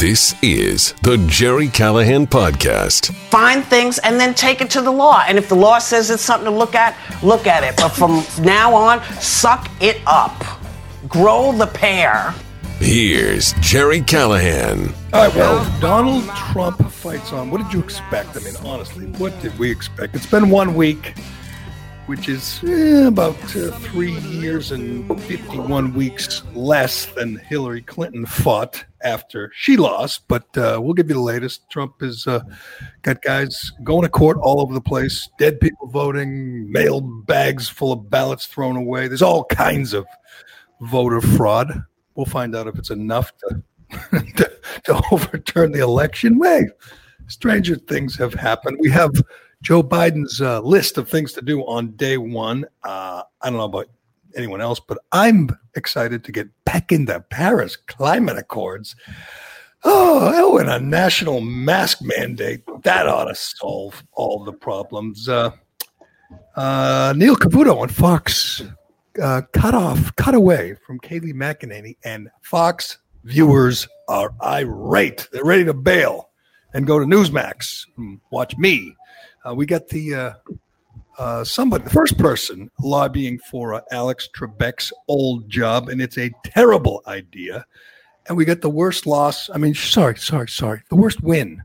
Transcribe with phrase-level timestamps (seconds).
[0.00, 3.12] This is the Gerry Callahan Podcast.
[3.28, 5.22] Find things and then take it to the law.
[5.28, 7.76] And if the law says it's something to look at, look at it.
[7.76, 10.42] But from now on, suck it up.
[11.06, 12.32] Grow the pair.
[12.78, 14.94] Here's Gerry Callahan.
[15.12, 17.50] All right, well, Donald Trump fights on.
[17.50, 18.38] What did you expect?
[18.38, 20.14] I mean, honestly, what did we expect?
[20.14, 21.12] It's been one week,
[22.10, 28.84] which is eh, about uh, three years and 51 weeks less than Hillary Clinton fought
[29.04, 30.26] after she lost.
[30.26, 31.70] But uh, we'll give you the latest.
[31.70, 32.40] Trump has uh,
[33.02, 37.92] got guys going to court all over the place, dead people voting, mail bags full
[37.92, 39.06] of ballots thrown away.
[39.06, 40.04] There's all kinds of
[40.80, 41.84] voter fraud.
[42.16, 43.62] We'll find out if it's enough to,
[44.36, 44.52] to,
[44.86, 46.40] to overturn the election.
[46.40, 46.66] Way
[47.28, 48.78] stranger things have happened.
[48.80, 49.12] We have
[49.62, 52.64] Joe Biden's uh, list of things to do on day one.
[52.82, 53.88] Uh, I don't know about
[54.36, 58.96] anyone else, but I'm excited to get back into Paris climate accords.
[59.82, 65.28] Oh, oh, and a national mask mandate that ought to solve all the problems.
[65.28, 65.52] Uh,
[66.56, 68.62] uh, Neil Cavuto on Fox
[69.22, 75.28] uh, cut off, cut away from Kayleigh McEnany, and Fox viewers are irate.
[75.32, 76.30] They're ready to bail
[76.74, 78.94] and go to Newsmax and watch me.
[79.44, 80.32] Uh, we got the uh,
[81.18, 86.30] uh, somebody, the first person lobbying for uh, Alex Trebek's old job, and it's a
[86.44, 87.64] terrible idea.
[88.28, 89.50] And we got the worst loss.
[89.50, 91.62] I mean, sorry, sorry, sorry, the worst win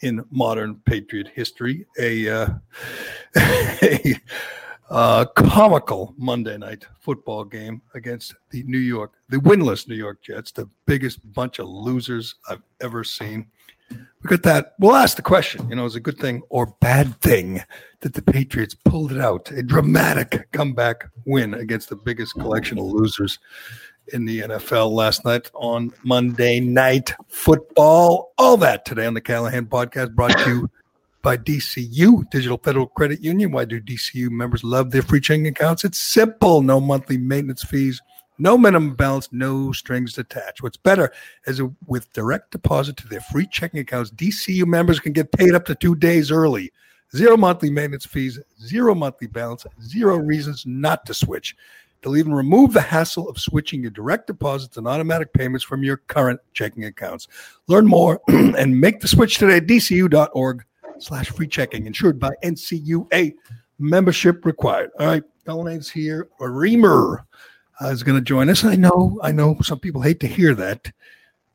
[0.00, 1.86] in modern Patriot history.
[1.98, 2.48] A, uh,
[3.36, 4.20] a
[4.90, 10.52] uh, comical Monday night football game against the New York, the winless New York Jets,
[10.52, 13.46] the biggest bunch of losers I've ever seen.
[14.22, 14.74] We got that.
[14.78, 17.62] We'll ask the question, you know, is a good thing or bad thing
[18.00, 19.50] that the Patriots pulled it out?
[19.50, 23.38] A dramatic comeback win against the biggest collection of losers
[24.12, 28.32] in the NFL last night on Monday Night Football.
[28.38, 30.70] All that today on the Callahan podcast brought to you
[31.22, 33.50] by DCU, Digital Federal Credit Union.
[33.50, 35.84] Why do DCU members love their free checking accounts?
[35.84, 38.02] It's simple no monthly maintenance fees,
[38.38, 40.62] no minimum balance, no strings attached.
[40.62, 41.12] What's better
[41.46, 45.64] is with direct deposit to their free checking accounts, DCU members can get paid up
[45.66, 46.72] to two days early.
[47.14, 51.54] Zero monthly maintenance fees, zero monthly balance, zero reasons not to switch.
[52.02, 55.98] They'll even remove the hassle of switching your direct deposits and automatic payments from your
[55.98, 57.28] current checking accounts.
[57.68, 60.64] Learn more and make the switch today at dcu.org
[60.98, 63.34] slash free checking, insured by NCUA.
[63.78, 64.90] Membership required.
[64.98, 66.28] All right, Callahan's here.
[66.40, 67.24] Reimer
[67.82, 68.64] is going to join us.
[68.64, 70.92] I know, I know, some people hate to hear that,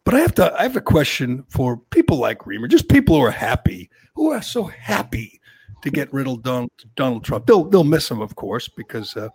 [0.03, 0.59] but I have to.
[0.59, 4.41] I have a question for people like Reimer, just people who are happy, who are
[4.41, 5.39] so happy
[5.81, 7.45] to get rid of Donald, Donald Trump.
[7.45, 9.29] They'll they'll miss him, of course, because uh,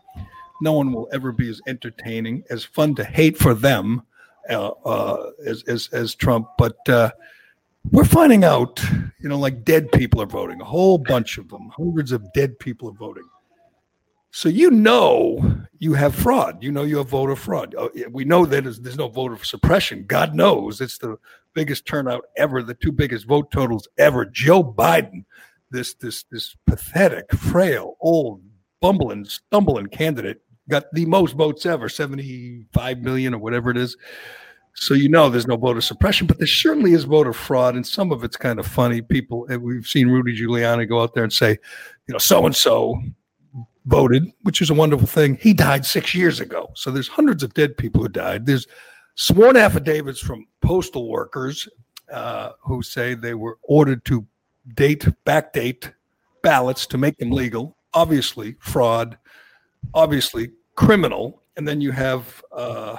[0.60, 4.02] no one will ever be as entertaining, as fun to hate for them
[4.50, 6.48] uh, uh as, as as Trump.
[6.58, 7.12] But uh,
[7.90, 8.82] we're finding out,
[9.20, 12.58] you know, like dead people are voting, a whole bunch of them, hundreds of dead
[12.58, 13.28] people are voting.
[14.34, 16.60] So you know you have fraud.
[16.60, 17.72] You know you have voter fraud.
[17.76, 20.06] Uh, we know that there's no voter suppression.
[20.08, 21.18] God knows it's the
[21.54, 24.24] biggest turnout ever, the two biggest vote totals ever.
[24.24, 25.24] Joe Biden,
[25.70, 28.42] this this this pathetic, frail, old,
[28.80, 33.96] bumbling, stumbling candidate, got the most votes ever, 75 million or whatever it is.
[34.74, 38.10] So you know there's no voter suppression, but there certainly is voter fraud, and some
[38.10, 39.00] of it's kind of funny.
[39.00, 41.50] People we've seen Rudy Giuliani go out there and say,
[42.08, 43.00] you know, so and so
[43.86, 45.36] voted, which is a wonderful thing.
[45.40, 48.46] He died six years ago, so there's hundreds of dead people who died.
[48.46, 48.66] There's
[49.14, 51.68] sworn affidavits from postal workers
[52.12, 54.26] uh, who say they were ordered to
[54.74, 55.92] date backdate
[56.42, 57.76] ballots to make them legal.
[57.92, 59.18] Obviously, fraud.
[59.92, 61.42] Obviously, criminal.
[61.56, 62.42] And then you have.
[62.52, 62.98] Uh,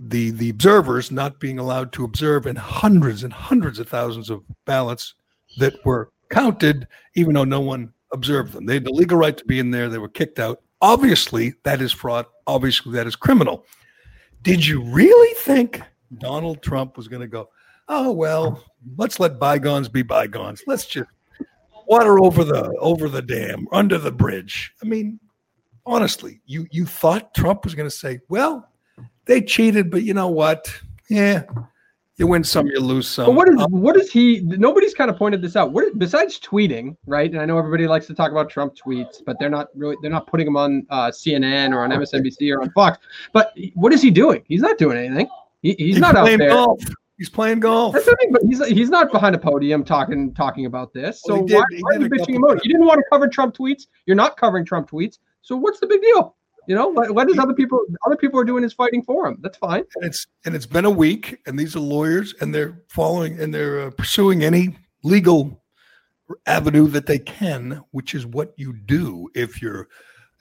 [0.00, 4.42] the the observers not being allowed to observe in hundreds and hundreds of thousands of
[4.64, 5.14] ballots
[5.58, 8.66] that were counted, even though no one observed them.
[8.66, 9.88] They had the legal right to be in there.
[9.88, 10.62] They were kicked out.
[10.82, 12.26] Obviously, that is fraud.
[12.46, 13.66] Obviously, that is criminal.
[14.42, 15.82] Did you really think
[16.18, 17.50] Donald Trump was going to go,
[17.88, 18.64] oh well,
[18.96, 20.62] let's let bygones be bygones.
[20.66, 21.10] Let's just
[21.86, 24.72] water over the over the dam, under the bridge.
[24.82, 25.20] I mean,
[25.84, 28.68] honestly, you you thought Trump was going to say, well,
[29.26, 30.72] they cheated, but you know what?
[31.08, 31.42] Yeah,
[32.20, 33.26] you win some, you lose some.
[33.26, 34.40] But what is what is he?
[34.44, 35.72] Nobody's kind of pointed this out.
[35.72, 37.30] What besides tweeting, right?
[37.30, 40.10] And I know everybody likes to talk about Trump tweets, but they're not really they're
[40.10, 42.98] not putting them on uh, CNN or on MSNBC or on Fox.
[43.32, 44.42] But what is he doing?
[44.46, 45.28] He's not doing anything.
[45.62, 46.50] He, he's, he's, not out there.
[46.50, 46.82] Golf.
[47.16, 47.92] He's playing golf.
[47.92, 51.22] That's the thing, but he's he's not behind a podium talking talking about this.
[51.22, 52.64] So well, did, why, why are you bitching about it?
[52.64, 53.86] You didn't want to cover Trump tweets.
[54.06, 55.18] You're not covering Trump tweets.
[55.42, 56.36] So what's the big deal?
[56.66, 59.38] You know, what, what is other people other people are doing is fighting for him.
[59.40, 59.84] That's fine.
[59.96, 63.52] And it's and it's been a week, and these are lawyers, and they're following and
[63.52, 65.62] they're uh, pursuing any legal
[66.46, 69.88] avenue that they can, which is what you do if you're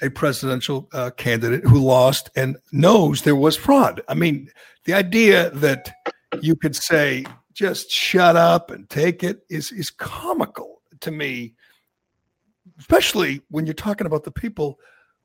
[0.01, 4.01] a presidential uh, candidate who lost and knows there was fraud.
[4.07, 4.49] I mean,
[4.85, 5.91] the idea that
[6.41, 11.55] you could say just shut up and take it is is comical to me,
[12.77, 14.79] especially when you're talking about the people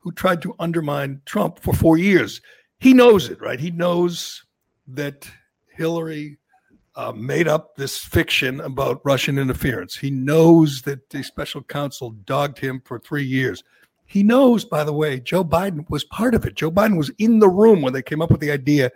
[0.05, 2.43] who tried to undermine Trump for four years.
[2.79, 3.59] He knows it, right?
[3.59, 4.45] He knows
[4.87, 5.27] that
[5.71, 6.39] Hillary
[6.95, 9.97] uh, made up this fiction about Russian interference.
[9.97, 13.65] He knows that the special counsel dogged him for three years.
[14.05, 16.55] He knows, by the way, Joe Biden was part of it.
[16.55, 18.93] Joe Biden was in the room when they came up with the idea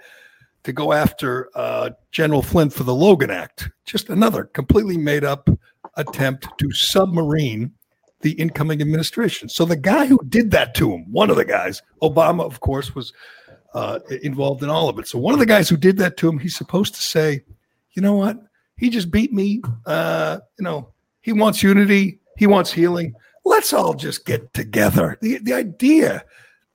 [0.64, 3.70] to go after uh, General Flynn for the Logan Act.
[3.86, 5.48] Just another completely made up
[5.96, 7.72] attempt to submarine
[8.20, 9.48] the incoming administration.
[9.48, 12.94] So the guy who did that to him, one of the guys, Obama, of course,
[12.94, 13.12] was
[13.74, 15.06] uh, involved in all of it.
[15.06, 17.44] So one of the guys who did that to him, he's supposed to say,
[17.92, 18.38] you know what?
[18.76, 19.60] He just beat me.
[19.86, 22.20] Uh, you know, he wants unity.
[22.36, 23.14] He wants healing.
[23.44, 25.18] Let's all just get together.
[25.20, 26.24] The the idea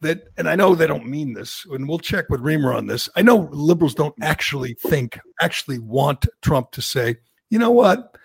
[0.01, 3.09] that, and I know they don't mean this, and we'll check with Reimer on this.
[3.15, 7.17] I know liberals don't actually think, actually want Trump to say,
[7.49, 8.17] you know what?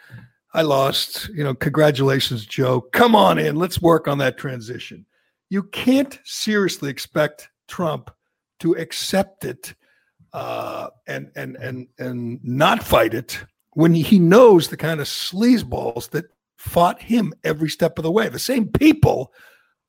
[0.54, 1.28] I lost.
[1.28, 2.80] You know, congratulations, Joe.
[2.80, 3.56] Come on in.
[3.56, 5.06] Let's work on that transition.
[5.50, 8.10] You can't seriously expect Trump
[8.60, 9.74] to accept it
[10.32, 16.10] uh, and and and and not fight it when he knows the kind of sleazeballs
[16.10, 18.28] that fought him every step of the way.
[18.28, 19.32] The same people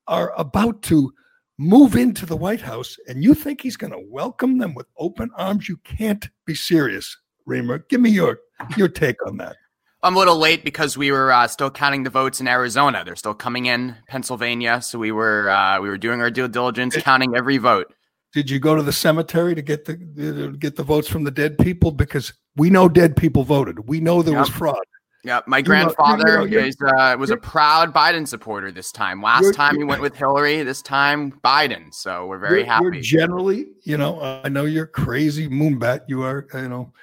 [0.08, 1.12] are about to
[1.58, 5.30] move into the White House, and you think he's going to welcome them with open
[5.36, 5.68] arms?
[5.68, 7.18] You can't be serious,
[7.48, 7.88] Reimer.
[7.90, 8.40] Give me your
[8.78, 9.56] your take on that.
[10.02, 13.04] I'm a little late because we were uh, still counting the votes in Arizona.
[13.06, 16.96] They're still coming in Pennsylvania, so we were uh, we were doing our due diligence,
[16.98, 17.94] counting every vote.
[18.32, 21.32] Did you go to the cemetery to get the to get the votes from the
[21.32, 21.92] dead people?
[21.92, 23.88] Because we know dead people voted.
[23.88, 24.42] We know there yep.
[24.42, 24.78] was fraud.
[25.26, 29.22] Yeah, my grandfather you know, is, uh, was a proud Biden supporter this time.
[29.22, 31.94] Last time he went with Hillary, this time Biden.
[31.94, 32.86] So we're very you're, happy.
[32.86, 36.04] You're generally, you know, I know you're crazy moonbat.
[36.08, 36.94] You are, you know,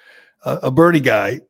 [0.46, 1.40] a, a Bernie guy,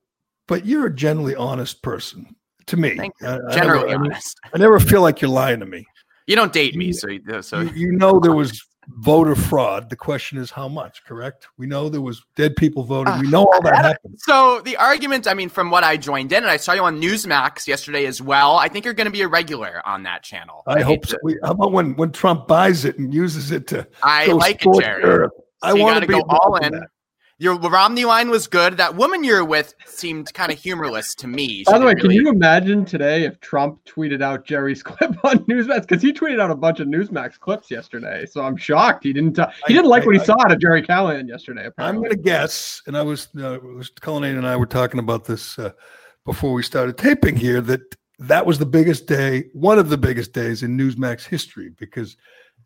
[0.46, 2.98] but you're a generally honest person to me.
[3.00, 4.38] I, generally I never, honest.
[4.52, 5.86] I, never feel like you're lying to me.
[6.26, 7.08] You don't date me, so
[7.40, 9.90] so you, you know there was voter fraud.
[9.90, 11.46] The question is how much, correct?
[11.56, 13.18] We know there was dead people voting.
[13.20, 14.16] We ah, know all that happened.
[14.18, 17.00] So the argument, I mean, from what I joined in, and I saw you on
[17.00, 18.56] Newsmax yesterday as well.
[18.56, 20.62] I think you're going to be a regular on that channel.
[20.66, 21.16] I, I hope so.
[21.44, 23.86] how about when when Trump buys it and uses it to?
[24.02, 25.02] I like it, Gerry.
[25.02, 25.32] Europe?
[25.62, 26.72] So I want to go all in.
[26.72, 26.88] That.
[27.38, 28.78] Your Romney line was good.
[28.78, 31.58] That woman you're with seemed kind of humorless to me.
[31.58, 32.00] She By the way, really...
[32.00, 35.82] can you imagine today if Trump tweeted out Gerry's clip on Newsmax?
[35.82, 38.24] Because he tweeted out a bunch of Newsmax clips yesterday.
[38.24, 39.38] So I'm shocked he didn't.
[39.38, 41.66] Uh, he didn't like I, what he I, saw out of Gerry Callahan yesterday.
[41.66, 41.84] Apparently.
[41.86, 45.26] I'm going to guess, and I was, uh, was Cullinane and I were talking about
[45.26, 45.72] this uh,
[46.24, 47.60] before we started taping here.
[47.60, 47.82] That
[48.18, 52.16] that was the biggest day, one of the biggest days in Newsmax history, because,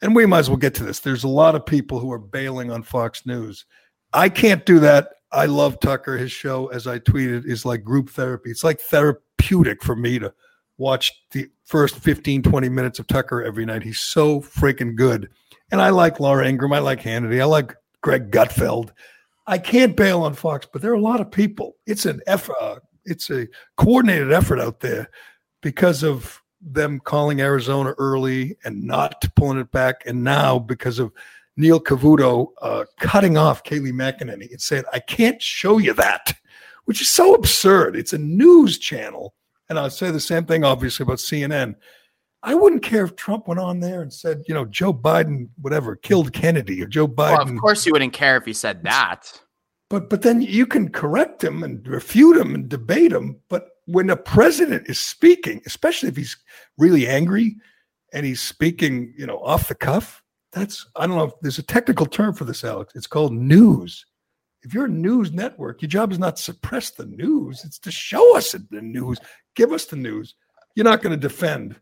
[0.01, 1.01] and we might as well get to this.
[1.01, 3.67] There's a lot of people who are bailing on Fox News
[4.13, 5.11] I can't do that.
[5.33, 6.17] I love Tucker.
[6.17, 8.51] His show, as I tweeted, is like group therapy.
[8.51, 10.33] It's like therapeutic for me to
[10.79, 13.83] watch the first 15, 20 minutes of Tucker every night.
[13.83, 15.29] He's so freaking good.
[15.71, 16.73] And I like Laura Ingraham.
[16.73, 17.41] I like Hannity.
[17.41, 18.91] I like Greg Gutfeld.
[19.47, 21.77] I can't bail on Fox, but there are a lot of people.
[21.87, 22.57] It's an effort.
[22.61, 25.11] Uh, it's a coordinated effort out there
[25.61, 31.13] because of them calling Arizona early and not pulling it back, and now because of
[31.57, 36.35] Neil Cavuto uh, cutting off Kayleigh McEnany and saying, I can't show you that,
[36.85, 37.97] which is so absurd.
[37.97, 39.35] It's a news channel.
[39.69, 41.77] And I'll say the same thing, obviously, about CNN.
[42.43, 45.95] I wouldn't care if Trump went on there and said, you know, Joe Biden, whatever,
[45.97, 47.45] killed Kennedy or Joe Biden.
[47.45, 49.31] Well, of course, you wouldn't care if he said that.
[49.91, 53.41] But but then you can correct him and refute him and debate him.
[53.49, 56.37] But when a president is speaking, especially if he's
[56.79, 57.57] really angry
[58.13, 60.20] and he's speaking, you know, off the cuff,
[60.53, 62.93] that's I don't know if there's a technical term for this, Alex.
[62.95, 64.05] It's called news.
[64.63, 68.37] If you're a news network, your job is not suppress the news; it's to show
[68.37, 69.19] us the news,
[69.55, 70.35] give us the news.
[70.75, 71.77] You're not going to defend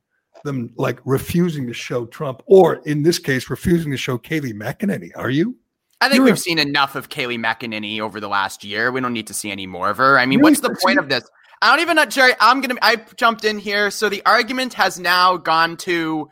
[0.45, 5.11] them like refusing to show Trump, or in this case, refusing to show Kayleigh McEnany.
[5.17, 5.57] Are you?
[6.01, 8.93] I think You're we've a- seen enough of Kayleigh McEnany over the last year.
[8.93, 10.19] We don't need to see any more of her.
[10.19, 10.53] I mean, really?
[10.53, 11.29] what's the point of this?
[11.61, 12.35] I don't even know, Gerry.
[12.41, 12.79] I'm gonna.
[12.83, 16.29] I jumped in here, so the argument has now gone to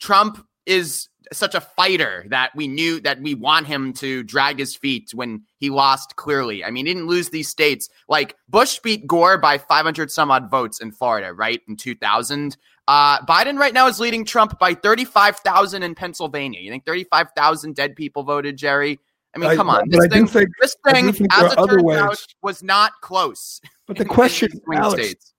[0.00, 4.76] Trump is such a fighter that we knew that we want him to drag his
[4.76, 6.64] feet when he lost clearly.
[6.64, 7.88] I mean, he didn't lose these states.
[8.08, 11.60] Like Bush beat Gore by 500 some odd votes in Florida, right?
[11.68, 12.56] In 2000.
[12.86, 16.60] Uh, Biden right now is leading Trump by 35,000 in Pennsylvania.
[16.60, 19.00] You think 35,000 dead people voted, Gerry?
[19.34, 19.88] I mean, I- come on.
[19.88, 21.16] This thing, think- this thing as
[21.52, 23.60] it turns out, was not close.
[23.86, 25.33] But the question, Alex, states.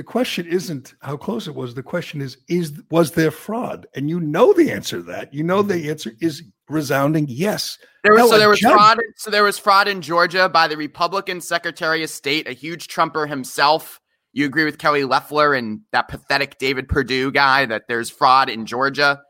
[0.00, 1.74] The question isn't how close it was.
[1.74, 3.86] The question is, is was there fraud?
[3.94, 5.34] And you know the answer to that.
[5.34, 5.90] You know the mm-hmm.
[5.90, 7.76] answer is resounding yes.
[8.02, 8.98] There was, No, so there was judge- fraud.
[9.16, 13.26] So there was fraud in Georgia by the Republican Secretary of State, a huge Trumper
[13.26, 14.00] himself.
[14.32, 18.64] You agree with Kelly Loeffler and that pathetic David Perdue guy that there's fraud in
[18.64, 19.20] Georgia,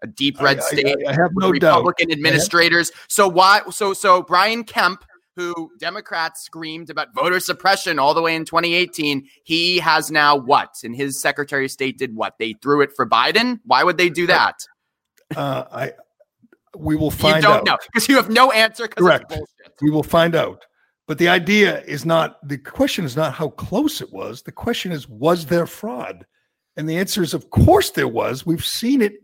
[0.00, 1.78] a deep red I- I- state I have with no doubt.
[1.78, 2.92] Republican administrators.
[3.08, 3.62] So why?
[3.72, 5.04] So so Brian Kemp,
[5.36, 10.76] who Democrats screamed about voter suppression all the way in 2018, he has now what?
[10.82, 12.34] And his Secretary of State did what?
[12.38, 13.60] They threw it for Biden.
[13.64, 14.56] Why would they do that?
[15.36, 15.92] Uh, I
[16.76, 17.34] we will find.
[17.34, 17.66] Out You don't out.
[17.66, 18.88] know because you have no answer.
[18.88, 19.32] Correct.
[19.80, 20.64] We will find out.
[21.06, 24.42] But the idea is not the question is not how close it was.
[24.42, 26.26] The question is, was there fraud?
[26.76, 28.46] And the answer is, of course there was.
[28.46, 29.14] We've seen it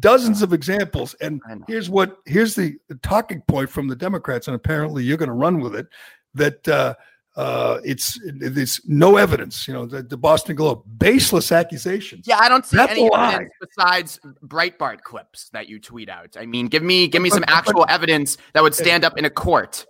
[0.00, 1.14] dozens of examples.
[1.20, 5.28] And here's what here's the, the talking point from the Democrats, and apparently you're going
[5.28, 5.86] to run with it.
[6.34, 6.94] That uh,
[7.36, 9.66] uh, it's it's no evidence.
[9.66, 12.26] You know, the, the Boston Globe baseless accusations.
[12.26, 16.36] Yeah, I don't see That's any evidence besides Breitbart clips that you tweet out.
[16.38, 19.30] I mean, give me give me some actual evidence that would stand up in a
[19.30, 19.86] court.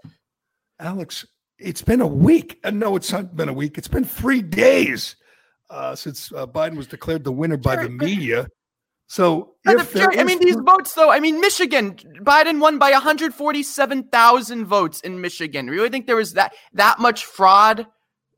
[0.81, 1.27] Alex,
[1.59, 2.61] it's been a week.
[2.65, 3.79] Uh, no, it's not been a week.
[3.79, 5.17] It's been three days
[5.71, 8.49] uh, since uh, Biden was declared the winner by the media.
[9.07, 11.11] So, But if the- there I mean, these votes, though.
[11.11, 15.69] I mean, Michigan, Biden won by 147,000 votes in Michigan.
[15.69, 17.87] Really think there was that that much fraud?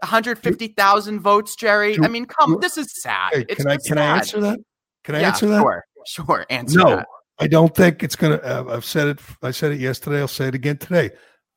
[0.02, 1.96] 150,000 votes, Gerry.
[1.96, 3.32] Do- I mean, come, do- this is sad.
[3.32, 4.58] Hey, can I can I answer that?
[5.04, 5.60] Can I yeah, answer that?
[5.62, 6.46] Sure, sure.
[6.50, 7.06] Answer No, that.
[7.38, 8.44] I don't think it's going to.
[8.44, 9.20] Uh, I've said it.
[9.42, 10.20] I said it yesterday.
[10.20, 11.10] I'll say it again today.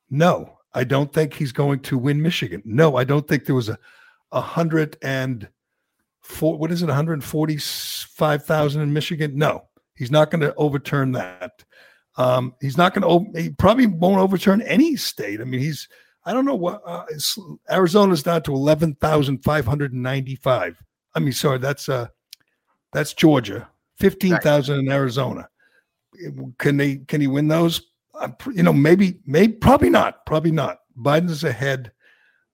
[0.08, 2.62] No, I don't think he's going to win Michigan.
[2.64, 3.78] No, I don't think there was a
[4.32, 5.48] a hundred and
[6.40, 6.86] What is it?
[6.86, 9.36] One hundred forty five thousand in Michigan.
[9.36, 11.64] No, he's not going to overturn that.
[12.16, 13.40] Um, he's not going to.
[13.40, 15.40] He probably won't overturn any state.
[15.40, 15.88] I mean, he's.
[16.24, 17.04] I don't know what uh,
[17.70, 20.82] Arizona's down to eleven thousand five hundred and ninety five.
[21.14, 22.08] I mean, sorry, that's uh,
[22.92, 23.68] that's Georgia.
[23.98, 25.48] Fifteen thousand in Arizona.
[26.58, 26.96] Can they?
[26.96, 27.80] Can he win those?
[28.20, 30.26] I'm you know, maybe, maybe, probably not.
[30.26, 30.80] Probably not.
[30.98, 31.92] Biden's ahead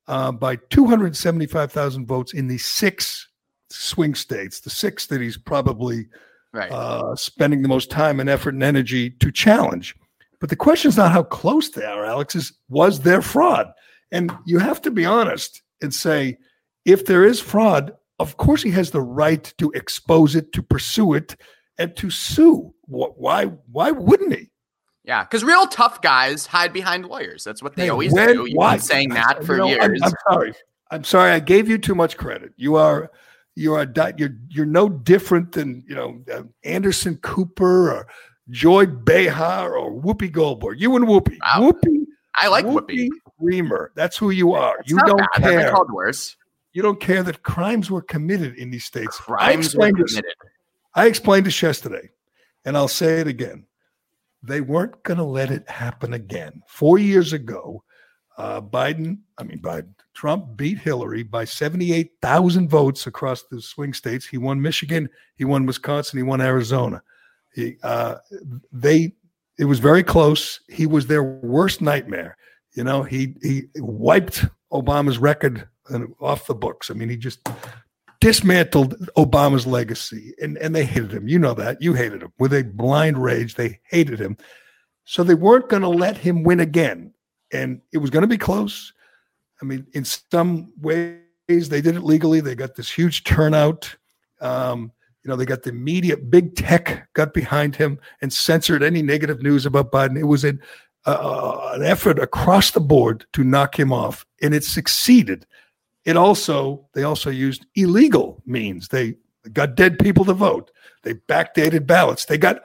[0.06, 3.28] uh, by two hundred seventy-five thousand votes in the six
[3.70, 6.06] swing states, the six that he's probably
[6.52, 6.70] Right.
[6.70, 9.94] uh, spending the most time and effort and energy to challenge.
[10.40, 13.72] But the question is not how close they are, Alex, is was there fraud?
[14.12, 16.38] And you have to be honest and say,
[16.84, 21.14] if there is fraud, of course he has the right to expose it, to pursue
[21.14, 21.36] it,
[21.78, 22.72] and to sue.
[22.86, 23.46] Why?
[23.70, 24.50] Why wouldn't he?
[25.04, 27.44] Yeah, because real tough guys hide behind lawyers.
[27.44, 28.46] That's what they Hey, always when- do.
[28.46, 28.76] You've why?
[28.76, 30.00] been saying that You for know, I'm- years.
[30.02, 30.52] I'm, sorry.
[30.90, 31.32] I'm sorry.
[31.32, 32.52] I gave you too much credit.
[32.56, 33.10] You are
[33.56, 38.06] you are di- you're you're no different than you know uh, Anderson Cooper or
[38.50, 40.80] Joy Behar or Whoopi Goldberg.
[40.80, 41.38] You and Whoopi.
[41.42, 41.72] Wow.
[41.72, 42.04] Whoopi.
[42.36, 43.08] I like Whoopi.
[43.42, 43.88] Reimer.
[43.96, 44.78] That's who you are.
[44.80, 45.42] It's you don't bad.
[45.42, 45.70] Care.
[45.70, 46.36] called worse.
[46.72, 49.18] You don't care that crimes were committed in these states.
[49.20, 50.12] I Crimes were explained this.
[50.12, 50.36] committed.
[50.94, 52.10] I explained this yesterday,
[52.66, 53.66] and I'll say it again.
[54.42, 56.62] They weren't going to let it happen again.
[56.68, 57.82] Four years ago,
[58.38, 64.26] uh, Biden, I mean, Biden, Trump beat Hillary by 78,000 votes across the swing states.
[64.26, 67.02] He won Michigan, he won Wisconsin, he won Arizona.
[67.54, 68.16] He, uh,
[68.72, 69.12] they,
[69.58, 70.60] it was very close.
[70.68, 72.36] He was their worst nightmare.
[72.72, 76.90] You know, he he wiped Obama's record uh, off the books.
[76.90, 77.48] I mean, he just
[78.20, 81.26] dismantled Obama's legacy, and and they hated him.
[81.28, 81.80] You know that.
[81.80, 83.54] You hated him with a blind rage.
[83.54, 84.36] They hated him,
[85.04, 87.14] so they weren't going to let him win again,
[87.50, 88.92] and it was going to be close.
[89.60, 92.40] I mean, in some ways, they did it legally.
[92.40, 93.96] They got this huge turnout.
[94.40, 99.02] Um, you know, they got the media, big tech got behind him and censored any
[99.02, 100.18] negative news about Biden.
[100.18, 100.60] It was an,
[101.04, 105.46] uh, an effort across the board to knock him off, and it succeeded.
[106.04, 108.88] It also, they also used illegal means.
[108.88, 109.16] They
[109.52, 110.70] got dead people to vote.
[111.02, 112.26] They backdated ballots.
[112.26, 112.62] They got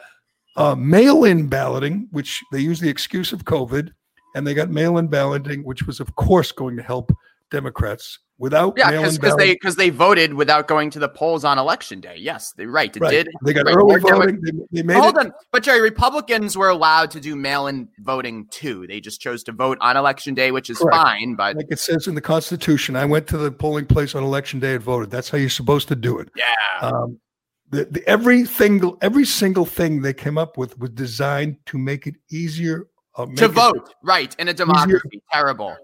[0.55, 3.93] uh, mail-in balloting, which they used the excuse of COVID,
[4.35, 7.11] and they got mail-in balloting, which was, of course, going to help
[7.49, 8.19] Democrats.
[8.37, 12.15] Without Yeah, because they because they voted without going to the polls on election day.
[12.17, 12.95] Yes, they're right.
[12.97, 13.27] It right, did.
[13.45, 14.41] they got right, early more Demo- voting.
[14.41, 15.27] They, they made Hold it.
[15.27, 18.87] on, but Gerry, Republicans were allowed to do mail-in voting too.
[18.87, 20.95] They just chose to vote on election day, which is Correct.
[20.95, 21.35] fine.
[21.35, 24.59] But Like it says in the Constitution, I went to the polling place on election
[24.59, 25.11] day and voted.
[25.11, 26.29] That's how you're supposed to do it.
[26.35, 27.19] yeah, Um,
[27.69, 32.07] the, the, every single every single thing they came up with was designed to make
[32.07, 32.87] it easier
[33.27, 35.21] to it- vote right in a democracy.
[35.31, 35.75] Terrible.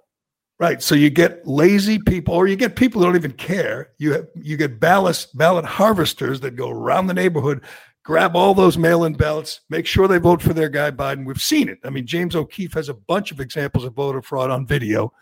[0.60, 0.82] Right.
[0.82, 3.92] So you get lazy people, or you get people who don't even care.
[4.00, 7.64] You have, you get ballot ballot harvesters that go around the neighborhood,
[8.04, 11.26] grab all those mail-in ballots, make sure they vote for their guy Biden.
[11.28, 11.78] We've seen it.
[11.84, 15.14] I mean, James O'Keefe has a bunch of examples of voter fraud on video,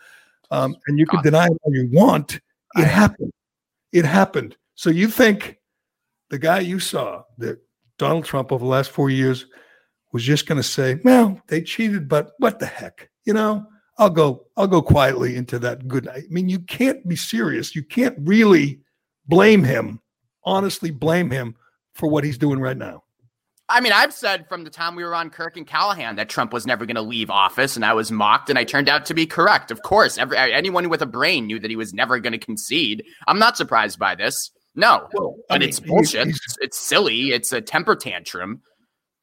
[0.50, 2.40] um, and you can deny it all you want.
[2.76, 3.32] It happened.
[3.92, 4.56] It happened.
[4.74, 5.58] So you think
[6.30, 7.58] the guy you saw, that
[7.98, 9.46] Donald Trump over the last four years,
[10.16, 13.66] was just going to say, "Well, they cheated, but what the heck?" You know
[13.98, 16.24] I'll go I'll go quietly into that good night.
[16.24, 17.74] I mean, you can't be serious.
[17.74, 18.80] You can't really
[19.26, 20.00] blame him,
[20.44, 21.56] honestly blame him
[21.94, 23.02] for what he's doing right now.
[23.68, 26.52] I mean, I've said from the time we were on Kirk and Callahan that Trump
[26.52, 29.14] was never going to leave office, and I was mocked, and I turned out to
[29.14, 29.72] be correct.
[29.72, 33.04] Of course, every, anyone with a brain knew that he was never going to concede.
[33.26, 34.52] I'm not surprised by this.
[34.76, 36.28] No, well, but mean, it's bullshit.
[36.60, 37.30] It's silly.
[37.30, 38.60] It's a temper tantrum.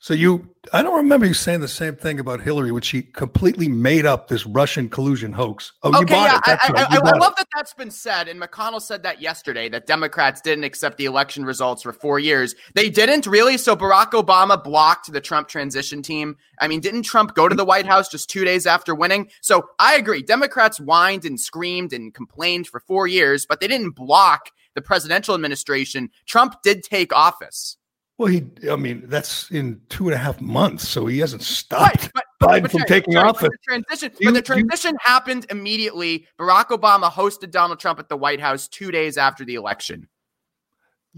[0.04, 3.70] So you, I don't remember you saying the same thing about Hillary, which she completely
[3.70, 5.72] made up this Russian collusion hoax.
[5.82, 6.60] Oh, okay, yeah, I, right.
[6.62, 7.38] I, I, I love it.
[7.38, 11.46] that that's been said, and McConnell said that yesterday that Democrats didn't accept the election
[11.46, 12.54] results for four years.
[12.76, 13.58] They didn't really.
[13.58, 16.36] So Barack Obama blocked the Trump transition team.
[16.60, 19.30] I mean, didn't Trump go to the White House just two days after winning?
[19.40, 20.22] So I agree.
[20.22, 25.34] Democrats whined and screamed and complained for four years, but they didn't block the presidential
[25.34, 26.10] administration.
[26.26, 27.78] Trump did take office.
[28.18, 32.12] Well, he, I mean, that's in two and a half months, so he hasn't stopped
[32.16, 33.50] right, but, Biden but, from taking sorry, office.
[33.50, 36.28] The transition, you, but the transition you, happened immediately.
[36.40, 40.08] Barack Obama hosted Donald Trump at the White House two days after the election.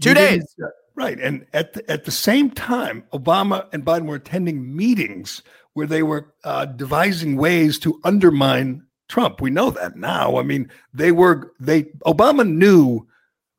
[0.00, 0.44] Two days,
[0.94, 1.18] right?
[1.18, 6.02] And at the, at the same time, Obama and Biden were attending meetings where they
[6.02, 9.40] were uh, devising ways to undermine Trump.
[9.40, 10.38] We know that now.
[10.38, 13.06] I mean, they were they Obama knew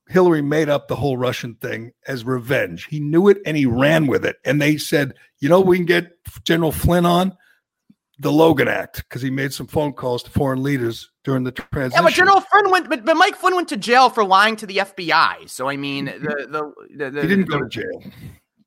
[0.09, 2.85] Hillary made up the whole Russian thing as revenge.
[2.89, 4.37] He knew it and he ran with it.
[4.45, 6.11] And they said, you know, we can get
[6.43, 7.35] General Flynn on
[8.19, 12.01] the Logan Act because he made some phone calls to foreign leaders during the transition.
[12.01, 14.65] Yeah, but General Flynn went, but, but Mike Flynn went to jail for lying to
[14.65, 15.49] the FBI.
[15.49, 18.03] So I mean, the the, the, the he didn't go to jail.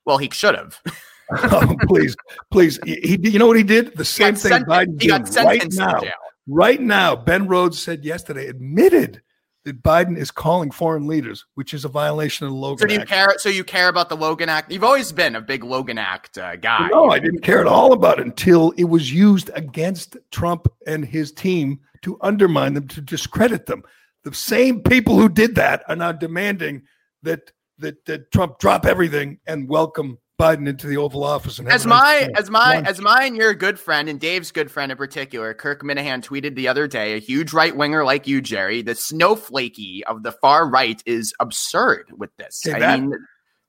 [0.04, 0.80] Well, he should have.
[1.52, 2.16] oh, please,
[2.50, 2.78] please.
[2.84, 3.96] He, you know what he did?
[3.96, 6.00] The same thing Biden did right now.
[6.46, 9.22] Right now, Ben Rhodes said yesterday, admitted
[9.64, 12.94] that Biden is calling foreign leaders, which is a violation of the Logan so do
[12.94, 13.10] you Act.
[13.10, 14.72] Care, so you care about the Logan Act?
[14.72, 16.88] You've always been a big Logan Act uh, guy.
[16.90, 21.04] No, I didn't care at all about it until it was used against Trump and
[21.04, 23.82] his team to undermine them, to discredit them.
[24.24, 26.82] The same people who did that are now demanding
[27.22, 31.86] that that, that Trump drop everything and welcome Biden into the Oval Office and as
[31.86, 32.88] my as my lunch.
[32.88, 36.54] as my and your good friend and Dave's good friend in particular, Kirk Minihane tweeted
[36.54, 40.68] the other day, a huge right winger like you, Gerry, the snowflakey of the far
[40.68, 42.62] right is absurd with this.
[42.66, 43.12] I that, mean.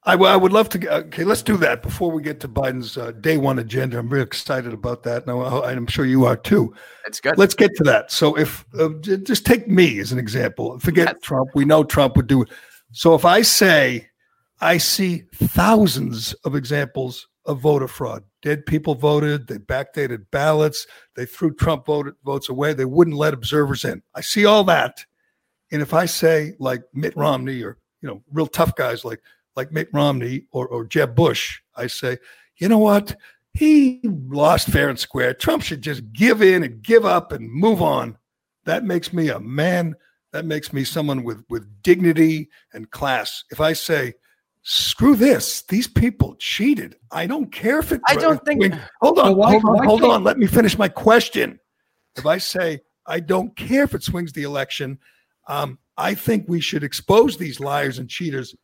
[0.04, 0.94] I, I would love to.
[0.94, 4.00] Okay, let's do that before we get to Biden's uh, day one agenda.
[4.00, 5.28] I'm really excited about that.
[5.28, 6.74] Now, I'm sure you are too.
[7.04, 7.38] That's good.
[7.38, 8.12] Let's get to that.
[8.12, 11.18] So, if uh, just take me as an example, forget yes.
[11.22, 11.50] Trump.
[11.54, 12.50] We know Trump would do it.
[12.94, 14.10] So, if I say
[14.62, 18.24] I see thousands of examples of voter fraud.
[18.44, 23.34] Dead people voted, they backdated ballots, they threw Trump voted, votes away, they wouldn't let
[23.34, 24.04] observers in.
[24.14, 25.04] I see all that.
[25.72, 29.22] And if I say like Mitt Romney or you know, real tough guys like
[29.56, 32.18] like Mitt Romney or, or Jeb Bush, I say,
[32.58, 33.16] you know what?
[33.54, 35.34] He lost fair and square.
[35.34, 38.18] Trump should just give in and give up and move on.
[38.66, 39.96] That makes me a man.
[40.32, 43.44] That makes me someone with with dignity and class.
[43.52, 44.14] If I say,
[44.64, 45.64] screw this.
[45.64, 46.96] These people cheated.
[47.12, 48.02] I don't care if it.
[48.08, 48.62] I don't think.
[48.62, 50.24] Wait, hold on, why, hold on, hold on.
[50.24, 51.60] Let me finish my question.
[52.16, 55.00] If I say I don't care if it swings the election,
[55.48, 58.56] um, I think we should expose these liars and cheaters.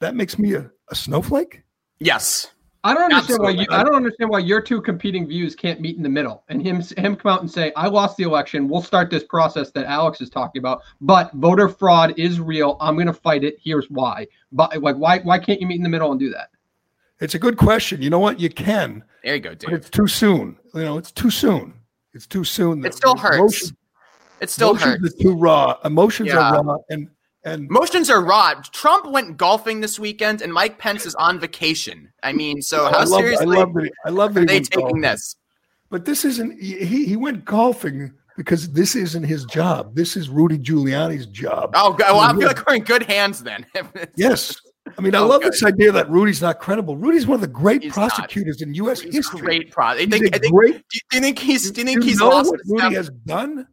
[0.00, 1.62] That makes me a, a snowflake.
[1.98, 2.48] Yes.
[2.86, 3.56] I don't understand Absolutely.
[3.56, 3.80] why you.
[3.80, 6.82] I don't understand why your two competing views can't meet in the middle, and him
[6.98, 8.68] him come out and say, "I lost the election.
[8.68, 12.76] We'll start this process that Alex is talking about, but voter fraud is real.
[12.80, 13.56] I'm going to fight it.
[13.58, 16.50] Here's why." But like, why why can't you meet in the middle and do that?
[17.20, 18.02] It's a good question.
[18.02, 18.38] You know what?
[18.38, 19.02] You can.
[19.22, 19.72] There you go, dude.
[19.72, 20.58] it's too soon.
[20.74, 21.72] You know, it's too soon.
[22.12, 22.84] It's too soon.
[22.84, 23.38] It still hurts.
[23.38, 23.72] Emotions,
[24.42, 25.14] it still hurts.
[25.14, 25.78] Are too raw.
[25.86, 26.50] Emotions yeah.
[26.50, 27.08] are raw, and
[27.44, 28.54] and motions are raw.
[28.72, 32.10] Trump went golfing this weekend, and Mike Pence is on vacation.
[32.22, 33.56] I mean, so how I love, seriously?
[33.56, 33.90] I love that.
[34.06, 35.00] I love that are they taking golfing.
[35.02, 35.36] this?
[35.90, 36.60] But this isn't.
[36.60, 39.94] He he went golfing because this isn't his job.
[39.94, 41.72] This is Rudy Giuliani's job.
[41.74, 43.66] Oh, well, I feel like we're in good hands then.
[44.16, 44.56] yes.
[44.98, 45.52] I mean, I oh, love good.
[45.52, 46.96] this idea that Rudy's not credible.
[46.96, 48.68] Rudy's one of the great he's prosecutors not.
[48.68, 49.00] in U.S.
[49.00, 49.40] He's history.
[49.40, 49.96] Great pro.
[49.96, 51.70] Think, think, great, do you think he's?
[51.70, 52.50] Do you think he's know lost?
[52.50, 53.66] What Rudy has done?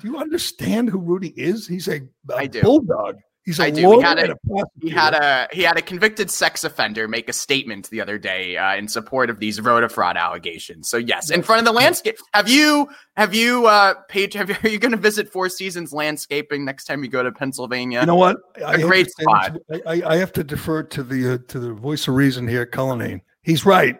[0.00, 1.66] Do you understand who Rudy is?
[1.66, 2.00] He's a,
[2.34, 3.16] a bulldog.
[3.44, 3.96] He's a I do.
[3.96, 4.36] He had a- a.
[4.82, 8.58] He had a he had a convicted sex offender make a statement the other day
[8.58, 10.90] uh, in support of these voter fraud allegations.
[10.90, 12.18] So yes, in front of the landscape.
[12.34, 14.34] Have you have you uh paid?
[14.34, 17.32] Have you, are you going to visit Four Seasons Landscaping next time you go to
[17.32, 18.00] Pennsylvania?
[18.00, 18.36] You know what?
[18.66, 19.56] I A great spot.
[19.72, 22.66] I, I- I have to defer to the uh, to the voice of reason here,
[22.66, 23.22] Cullinane.
[23.42, 23.98] He's right.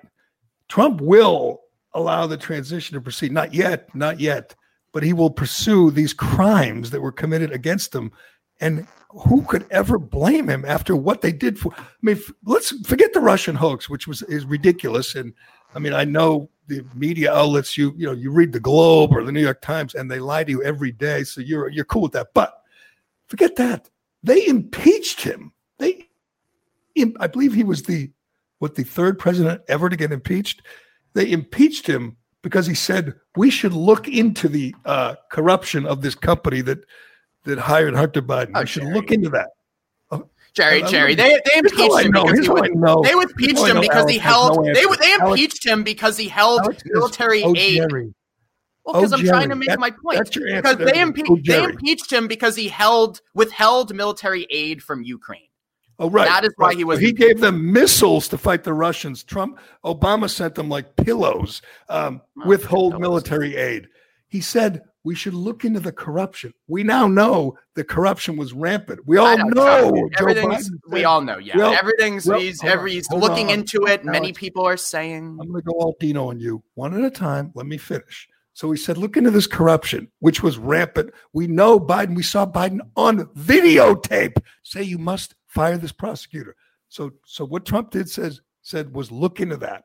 [0.69, 1.61] Trump will
[1.95, 3.33] allow the transition to proceed.
[3.33, 4.55] Not yet, not yet,
[4.93, 8.13] but he will pursue these crimes that were committed against him.
[8.61, 11.73] And who could ever blame him after what they did for?
[11.77, 15.15] I mean, f- let's forget the Russian hoax, which was is ridiculous.
[15.15, 15.33] And
[15.75, 17.79] I mean, I know the media outlets.
[17.79, 20.45] You you know, you read the Globe or the New York Times, and they lie
[20.45, 21.25] to you every day.
[21.25, 22.29] So you're you're cool with that.
[22.35, 22.53] But
[23.29, 23.89] forget that.
[24.23, 25.53] They impeached him.
[25.79, 26.09] They,
[27.21, 28.11] I believe he was the
[28.59, 30.63] what the third president ever to get impeached.
[31.15, 32.17] They impeached him
[32.49, 36.79] because he said we should look into the uh, corruption of this company that
[37.45, 38.53] that hired Hunter Biden.
[38.55, 38.95] Oh, we should Gerry.
[38.95, 39.49] look into that.
[40.55, 44.11] Gerry, I- I Gerry, they they impeached him because he was, they impeached him because
[44.11, 47.77] he held no they they impeached him because he held military "Oh, aid.
[47.77, 48.15] Gerry,
[48.85, 50.17] Well, because Oh, I'm trying to make that- my point.
[50.19, 54.47] that's your answer Because they, impe- Oh, they impeached him because he held withheld military
[54.51, 55.48] aid from Ukraine.
[55.99, 56.29] Oh, right.
[56.29, 59.25] That is why he was He gave them missiles to fight the Russians.
[59.25, 63.01] Trump, Obama sent them like pillows, um, Well, withhold pillows.
[63.01, 63.89] military aid.
[64.29, 66.53] He said we should look into the corruption.
[66.67, 69.01] We now know the corruption was rampant.
[69.07, 69.91] We all know.
[69.91, 70.71] know, everything's.
[70.89, 71.39] We all know.
[71.39, 72.27] Yeah, Well, everything's.
[72.27, 73.55] well, he's on, every, he's looking on.
[73.61, 74.05] into it.
[74.05, 75.39] Many people are saying.
[75.41, 77.53] I'm going to go all Dino on you one at a time.
[77.55, 78.29] Let me finish.
[78.53, 81.13] So he said, look into this corruption, which was rampant.
[81.33, 86.55] We know Biden, we saw Biden on videotape say you must fire this prosecutor.
[86.89, 89.85] So so what Trump did says said was look into that.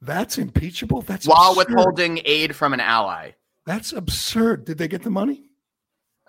[0.00, 1.02] That's impeachable.
[1.02, 1.74] That's while absurd.
[1.74, 3.32] withholding aid from an ally.
[3.66, 4.64] That's absurd.
[4.64, 5.48] Did they get the money?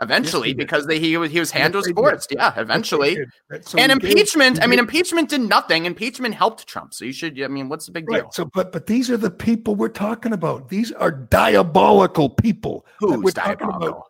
[0.02, 1.95] Eventually, Yes, they because they, he was he was Yes, handles they did.
[1.97, 2.32] forced.
[2.32, 3.15] Yeah, eventually.
[3.62, 4.62] So and he gave- impeachment.
[4.63, 5.86] I mean, impeachment did nothing.
[5.86, 6.95] Impeachment helped Trump.
[6.95, 7.39] So you should.
[7.41, 8.32] I mean, what's the big deal?
[8.32, 10.67] So, but but these are the people we're talking about.
[10.67, 12.86] These are diabolical people.
[12.99, 13.82] Who's we're talking about.
[13.82, 14.08] diabolical?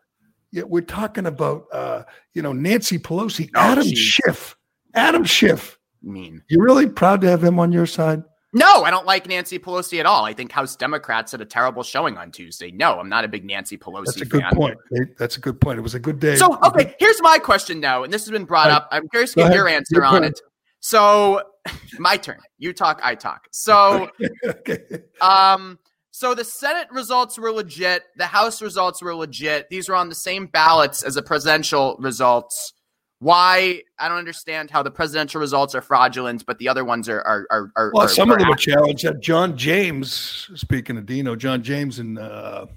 [0.54, 3.98] Yeah, we're talking about uh, you know Nancy Pelosi, Oh, Adam geez.
[3.98, 4.56] Schiff,
[4.94, 5.78] Adam Schiff.
[6.04, 6.44] Mean.
[6.48, 8.22] You really proud to have him on your side?
[8.54, 10.26] No, I don't like Nancy Pelosi at all.
[10.26, 12.70] I think House Democrats had a terrible showing on Tuesday.
[12.72, 14.54] No, I'm not a big Nancy Pelosi That's a good fan.
[14.54, 14.78] point.
[15.18, 15.80] That's a good point.
[15.80, 16.36] It was a good day.
[16.36, 18.76] So, okay, here's my question now, and this has been brought Right.
[18.76, 18.90] up.
[18.92, 20.24] I'm curious to get your answer Your on turn.
[20.26, 20.40] it.
[20.82, 21.42] So,
[22.00, 22.38] my turn.
[22.60, 23.48] You talk, I talk.
[23.50, 24.12] So,
[24.46, 24.82] okay.
[25.22, 25.80] um,
[26.16, 28.04] so the Senate results were legit.
[28.18, 29.68] The House results were legit.
[29.72, 32.74] These were on the same ballots as the presidential results.
[33.18, 33.82] Why?
[33.98, 37.48] I don't understand how the presidential results are fraudulent, but the other ones are are
[37.50, 37.72] are.
[37.76, 39.08] are Well, are- some of are them are challenged.
[39.08, 42.68] Uh, John James, speaking of Dino, John James in uh,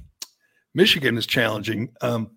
[0.75, 1.91] Michigan is challenging.
[2.01, 2.31] Um,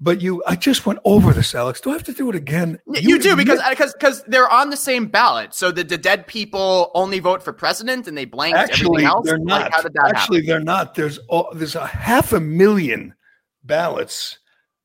[0.00, 1.80] but you, I just went over this, Alex.
[1.80, 2.78] Do I have to do it again?
[2.86, 5.52] You, do because because because they're on the same ballot.
[5.54, 9.26] So the, the dead people only vote for president, and they blank actually everything else.
[9.26, 9.72] they're Like, not.
[9.72, 10.46] how did that actually, happen?
[10.46, 10.94] they're not.
[10.94, 13.14] There's oh, there's a half a million
[13.62, 14.38] ballots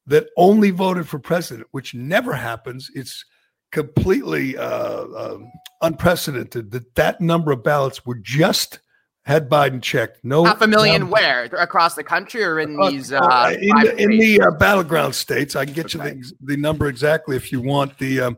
[0.08, 2.90] that only voted for president, which never happens.
[2.94, 3.24] It's
[3.72, 5.52] completely uh, um,
[5.82, 8.80] unprecedented that that number of ballots were just
[9.26, 10.24] had Biden checked.
[10.24, 13.76] No Half a million where across the country or in Uh, these uh, uh, in,
[13.82, 15.56] the, in the uh, battleground states.
[15.56, 16.16] I can get Okay.
[16.16, 17.98] you the, the number exactly if you want.
[17.98, 18.38] The um,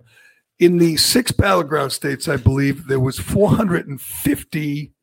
[0.59, 4.93] in the six battleground states, I believe there was four hundred and fifty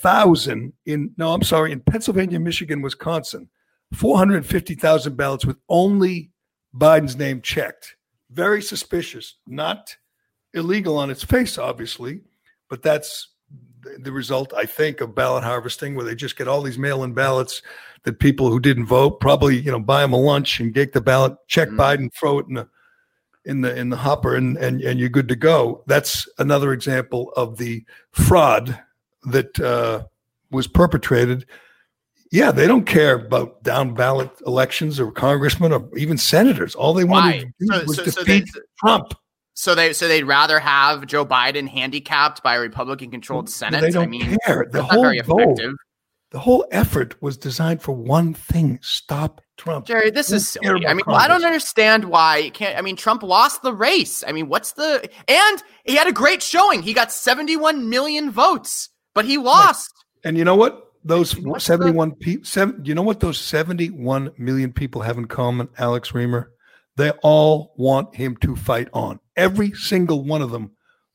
[0.00, 1.12] thousand in.
[1.16, 3.48] No, I'm sorry, in Pennsylvania, Michigan, Wisconsin,
[3.94, 6.30] four hundred fifty thousand ballots with only
[6.76, 7.96] Biden's name checked.
[8.30, 9.36] Very suspicious.
[9.46, 9.96] Not
[10.52, 12.20] illegal on its face, obviously,
[12.68, 13.28] but that's
[13.98, 17.62] the- result, I think, of ballot harvesting, where they just get all these mail-in ballots
[18.04, 21.00] that people who didn't vote probably, you know, buy them a lunch and get the
[21.00, 21.76] ballot, check Mhm.
[21.76, 22.68] Biden, throw it in the
[23.46, 25.82] in the in the hopper, and and and you're good to go.
[25.86, 28.78] That's another example of the fraud
[29.24, 30.04] that uh,
[30.50, 31.46] was perpetrated.
[32.30, 36.74] Yeah, they don't care about down ballot elections or congressmen or even senators.
[36.74, 37.20] All they Why?
[37.20, 39.14] wanted to do So, was so, so, defeat Trump.
[39.60, 43.82] So they so they'd rather have Joe Biden handicapped by a Republican-controlled Senate.
[43.82, 44.66] They don't I mean, care.
[44.70, 45.74] The whole very goal, effective.
[46.30, 49.84] the whole effort was designed for one thing: stop Trump.
[49.84, 50.86] Gerry, this is silly.
[50.86, 52.78] I mean, I don't understand why you can't.
[52.78, 54.24] I mean, Trump lost the race.
[54.26, 56.80] I mean, what's the and he had a great showing.
[56.80, 59.92] He got 71 million votes, but he lost.
[60.24, 60.86] And you know what?
[61.04, 65.68] Those What's 71 people, seven, you know what those 71 million people have in common,
[65.76, 66.46] Alex Reimer?
[66.96, 69.20] They all want him to fight on.
[69.40, 70.72] Every single one of them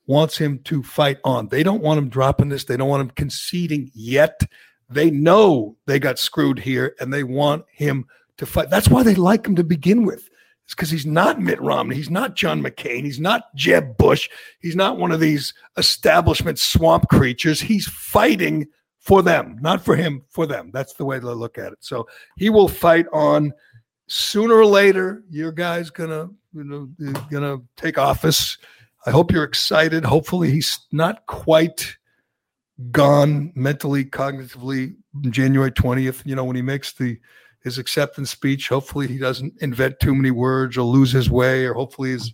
[0.08, 1.50] wants him to fight on.
[1.50, 2.64] They don't want him dropping this.
[2.64, 4.42] They don't want him conceding yet.
[4.90, 8.06] They know they got screwed here and they want him
[8.38, 8.72] to fight.
[8.72, 10.24] That's why they like him to begin with.
[10.68, 11.96] is because he's not Mitt Romney.
[11.96, 13.04] He's not John McCain.
[13.04, 14.28] He's not Jeb Bush.
[14.60, 17.62] He's not one of these establishment swamp creatures.
[17.62, 18.66] He's fighting
[19.00, 20.72] for them, not for him, for them.
[20.74, 21.78] That's the way to look at it.
[21.82, 22.08] So
[22.38, 23.54] he will fight on.
[24.08, 26.90] Sooner or later, your guy's gonna, you know,
[27.32, 28.58] gonna take office.
[29.06, 30.06] I hope you're excited.
[30.06, 31.98] Hopefully, he's not quite
[32.92, 34.96] gone mentally, cognitively.
[35.30, 37.20] January twentieth, you know, when he makes the
[37.64, 38.70] his acceptance speech.
[38.70, 42.34] Hopefully, he doesn't invent too many words or lose his way, or hopefully his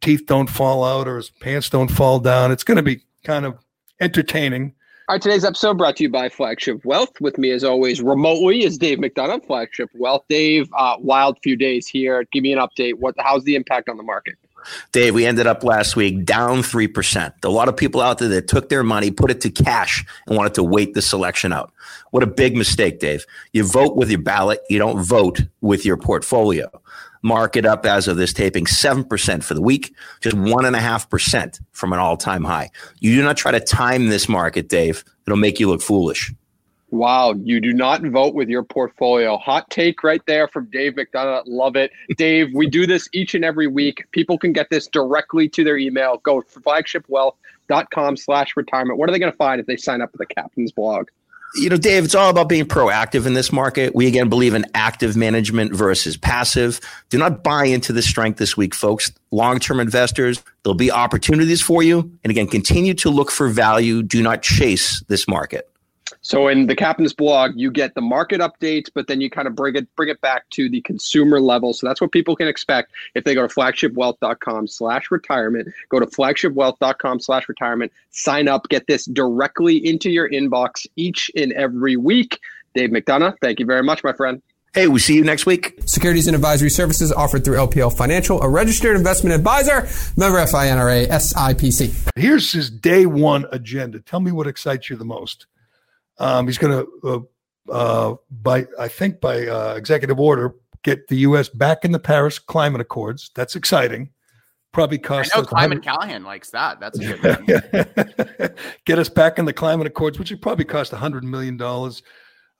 [0.00, 2.50] teeth don't fall out or his pants don't fall down.
[2.50, 3.64] It's going to be kind of
[4.00, 4.74] entertaining.
[5.08, 7.20] All right, today's episode brought to you by Flagship Wealth.
[7.20, 10.24] With me, as always, remotely is Dave McDonough, Flagship Wealth.
[10.28, 12.24] Dave, uh, wild few days here.
[12.30, 12.94] Give me an update.
[12.94, 13.16] What?
[13.18, 14.36] How's the impact on the market?
[14.92, 17.32] Dave, we ended up last week down 3%.
[17.42, 20.36] A lot of people out there that took their money, put it to cash, and
[20.36, 21.72] wanted to wait the selection out.
[22.12, 23.26] What a big mistake, Dave.
[23.52, 26.70] You vote with your ballot, you don't vote with your portfolio.
[27.22, 32.16] Market up as of this taping 7% for the week, just 1.5% from an all
[32.16, 32.70] time high.
[33.00, 35.04] You do not try to time this market, Dave.
[35.26, 36.32] It'll make you look foolish.
[36.92, 39.38] Wow, you do not vote with your portfolio.
[39.38, 41.44] Hot take right there from Dave McDonough.
[41.46, 41.90] Love it.
[42.18, 44.04] Dave, we do this each and every week.
[44.12, 46.18] People can get this directly to their email.
[46.18, 48.98] Go to flagshipwealth.com slash retirement.
[48.98, 51.08] What are they going to find if they sign up for the captain's blog?
[51.54, 53.94] You know, Dave, it's all about being proactive in this market.
[53.94, 56.80] We again believe in active management versus passive.
[57.10, 59.12] Do not buy into the strength this week, folks.
[59.30, 62.10] Long term investors, there'll be opportunities for you.
[62.24, 64.02] And again, continue to look for value.
[64.02, 65.71] Do not chase this market.
[66.22, 69.56] So in the captain's blog, you get the market updates, but then you kind of
[69.56, 71.74] bring it bring it back to the consumer level.
[71.74, 75.68] So that's what people can expect if they go to flagshipwealth.com slash retirement.
[75.88, 81.52] Go to flagshipwealth.com slash retirement, sign up, get this directly into your inbox each and
[81.52, 82.38] every week.
[82.74, 84.40] Dave McDonough, thank you very much, my friend.
[84.74, 85.78] Hey, we see you next week.
[85.84, 89.82] Securities and advisory services offered through LPL Financial, a registered investment advisor,
[90.16, 92.10] member FINRA, SIPC.
[92.16, 94.00] Here's his day one agenda.
[94.00, 95.46] Tell me what excites you the most.
[96.22, 97.26] Um, he's going to,
[97.68, 100.54] uh, uh, by I think by uh, executive order,
[100.84, 101.48] get the U.S.
[101.48, 103.30] back in the Paris Climate Accords.
[103.34, 104.10] That's exciting.
[104.72, 105.32] Probably cost.
[105.34, 106.78] I know Climate Callahan likes that.
[106.78, 107.22] That's a good
[108.40, 108.54] one.
[108.84, 112.02] get us back in the Climate Accords, which would probably cost hundred million dollars.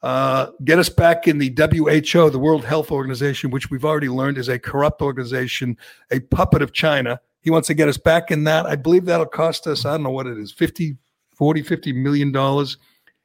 [0.02, 4.36] Uh, get us back in the WHO, the World Health Organization, which we've already learned
[4.36, 5.78] is a corrupt organization,
[6.10, 7.20] a puppet of China.
[7.40, 8.66] He wants to get us back in that.
[8.66, 10.96] I believe that'll cost us, I don't know what it is, 50,
[11.36, 12.78] 40, 50 million dollars.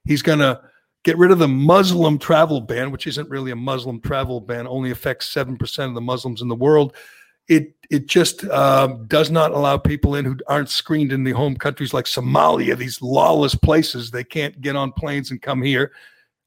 [0.07, 0.61] He's going to
[1.03, 4.91] get rid of the Muslim travel ban, which isn't really a Muslim travel ban, only
[4.91, 6.95] affects 7% of the Muslims in the world.
[7.47, 11.55] It, it just um, does not allow people in who aren't screened in the home
[11.55, 14.11] countries like Somalia, these lawless places.
[14.11, 15.93] They can't get on planes and come here.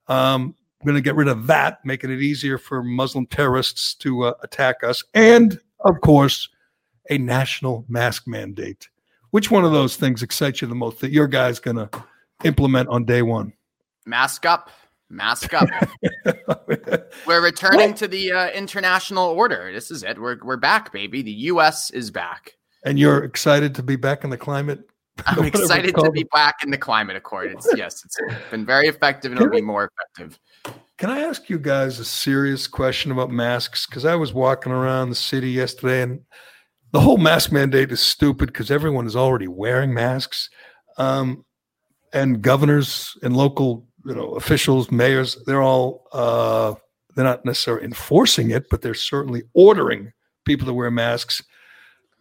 [0.08, 4.24] Um, we're going to get rid of that, making it easier for Muslim terrorists to
[4.24, 5.04] uh, attack us.
[5.14, 6.48] And, of course,
[7.08, 8.88] a national mask mandate.
[9.30, 11.88] Which one of those things excites you the most that your guy's going to
[12.44, 13.52] implement on day one?
[14.06, 14.70] Mask up,
[15.08, 15.68] mask up.
[17.26, 19.72] we're returning to the uh, international order.
[19.72, 20.20] This is it.
[20.20, 21.22] We're we're back, baby.
[21.22, 21.90] The U.S.
[21.90, 22.56] is back.
[22.84, 24.80] And you're excited to be back in the climate.
[25.26, 27.52] I'm excited to be back in the climate accord.
[27.52, 28.16] It's, yes, it's
[28.50, 30.38] been very effective, and it'll be more effective.
[30.96, 33.86] Can I ask you guys a serious question about masks?
[33.86, 36.20] Because I was walking around the city yesterday, and
[36.92, 40.48] the whole mask mandate is stupid because everyone is already wearing masks.
[40.96, 41.44] Um,
[42.12, 46.74] and governors and local you know officials mayors they're all uh,
[47.14, 50.12] they're not necessarily enforcing it but they're certainly ordering
[50.44, 51.42] people to wear masks.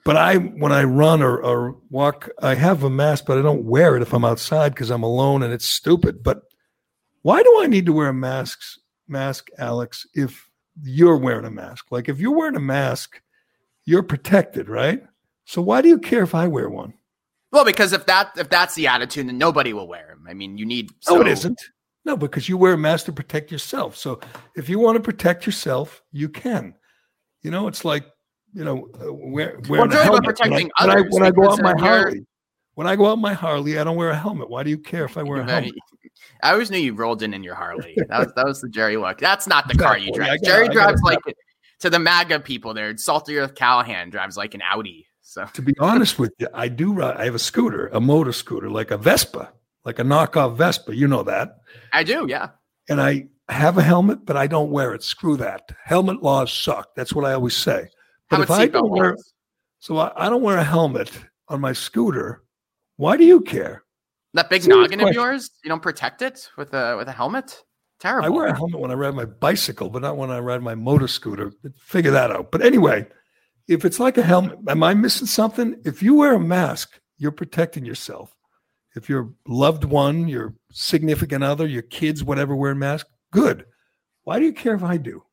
[0.05, 3.65] But i when i run or, or walk i have a mask but i don't
[3.65, 6.23] wear it if i'm outside because i'm alone and it's stupid.
[6.23, 6.41] But
[7.21, 8.59] why do i need to wear a mask
[9.07, 10.49] mask alex if
[10.81, 11.85] you're wearing a mask?
[11.91, 13.21] Like if you're wearing a mask
[13.85, 15.01] you're protected right?
[15.45, 16.93] So why do you care if i wear one
[17.51, 20.25] well, because if that if that's the attitude, then nobody will wear them.
[20.27, 20.91] I mean, you need.
[20.99, 21.59] So- no, it isn't.
[22.05, 23.97] No, because you wear a mask to protect yourself.
[23.97, 24.19] So
[24.55, 26.73] if you want to protect yourself, you can.
[27.41, 28.05] You know, it's like
[28.53, 30.23] you know, uh, wear, well, a helmet.
[30.23, 31.05] protecting when I, others.
[31.09, 32.25] When I, when I go out my Harley,
[32.73, 34.49] when I go out my Harley, I don't wear a helmet.
[34.49, 35.73] Why do you care if I wear a helmet?
[36.43, 37.95] I always knew you rolled in in your Harley.
[38.07, 39.19] That was that was the Gerry look.
[39.19, 40.41] That's not the car you drive.
[40.43, 41.19] Jerry drives like
[41.79, 42.95] to the MAGA people there.
[42.97, 45.05] Salty Earth Callahan drives like an Audi.
[45.29, 47.17] So to be honest with you, I do ride.
[47.17, 49.53] I have a scooter, a motor scooter, like a Vespa,
[49.85, 50.95] like a knockoff Vespa.
[50.95, 51.57] You know that.
[51.93, 52.49] I do, yeah.
[52.89, 55.03] And I have a helmet, but I don't wear it.
[55.03, 55.69] Screw that.
[55.85, 56.95] Helmet laws suck.
[56.95, 57.89] That's what I always say.
[58.31, 59.17] But if I don't wear,
[59.77, 61.11] so I, I, don't wear a helmet
[61.47, 62.43] on my scooter,
[62.97, 63.83] why do you care?
[64.33, 65.09] That big Serious noggin question.
[65.09, 67.61] of yours, you don't protect it with a with a helmet.
[67.99, 68.25] Terrible.
[68.25, 70.73] I wear a helmet when I ride my bicycle, but not when I ride my
[70.73, 71.51] motor scooter.
[71.77, 72.49] Figure that out.
[72.49, 73.05] But anyway,
[73.69, 75.79] if it's like a helmet, am I missing something?
[75.85, 78.35] If you wear a mask, you're protecting yourself.
[78.95, 83.65] If your loved one, your significant other, your kids, whatever, wear a mask, good.
[84.23, 85.23] Why do you care if I do?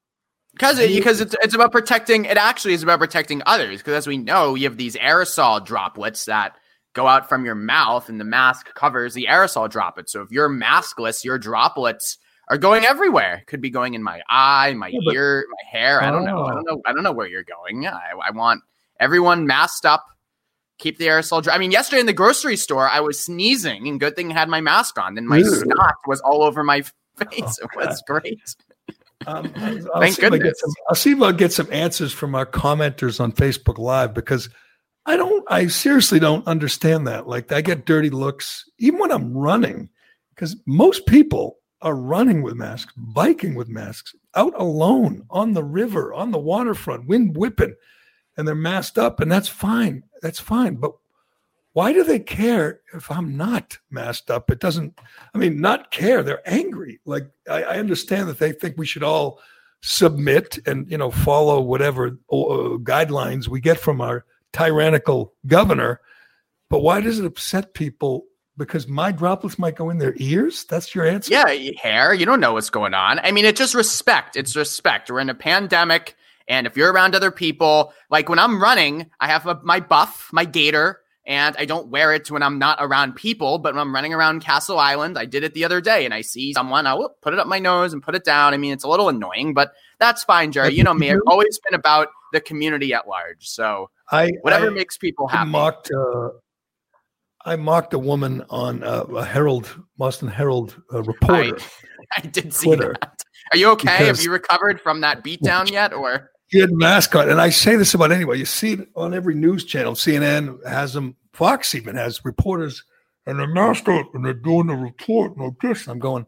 [0.52, 2.26] Because it, because it's it's about protecting.
[2.26, 3.78] It actually is about protecting others.
[3.78, 6.56] Because as we know, you have these aerosol droplets that
[6.94, 10.12] go out from your mouth, and the mask covers the aerosol droplets.
[10.12, 13.42] So if you're maskless, your droplets are going everywhere.
[13.46, 16.02] Could be going in my eye, my Yeah, ear, my hair.
[16.02, 16.44] I don't know.
[16.44, 16.54] I Oh.
[16.54, 16.82] don't know.
[16.86, 17.86] I don't know where you're going.
[17.86, 18.62] I, I want
[19.00, 20.04] everyone masked up.
[20.78, 21.54] Keep the aerosol dry.
[21.54, 24.48] I mean, yesterday in the grocery store, I was sneezing, and good thing I had
[24.48, 25.14] my mask on.
[25.14, 25.44] Then my Ew.
[25.44, 26.82] snot was all over my
[27.16, 27.58] face.
[27.62, 28.38] Oh, it was great.
[29.26, 30.60] Um, I'll, I'll Thank goodness.
[30.60, 34.50] some, I'll see if I'll get some answers from our commenters on Facebook Live because
[35.06, 37.26] I don't, I seriously don't understand that.
[37.26, 39.88] Like, I get dirty looks even when I'm running
[40.34, 46.14] because most people are running with masks, biking with masks, out alone on the river,
[46.14, 47.74] on the waterfront, wind whipping,
[48.36, 50.02] and they're masked up, and that's fine.
[50.22, 50.76] That's fine.
[50.76, 50.92] But
[51.72, 54.50] why do they care if I'm not masked up?
[54.50, 54.98] It doesn't,
[55.34, 56.22] I mean, not care.
[56.22, 57.00] They're angry.
[57.04, 59.40] Like, I, I understand that they think we should all
[59.82, 66.00] submit and, you know, follow whatever uh, guidelines we get from our tyrannical governor.
[66.70, 68.24] But why does it upset people?
[68.58, 70.64] Because my droplets might go in their ears?
[70.64, 71.32] That's your answer?
[71.32, 72.14] Yeah, hair.
[72.14, 73.18] You don't know what's going on.
[73.18, 74.34] I mean, it's just respect.
[74.36, 75.10] It's respect.
[75.10, 76.16] We're in a pandemic,
[76.48, 80.30] and if you're around other people, like when I'm running, I have a, my buff,
[80.32, 83.58] my gaiter, and I don't wear it when I'm not around people.
[83.58, 86.22] But when I'm running around Castle Island, I did it the other day, and I
[86.22, 88.54] see someone, I will put it up my nose and put it down.
[88.54, 90.72] I mean, it's a little annoying, but that's fine, Gerry.
[90.72, 91.10] You know me.
[91.10, 93.48] I've always been about the community at large.
[93.48, 95.50] So I, whatever I- makes people happy.
[95.50, 95.90] mocked.
[95.90, 96.30] Uh,
[97.46, 101.56] I mocked a woman on uh, a Herald, Boston Herald uh, reporter.
[102.16, 102.96] I did see Twitter.
[103.00, 103.22] that.
[103.52, 104.06] Are you okay?
[104.06, 106.32] Have you recovered from that beatdown yet, or?
[106.48, 108.38] She had a mask on, and I say this about anyway.
[108.38, 109.94] You see it on every news channel.
[109.94, 111.14] CNN has them.
[111.32, 112.82] Fox even has reporters,
[113.26, 115.86] and masked up, and they're doing a report like this.
[115.86, 116.26] I'm going,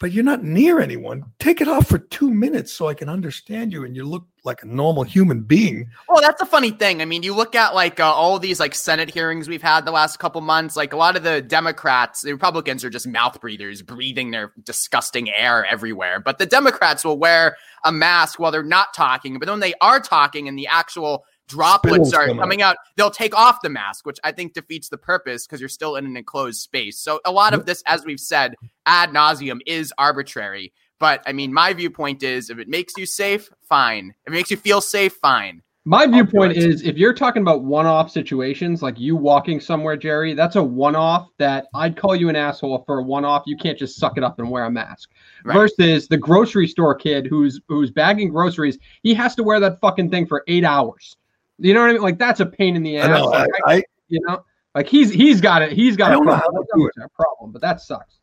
[0.00, 1.24] but you're not near anyone.
[1.38, 4.62] Take it off for two minutes so I can understand you, and you look like
[4.62, 5.90] a normal human being.
[6.08, 7.02] Well, that's a funny thing.
[7.02, 9.90] I mean, you look at like uh, all these like Senate hearings we've had the
[9.90, 10.76] last couple months.
[10.76, 15.30] Like a lot of the Democrats, the Republicans are just mouth breathers, breathing their disgusting
[15.30, 16.20] air everywhere.
[16.20, 19.38] But the Democrats will wear a mask while they're not talking.
[19.38, 22.42] But when they are talking and the actual droplets are come out.
[22.42, 25.68] coming out, they'll take off the mask, which I think defeats the purpose because you're
[25.68, 26.98] still in an enclosed space.
[26.98, 28.54] So a lot of this, as we've said
[28.86, 30.72] ad nauseum, is arbitrary.
[31.00, 34.14] But I mean, my viewpoint is if it makes you safe, fine.
[34.26, 35.62] If it makes you feel safe, fine.
[35.84, 40.56] My viewpoint is if you're talking about one-off situations, like you walking somewhere, Gerry, that's
[40.56, 43.44] a one-off that I'd call you an asshole for a one-off.
[43.46, 45.10] You can't just suck it up and wear a mask.
[45.44, 45.54] Right.
[45.54, 50.10] Versus the grocery store kid who's who's bagging groceries, he has to wear that fucking
[50.10, 51.16] thing for eight hours.
[51.58, 52.02] You know what I mean?
[52.02, 53.08] Like that's a pain in the ass.
[53.08, 53.32] I know.
[53.32, 54.44] I, Like, I, you know,
[54.74, 55.72] like he's he's got it.
[55.72, 56.40] He's got I a know problem.
[56.40, 58.18] how to That's do not much of a problem, but that sucks.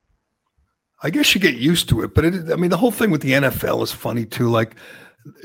[1.03, 3.21] I guess you get used to it, but it, I mean, the whole thing with
[3.21, 4.49] the NFL is funny too.
[4.49, 4.75] Like,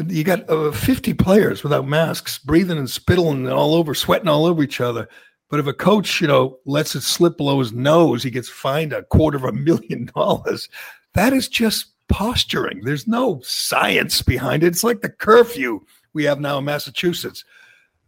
[0.07, 4.63] you got uh, 50 players without masks, breathing and spittling all over, sweating all over
[4.63, 5.09] each other.
[5.49, 8.93] But if a coach, you know, lets it slip below his nose, he gets fined
[8.93, 10.69] a quarter of a million dollars.
[11.15, 12.83] That is just posturing.
[12.85, 14.69] There's no science behind it.
[14.69, 15.81] It's like the curfew
[16.13, 17.45] we have now in Massachusetts.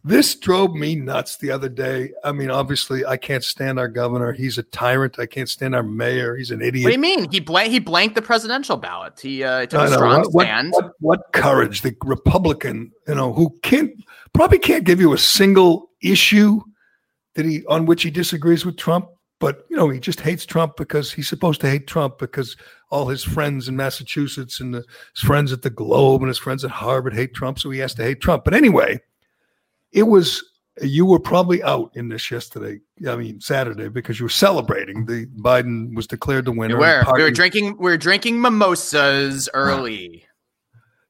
[0.05, 2.11] This drove me nuts the other day.
[2.25, 4.33] I mean, obviously, I can't stand our governor.
[4.33, 5.17] He's a tyrant.
[5.17, 6.35] I can't stand our mayor.
[6.35, 6.83] He's an idiot.
[6.83, 7.31] What do you mean?
[7.31, 9.17] He blank he blanked the presidential ballot.
[9.21, 10.73] He uh, took a strong what, what- stand.
[10.73, 13.91] What, what courage the Republican, you know, who can't
[14.33, 16.59] probably can't give you a single issue
[17.35, 19.07] that he on which he disagrees with Trump,
[19.39, 22.57] but you know he just hates Trump because he's supposed to hate Trump because
[22.89, 24.83] all his friends in Massachusetts and the,
[25.15, 27.93] his friends at the Globe and his friends at Harvard hate Trump, so he has
[27.95, 28.43] to hate Trump.
[28.43, 28.99] But anyway,
[29.93, 30.43] it was
[30.81, 32.79] you were probably out in this yesterday.
[33.07, 36.75] I mean Saturday because you were celebrating the Biden was declared the winner.
[36.77, 40.25] We were, we were drinking we were drinking mimosas early.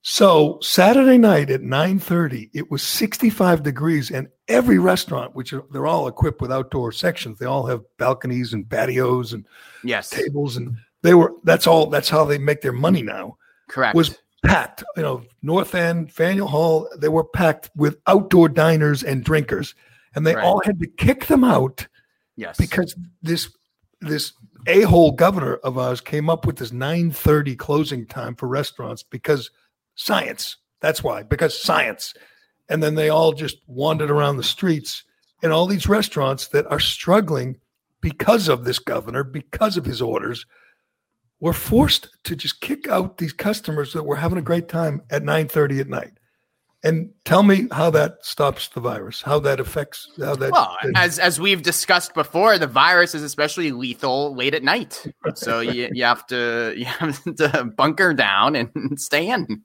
[0.05, 5.87] So Saturday night at 9:30, it was 65 degrees, and every restaurant, which are, they're
[5.87, 9.47] all equipped with outdoor sections, they all have balconies and patios and
[9.81, 13.37] Yes, tables, and they were that's all that's how they make their money now.
[13.69, 13.95] correct.
[13.95, 19.23] Was packed, you know, North End, Faneuil Hall, they were packed with outdoor diners and
[19.23, 19.73] drinkers,
[20.15, 20.43] and they Right.
[20.43, 21.87] all had to kick them out
[22.35, 23.49] yes, because this
[24.01, 24.33] this
[24.67, 29.49] a-hole governor of ours came up with this 9:30 closing time for restaurants because
[29.95, 30.57] science.
[30.81, 32.13] That's why, because science.
[32.67, 35.03] And then they all just wandered around the streets
[35.41, 37.57] in all these restaurants that are struggling
[38.01, 40.45] because of this governor, because of his orders,
[41.39, 45.23] were forced to just kick out these customers that were having a great time at
[45.23, 46.13] 9:30 at night.
[46.85, 50.51] And tell me how that stops the virus, how that affects how that.
[50.51, 55.05] Well, as as we've discussed before, the virus is especially lethal late at night.
[55.35, 58.69] So you, you have to you have to bunker down and
[58.99, 59.63] stay in.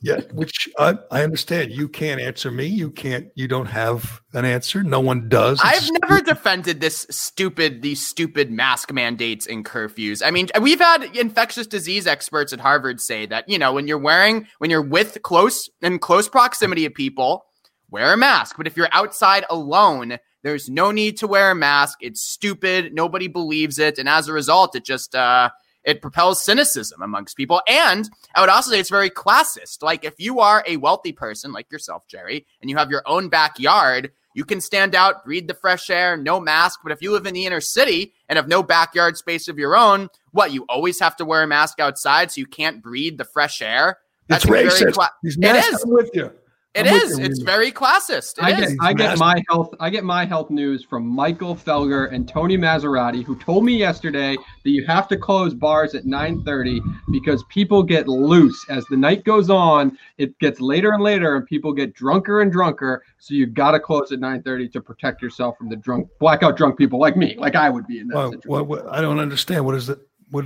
[0.00, 1.72] Yeah, which I, I understand.
[1.72, 2.66] You can't answer me.
[2.66, 3.28] You can't.
[3.34, 4.82] You don't have an answer.
[4.82, 5.60] No one does.
[5.62, 10.22] I've It's never defended this stupid, these stupid mask mandates and curfews.
[10.24, 13.98] I mean, we've had infectious disease experts at Harvard say that you know when you're
[13.98, 17.46] wearing, when you're with close in close proximity of people,
[17.90, 18.56] wear a mask.
[18.56, 21.98] But if you're outside alone, there's no need to wear a mask.
[22.00, 22.94] It's stupid.
[22.94, 25.50] Nobody believes it, and as a result, it just uh,
[25.86, 27.62] it propels cynicism amongst people.
[27.66, 29.82] And I would also say it's very classist.
[29.82, 33.28] Like if you are a wealthy person like yourself, Gerry, and you have your own
[33.30, 36.80] backyard, you can stand out, breathe the fresh air, no mask.
[36.82, 39.74] But if you live in the inner city and have no backyard space of your
[39.76, 43.24] own, what you always have to wear a mask outside so you can't breathe the
[43.24, 43.98] fresh air.
[44.28, 44.92] It's a very racist.
[44.92, 45.84] cla- It is.
[45.86, 46.32] With you.
[46.76, 47.18] It I'm is.
[47.18, 47.46] It's Reimer.
[47.46, 48.38] very classist.
[48.38, 48.74] It I is.
[48.74, 49.74] get, I get my health.
[49.80, 54.36] I get my health news from Michael Felger and Tony Massarotti, who told me yesterday
[54.64, 56.80] that you have to close bars at 9:30
[57.12, 59.96] because people get loose as the night goes on.
[60.18, 63.02] It gets later and later, and people get drunker and drunker.
[63.18, 66.76] So you got to close at 9:30 to protect yourself from the drunk, blackout drunk
[66.76, 68.50] people like me, like I would be in that Well, situation.
[68.50, 69.64] what, what, I don't understand.
[69.64, 69.98] What is it?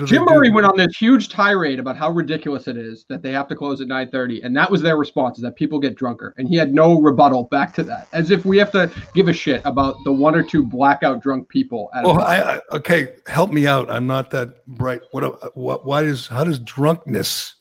[0.05, 0.25] Jim?
[0.25, 3.57] Murray went on this huge tirade about how ridiculous it is that they have to
[3.57, 6.57] close at 9:30, and that was their response: is that people get drunker, and he
[6.57, 9.97] had no rebuttal back to that, as if we have to give a shit about
[10.05, 11.91] the one or two blackout drunk people.
[11.95, 12.21] At Well.
[12.21, 13.17] I, I okay.
[13.27, 13.91] Help me out.
[13.91, 15.01] I'm not that bright.
[15.13, 15.57] What?
[15.57, 15.87] What?
[15.87, 16.27] Why does?
[16.27, 17.55] How does drunkenness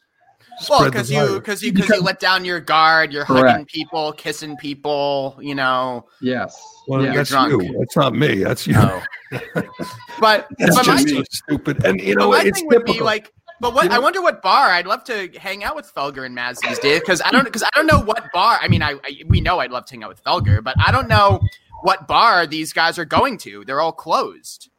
[0.70, 3.48] Well, spread the because you because you because you let down your guard, you're Correct.
[3.50, 6.08] hugging people, kissing people, you know.
[6.22, 7.14] yes, Well, yeah.
[7.16, 7.64] that's drunk.
[7.64, 7.78] you.
[7.80, 8.44] That's not me.
[8.44, 8.74] That's you.
[8.74, 9.02] No.
[10.20, 11.86] but That's but my, just so stupid.
[11.86, 13.32] And you know, my it's thing would be like,
[13.62, 16.26] but what You know- I wonder what bar I'd love to hang out with Felger
[16.26, 18.58] and Maz these days because I don't because I don't know what bar.
[18.62, 20.92] I mean, I, I we know I'd love to hang out with Felger, but I
[20.92, 21.40] don't know
[21.82, 23.64] what bar these guys are going to.
[23.66, 24.70] They're all closed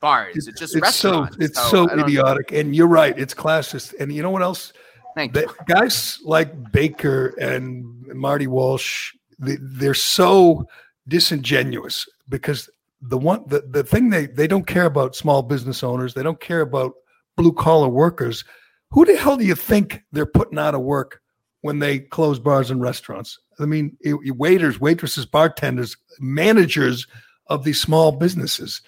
[0.00, 0.36] bars.
[0.36, 2.52] It's, just it's so it's so I don't- idiotic.
[2.52, 3.18] And you're right.
[3.18, 3.94] It's classist.
[3.98, 4.72] And you know what else?
[5.14, 5.54] Thank The you.
[5.66, 10.66] guys like Baker and Marty Walsh, they, they're so
[11.08, 12.68] disingenuous because
[13.00, 16.14] the one the, the thing they they don't care about small business owners.
[16.14, 16.94] They don't care about
[17.36, 18.44] blue collar workers.
[18.90, 21.20] Who the hell do you think they're putting out of work
[21.62, 23.38] when they close bars and restaurants?
[23.58, 27.06] I mean, waiters, waitresses, bartenders, managers
[27.48, 28.80] of these small businesses.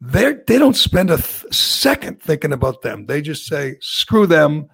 [0.00, 3.06] They they don't spend a th- second thinking about them.
[3.06, 4.68] They just say, "Screw them."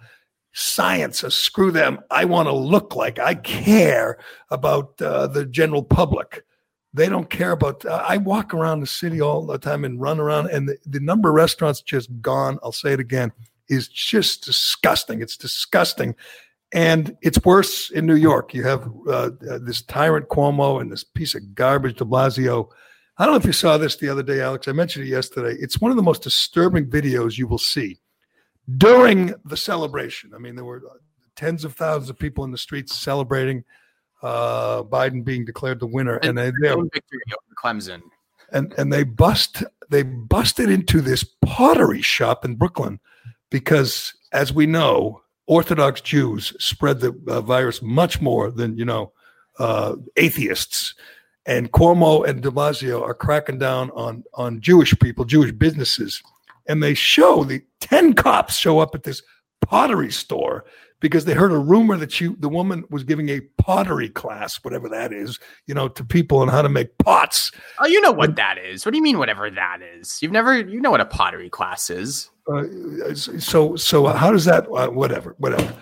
[0.52, 1.98] Science, uh, screw them.
[2.10, 4.18] I want to look like I care
[4.50, 6.44] about uh, the general public.
[6.92, 7.84] They don't care about.
[7.86, 11.00] Uh, I walk around the city all the time and run around, and the, the
[11.00, 12.58] number of restaurants just gone.
[12.62, 13.32] I'll say it again
[13.68, 15.22] is just disgusting.
[15.22, 16.14] It's disgusting,
[16.74, 18.52] and it's worse in New York.
[18.52, 22.68] You have uh, uh, this tyrant Cuomo and this piece of garbage De Blasio.
[23.16, 24.68] I don't know if you saw this the other day, Alex.
[24.68, 25.56] I mentioned it yesterday.
[25.58, 28.00] It's one of the most disturbing videos you will see
[28.76, 30.32] during the celebration.
[30.34, 30.82] I mean, there were
[31.36, 33.64] tens of thousands of people in the streets celebrating
[34.22, 38.02] uh, Biden being declared the winner, and they, they Own victory over Clemson.
[38.52, 43.00] and and they bust they busted into this pottery shop in Brooklyn
[43.50, 49.12] because, as we know, Orthodox Jews spread the uh, virus much more than you know
[49.58, 50.94] uh, atheists.
[51.44, 56.22] And Cuomo and De Blasio are cracking down on on Jewish people, Jewish businesses,
[56.66, 59.22] and they show the ten cops show up at this
[59.60, 60.64] pottery store
[61.02, 64.88] because they heard a rumor that she, the woman was giving a pottery class, whatever
[64.88, 67.50] that is, you know, to people on how to make pots.
[67.80, 68.86] Oh, you know what that is.
[68.86, 70.22] What do you mean, whatever that is?
[70.22, 72.30] You've never, you know what a pottery class is.
[72.50, 72.64] Uh,
[73.14, 75.72] so so how does that uh, whatever whatever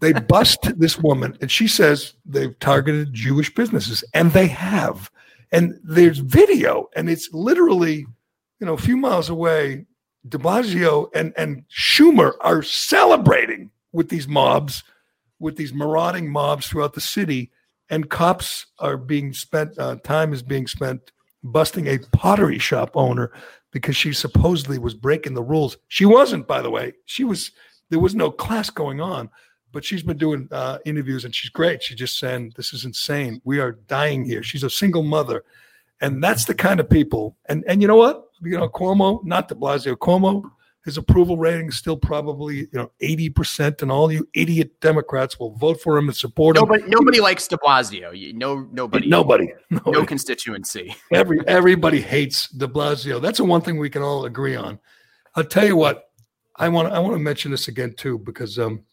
[0.00, 5.10] they bust this woman and she says they've targeted jewish businesses and they have
[5.50, 8.06] and there's video and it's literally
[8.60, 9.84] you know a few miles away
[10.28, 14.82] blasio and and schumer are celebrating with these mobs
[15.38, 17.50] with these marauding mobs throughout the city
[17.90, 21.12] and cops are being spent uh, time is being spent
[21.44, 23.30] busting a pottery shop owner
[23.70, 25.76] because she supposedly was breaking the rules.
[25.88, 26.94] She wasn't, by the way.
[27.04, 27.52] She was.
[27.90, 29.28] There was no class going on,
[29.70, 31.82] but she's been doing uh, interviews and she's great.
[31.82, 33.42] She's just saying, "This is insane.
[33.44, 35.44] We are dying here." She's a single mother,
[36.00, 37.36] and that's the kind of people.
[37.46, 38.24] And and you know what?
[38.42, 40.42] You know, Cuomo, not De Blasio, Cuomo.
[40.84, 45.38] His approval rating is still probably you know eighty percent, and all you idiot Democrats
[45.38, 46.62] will vote for him and support him.
[46.62, 48.34] Nobody, nobody likes De Blasio.
[48.34, 50.94] No, nobody, Nobody, no constituency.
[51.10, 53.20] Every everybody hates De Blasio.
[53.20, 54.78] That's the one thing we can all agree on.
[55.34, 56.04] I'll tell you what.
[56.56, 58.84] I want I want to mention this again too because um,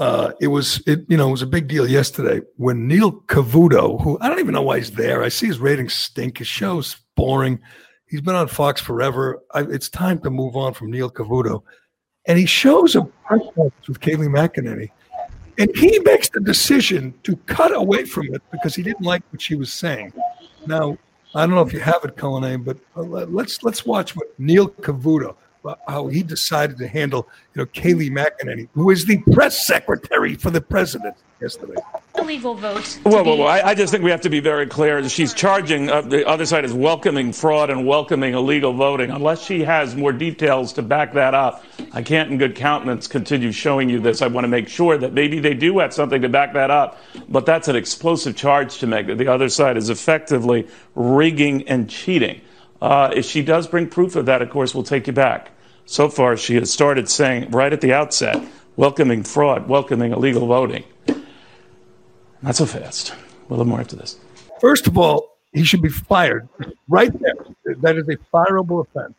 [0.00, 4.00] uh, it was it you know it was a big deal yesterday when Neil Cavuto,
[4.02, 5.22] who I don't even know why he's there.
[5.22, 6.38] I see his ratings stink.
[6.38, 7.60] His show's boring.
[8.06, 9.40] He's been on Fox forever.
[9.52, 11.62] I, it's time to move on from Neil Cavuto,
[12.26, 14.90] and he shows a press conference with Kayleigh McEnany,
[15.58, 19.42] and he makes the decision to cut away from it because he didn't like what
[19.42, 20.14] she was saying.
[20.66, 20.96] Now
[21.34, 24.70] I don't know if you have it, Cullinane, but uh, let's let's watch what Neil
[24.70, 25.36] Cavuto
[25.86, 30.50] how he decided to handle, you know, Kayleigh McEnany, who is the press secretary for
[30.50, 31.74] the president yesterday.
[32.18, 32.98] Illegal vote.
[33.04, 35.06] Well, well, well I, I, just think we have to be very clear.
[35.08, 39.10] She's charging uh, the other side is welcoming fraud and welcoming illegal voting.
[39.10, 43.52] Unless she has more details to back that up, I can't, in good countenance, continue
[43.52, 44.22] showing you this.
[44.22, 46.98] I want to make sure that maybe they do have something to back that up.
[47.28, 51.88] But that's an explosive charge to make that the other side is effectively rigging and
[51.88, 52.40] cheating.
[52.80, 55.50] Uh, if she does bring proof of that, of course, we'll take you back.
[55.84, 58.42] So far, she has started saying right at the outset,
[58.76, 60.84] welcoming fraud, welcoming illegal voting.
[62.42, 63.14] Not so fast.
[63.48, 64.18] We'll have more after this.
[64.60, 66.48] First of all, he should be fired
[66.88, 67.34] right there.
[67.80, 69.14] That is a fireable offense.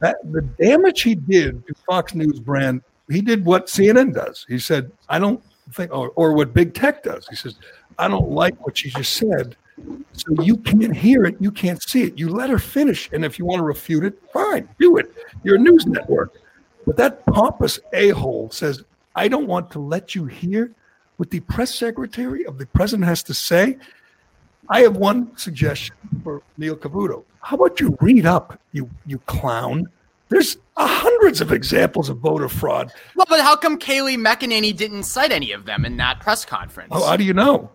[0.00, 4.44] That the damage he did to Fox News brand, he did what CNN does.
[4.48, 5.42] He said, "I don't
[5.72, 7.26] think," or, or what big tech does.
[7.28, 7.56] He says,
[7.98, 9.56] "I don't like what she just said."
[10.12, 12.18] So you can't hear it, you can't see it.
[12.18, 15.12] You let her finish, and if you want to refute it, fine, do it.
[15.42, 16.34] You're a news network.
[16.86, 18.84] But that pompous a hole says,
[19.16, 20.72] I don't want to let you hear
[21.16, 23.78] what the press secretary of the president has to say.
[24.68, 27.24] I have one suggestion for Neil Cavuto.
[27.40, 29.86] How about you read up, you you clown?
[30.30, 32.92] There's hundreds of examples of voter fraud.
[33.14, 36.88] Well, but how come Kayleigh McEnany didn't cite any of them in that press conference?
[36.92, 37.70] Oh, how do you know?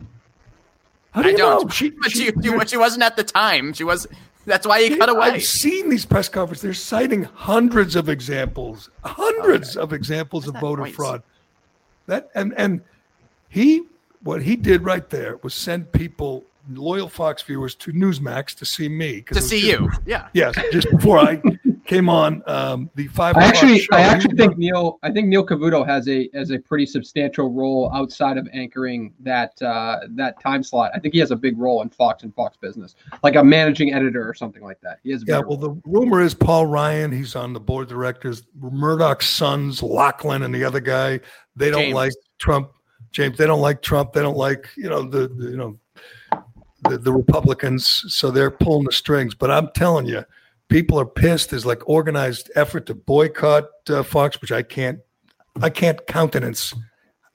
[1.12, 1.72] How do I don't.
[1.74, 3.74] She, but she, she, she, wasn't at the time.
[3.74, 4.07] She was.
[4.45, 5.28] That's why he cut away.
[5.28, 6.64] I've seen these press conferences.
[6.64, 9.84] They're citing hundreds of examples, hundreds okay.
[9.84, 11.24] of examples of voter fraud.
[12.07, 12.82] That and and
[13.49, 13.84] he
[14.24, 18.89] what he did right there was send people loyal Fox viewers to Newsmax to see
[18.89, 19.91] me to see just, you.
[20.05, 20.28] Yeah.
[20.34, 21.41] Yes, just before I
[21.90, 23.36] came on um, the five.
[23.36, 23.88] I actually, show.
[23.94, 25.00] I actually think Neil.
[25.02, 29.60] I think Neil Cavuto has a has a pretty substantial role outside of anchoring that
[29.62, 30.92] uh, that time slot.
[30.94, 33.92] I think he has a big role in Fox and Fox Business, like a managing
[33.94, 35.00] editor or something like that.
[35.04, 35.24] He has.
[35.28, 35.40] yeah.
[35.40, 35.58] Well, role.
[35.58, 37.12] the rumor is Paul Ryan.
[37.12, 38.44] He's on the board of directors.
[38.60, 41.20] Murdoch's sons, Lachlan and the other guy.
[41.56, 41.96] They don't James.
[41.96, 42.72] like Trump.
[43.12, 43.36] James.
[43.38, 44.14] They don't like Trump.
[44.14, 45.80] They don't like you know the, the you know
[46.88, 48.06] the, the Republicans.
[48.10, 49.34] So they're pulling the strings.
[49.34, 50.24] But I'm telling you
[50.70, 51.49] people are pissed.
[51.49, 54.99] There's like organized effort to boycott uh, Fox, which I can't,
[55.61, 56.74] I can't countenance.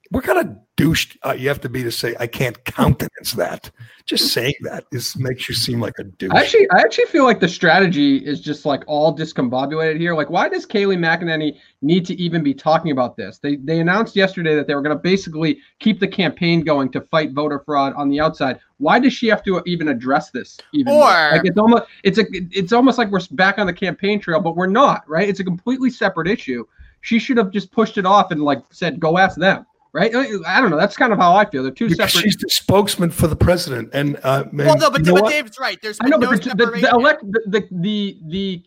[0.09, 3.71] What kind of douche uh, you have to be to say I can't countenance that?
[4.05, 6.31] Just saying that is makes you seem like a douche.
[6.33, 10.13] Actually, I actually feel like the strategy is just like all discombobulated here.
[10.13, 13.39] Like, why does Kayleigh McEnany need to even be talking about this?
[13.39, 17.01] They they announced yesterday that they were going to basically keep the campaign going to
[17.01, 18.59] fight voter fraud on the outside.
[18.77, 20.59] Why does she have to even address this?
[20.73, 24.19] Even or like it's almost it's a it's almost like we're back on the campaign
[24.19, 25.07] trail, but we're not.
[25.09, 25.27] Right?
[25.27, 26.65] It's a completely separate issue.
[27.01, 29.65] She should have just pushed it off and like said, "Go ask them."
[29.95, 30.13] Right?
[30.13, 30.77] I don't know.
[30.77, 31.63] That's kind of how I feel.
[31.63, 32.25] They're two because separate.
[32.25, 35.81] She's the spokesman for the president, and uh, well, no, but, but Dave's right.
[35.81, 38.63] There's I know, no but the, the, the, elect, the, the the the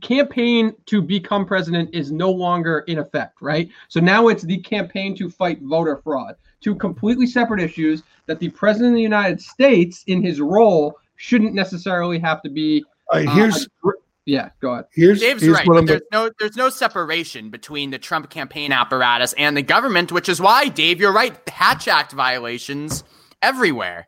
[0.00, 3.68] campaign to become president is no longer in effect, right?
[3.88, 6.36] So now it's the campaign to fight voter fraud.
[6.62, 11.52] Two completely separate issues that the president of the United States, in his role, shouldn't
[11.52, 12.82] necessarily have to be.
[13.12, 13.68] Uh, here's
[14.30, 14.84] yeah, go ahead.
[14.92, 15.86] Here's, Dave's here's right.
[15.86, 20.40] there's no there's no separation between the Trump campaign apparatus and the government, which is
[20.40, 21.36] why, Dave, you're right.
[21.48, 23.02] Hatch Act violations
[23.42, 24.06] everywhere.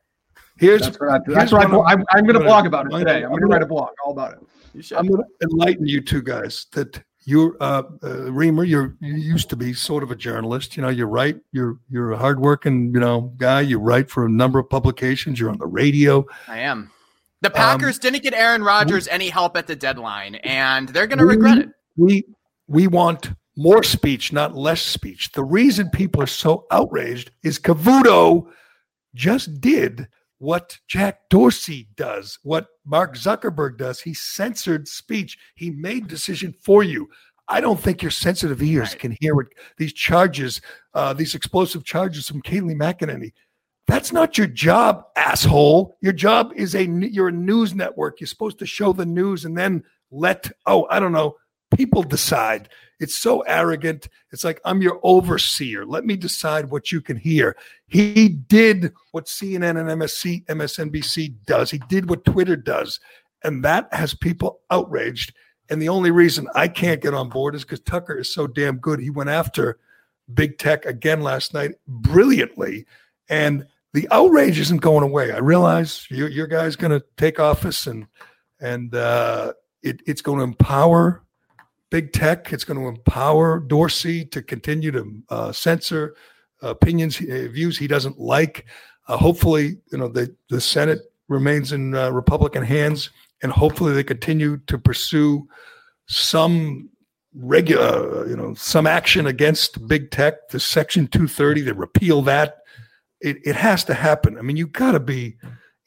[0.59, 3.25] Here's that's what, I, that's what I'm, I'm, I'm going to blog about it today.
[3.25, 4.93] I'm going to write a blog all about it.
[4.93, 8.67] I'm going to enlighten you two guys that you're uh, uh, Reimer.
[8.67, 10.77] You're you used to be sort of a journalist.
[10.77, 11.41] You know, you write.
[11.51, 13.63] You're you're a hardworking you know guy.
[13.63, 15.41] You write for a number of publications.
[15.41, 16.25] You're on the radio.
[16.47, 16.93] I am.
[17.43, 20.89] The um, Packers um, didn't get Aaron Rodgers we, any help at the deadline, and
[20.89, 21.69] they're going to regret it.
[21.97, 22.25] We
[22.67, 25.33] we want more speech, not less speech.
[25.33, 28.47] The reason people are so outraged is Cavuto
[29.15, 34.01] just did what Jack Dorsey does, what Mark Zuckerberg does.
[34.01, 35.39] He censored speech.
[35.55, 37.09] He made decision for you.
[37.49, 38.99] I don't think your sensitive ears right.
[38.99, 40.61] can hear what these charges,
[40.95, 43.33] uh, these explosive charges from Kayleigh McEnany.
[43.93, 45.99] That's not your job, asshole.
[46.01, 48.21] Your job is a you're a news network.
[48.21, 51.37] You're supposed to show the news and then let oh, I don't know,
[51.77, 52.71] people decide.
[53.01, 54.09] It's so arrogant.
[54.31, 55.85] It's like I'm your overseer.
[55.85, 57.55] Let me decide what you can hear.
[57.87, 61.71] He did what CNN and MSNBC does.
[61.71, 62.99] He did what Twitter does.
[63.45, 65.35] And that has people outraged.
[65.69, 68.79] And the only reason I can't get on board is because Tucker is so damn
[68.79, 69.01] good.
[69.01, 69.79] He went after
[70.33, 72.87] big tech again last night brilliantly.
[73.29, 75.33] And the outrage isn't going away.
[75.33, 78.07] I realize your, your guy's going to take office and
[78.61, 81.25] and uh, it, it's going to empower
[81.91, 82.53] big tech.
[82.53, 86.15] It's going to empower Dorsey to continue to uh, censor
[86.63, 88.67] opinions, uh, views he doesn't like.
[89.09, 93.11] Uh, hopefully, you know the the Senate remains in uh, Republican hands,
[93.43, 95.49] and hopefully they continue to pursue
[96.07, 96.89] some
[97.35, 100.49] regular, you know, some action against big tech.
[100.51, 102.62] The Section 230, they repeal that.
[103.23, 104.37] It, it has to happen.
[104.39, 105.37] I mean, you got to be,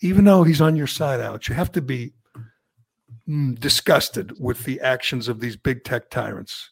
[0.02, 2.14] even though he's on your side, Alex, you have to be
[3.28, 6.72] mm, disgusted with the actions of these big tech tyrants.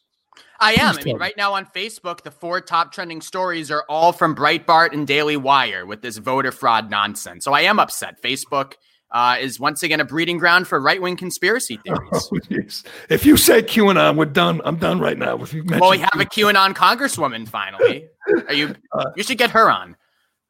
[0.60, 0.96] I am.
[0.96, 4.92] I mean, right now on Facebook, the four top trending stories are all from Breitbart
[4.92, 7.44] and Daily Wire with this voter fraud nonsense.
[7.44, 8.22] So I am upset.
[8.22, 8.74] Facebook
[9.10, 12.84] uh, is once again a breeding ground for right wing conspiracy theories.
[12.86, 14.60] Oh, if you say QAnon, we're done.
[14.64, 15.40] I'm done right now.
[15.42, 18.08] If you well, we have a QAnon congresswoman finally.
[18.48, 18.74] Are you?
[18.92, 19.96] Uh, you should get her on.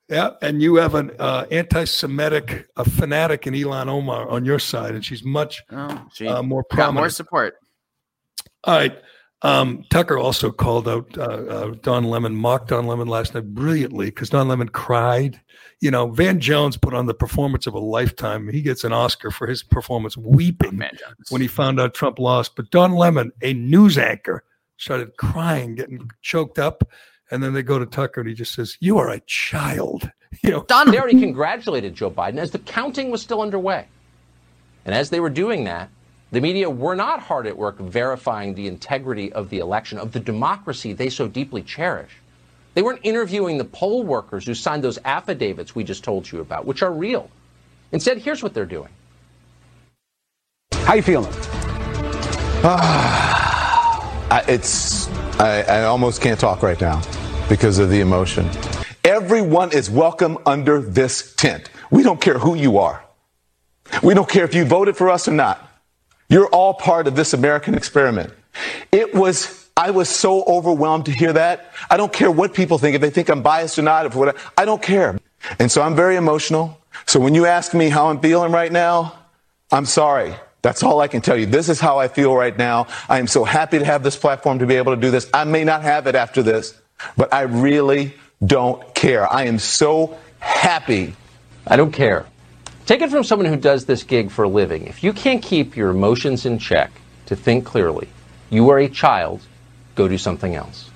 [0.09, 4.95] Yeah, and you have an uh, anti-Semitic, a fanatic in Ilhan Omar on your side,
[4.95, 6.97] and she's much oh, she uh, more prominent.
[6.97, 7.55] Got more support.
[8.65, 8.99] All right.
[9.43, 14.07] Um, Tucker also called out uh, uh, Don Lemon, mocked Don Lemon last night brilliantly
[14.07, 15.39] because Don Lemon cried.
[15.81, 18.49] You know, Van Jones put on the performance of a lifetime.
[18.49, 20.83] He gets an Oscar for his performance, weeping
[21.29, 22.57] when he found out Trump lost.
[22.57, 24.45] But Don Lemon, a news anchor,
[24.79, 26.83] started crying, getting choked up.
[27.31, 30.11] And then they go to Tucker and he just says, You are a child.
[30.43, 33.87] You know, Don Derry congratulated Joe Biden as the counting was still underway.
[34.85, 35.91] And as they were doing that,
[36.33, 40.19] the media were not hard at work verifying the integrity of the election, of the
[40.19, 42.11] democracy they so deeply cherish.
[42.75, 46.67] They weren't interviewing the poll workers who signed those affidavits we just told you about,
[46.67, 47.31] which are real.
[47.93, 48.91] Instead, here's what they're doing.
[50.73, 51.33] How you feeling?
[52.65, 55.09] Uh, it's
[55.39, 57.01] I, I almost can't talk right now
[57.49, 58.49] because of the emotion.
[59.05, 61.71] Everyone is welcome under this tent.
[61.91, 63.05] We don't care who you are.
[64.03, 65.71] We don't care if you voted for us or not.
[66.29, 68.33] You're all part of this American experiment.
[68.91, 71.73] It was, I was so overwhelmed to hear that.
[71.91, 74.17] I don't care what people think, if they think I'm biased or not, if
[74.57, 75.19] I don't care.
[75.59, 76.81] And so I'm very emotional.
[77.07, 79.19] So when you ask me how I'm feeling right now,
[79.71, 80.35] I'm sorry.
[80.63, 81.45] That's all I can tell you.
[81.45, 82.87] This is how I feel right now.
[83.09, 85.29] I am so happy to have this platform to be able to do this.
[85.35, 86.81] I may not have it after this,
[87.17, 88.15] but I really
[88.45, 89.31] don't care.
[89.33, 91.15] I am so happy.
[91.67, 92.27] I don't care.
[92.87, 94.87] Take it from someone who does this gig for a living.
[94.87, 96.93] If you can't keep your emotions in check
[97.27, 98.09] to think clearly,
[98.51, 99.41] you are a child,
[99.95, 100.91] go do something else.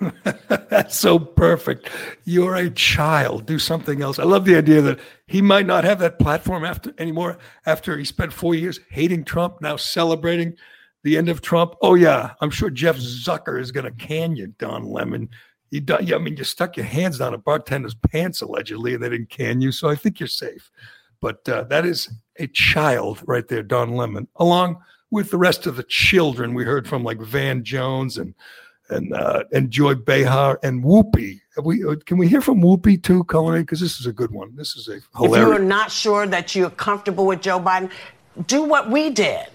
[0.48, 1.88] That's so perfect.
[2.24, 3.46] You're a child.
[3.46, 4.18] Do something else.
[4.18, 8.04] I love the idea that he might not have that platform after anymore after he
[8.04, 10.56] spent four years hating Trump, now celebrating
[11.02, 11.74] the end of Trump.
[11.82, 15.28] Oh yeah, I'm sure Jeff Zucker is going to can you, Don Lemon.
[15.70, 19.08] You done, I mean, you stuck your hands down a bartender's pants allegedly, and they
[19.08, 19.72] didn't can you.
[19.72, 20.70] So I think you're safe.
[21.20, 25.76] But uh, that is a child right there, Don Lemon, along with the rest of
[25.76, 28.34] the children we heard from, like Van Jones and
[28.90, 31.40] and uh, and Joy Behar and Whoopi.
[31.62, 33.62] we uh, can we hear from Whoopi too, Cullinane?
[33.62, 34.54] Because this is a good one.
[34.54, 35.46] This is a hilarious.
[35.46, 37.90] If you are not sure that you're comfortable with Joe Biden,
[38.46, 39.46] do what we did.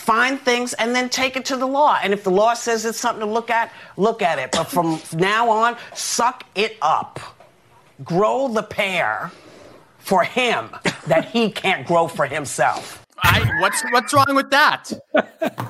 [0.00, 1.98] Find things and then take it to the law.
[2.02, 4.50] And if the law says it's something to look at, look at it.
[4.50, 7.20] But from now on, suck it up.
[8.02, 9.30] Grow the pair
[9.98, 10.70] for him
[11.06, 13.04] that he can't grow for himself.
[13.22, 14.90] I, what's what's wrong with that?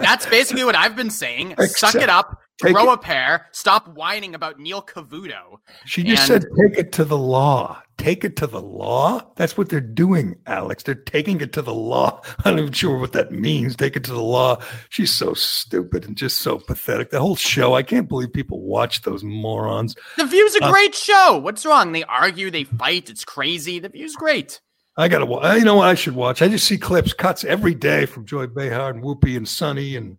[0.00, 1.56] That's basically what I've been saying.
[1.58, 2.94] Suck it up, grow it.
[2.94, 5.58] a pair, stop whining about Neil Cavuto.
[5.84, 7.82] She just and, said take it to the law.
[7.98, 9.20] Take it to the law?
[9.36, 10.82] That's what they're doing, Alex.
[10.82, 12.22] They're taking it to the law.
[12.44, 13.76] I'm not even sure what that means.
[13.76, 14.58] Take it to the law.
[14.88, 17.10] She's so stupid and just so pathetic.
[17.10, 19.94] The whole show, I can't believe people watch those morons.
[20.16, 21.38] The View's a uh, great show.
[21.38, 21.92] What's wrong?
[21.92, 23.10] They argue, they fight.
[23.10, 23.78] It's crazy.
[23.78, 24.60] The View's great.
[24.96, 25.58] I gotta watch.
[25.58, 26.42] You know what I should watch?
[26.42, 30.18] I just see clips, cuts every day from Joy Behar and Whoopi and Sunny and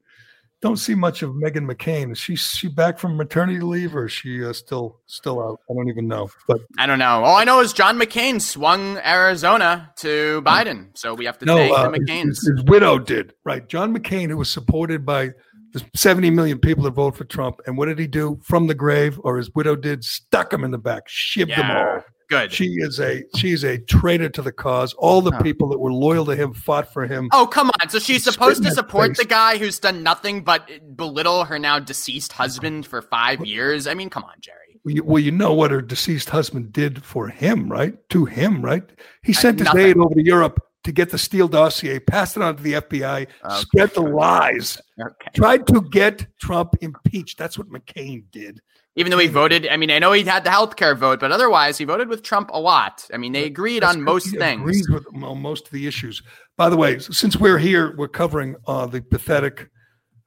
[0.61, 2.11] don't see much of Meghan McCain.
[2.11, 5.59] Is she she back from maternity leave or is she uh, still still out?
[5.69, 6.29] I don't even know.
[6.47, 7.23] But I don't know.
[7.23, 11.55] All I know is John McCain swung Arizona to Biden, so we have to no,
[11.57, 12.27] thank uh, the McCains.
[12.27, 13.67] His, his, widow did right.
[13.67, 15.31] John McCain, who was supported by
[15.73, 18.75] the 70 million people that vote for Trump, and what did he do from the
[18.75, 20.03] grave, or his widow did?
[20.03, 21.67] Stuck him in the back, shivved yeah.
[21.67, 22.03] them all.
[22.31, 22.53] Good.
[22.53, 24.93] She is a she's a traitor to the cause.
[24.93, 27.27] All the people that were loyal to him fought for him.
[27.33, 27.89] Oh come on!
[27.89, 29.17] So she's supposed to support face.
[29.17, 33.85] the guy who's done nothing but belittle her now deceased husband for five years.
[33.85, 34.57] I mean, come on, Gerry.
[34.85, 37.95] Well you, well, you know what her deceased husband did for him, right?
[38.11, 38.89] To him, right?
[39.23, 42.43] He uh, sent his aide over to Europe to get the Steele dossier, passed it
[42.43, 43.55] on to the FBI, Okay.
[43.55, 45.29] spread the lies, Okay.
[45.35, 47.37] tried to get Trump impeached.
[47.37, 48.61] That's what McCain did.
[48.95, 51.77] Even though he voted, I mean, I know he had the healthcare vote, but otherwise
[51.77, 53.07] he voted with Trump a lot.
[53.13, 54.61] I mean, they agreed That's on most he things.
[54.61, 56.21] Agrees with mo- most of the issues.
[56.57, 59.69] By the way, since we're here, we're covering uh, the pathetic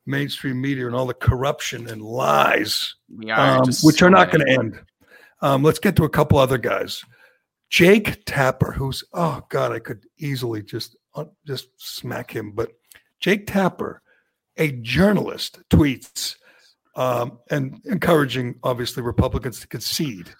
[0.06, 2.94] mainstream media and all the corruption and lies,
[3.30, 4.80] are um, which are not going to end.
[5.42, 7.04] Um, let's get to a couple other guys.
[7.68, 12.70] Jake Tapper, who's oh god, I could easily just uh, just smack him, but
[13.20, 14.00] Jake Tapper,
[14.56, 16.36] a journalist, tweets
[16.96, 20.34] um, and encouraging obviously Republicans to concede,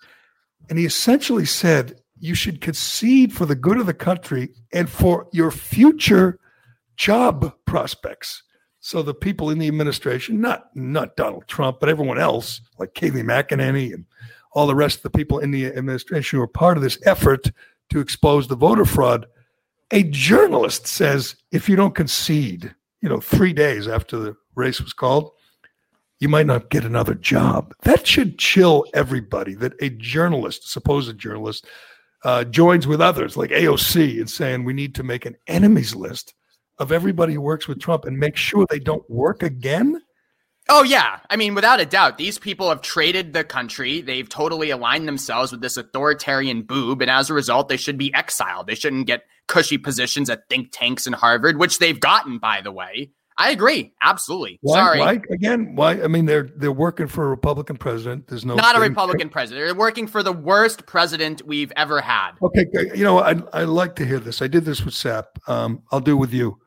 [0.69, 5.29] and he essentially said you should concede for the good of the country and for
[5.33, 6.39] your future
[6.97, 8.43] job prospects.
[8.81, 13.25] So the people in the administration, not not Donald Trump, but everyone else, like Kayleigh
[13.25, 14.05] McEnany and
[14.53, 17.51] all the rest of the people in the administration who are part of this effort
[17.91, 19.27] to expose the voter fraud.
[19.91, 24.93] A journalist says if you don't concede, you know, three days after the race was
[24.93, 25.31] called,
[26.21, 27.75] you might not get another job.
[27.83, 31.67] That should chill everybody that a journalist, supposed journalist,
[32.25, 36.35] uh, joins with others like AOC in saying we need to make an enemies list
[36.79, 40.01] of everybody who works with Trump and make sure they don't work again.
[40.71, 44.01] Oh yeah, I mean, without a doubt, these people have traded the country.
[44.01, 48.15] They've totally aligned themselves with this authoritarian boob, and as a result, they should be
[48.15, 48.67] exiled.
[48.67, 52.73] They shouldn't get cushy positions at think tanks in Harvard, which they've gotten, by the
[52.73, 53.11] way.
[53.37, 54.59] I agree, absolutely.
[54.63, 55.75] Why, Sorry, why again?
[55.75, 56.01] Why?
[56.03, 58.29] I mean, they're they're working for a Republican president.
[58.29, 59.67] There's no not a Republican president.
[59.67, 62.33] They're working for the worst president we've ever had.
[62.43, 64.41] Okay, you know, I I like to hear this.
[64.41, 65.39] I did this with Sap.
[65.49, 66.59] Um, I'll do it with you.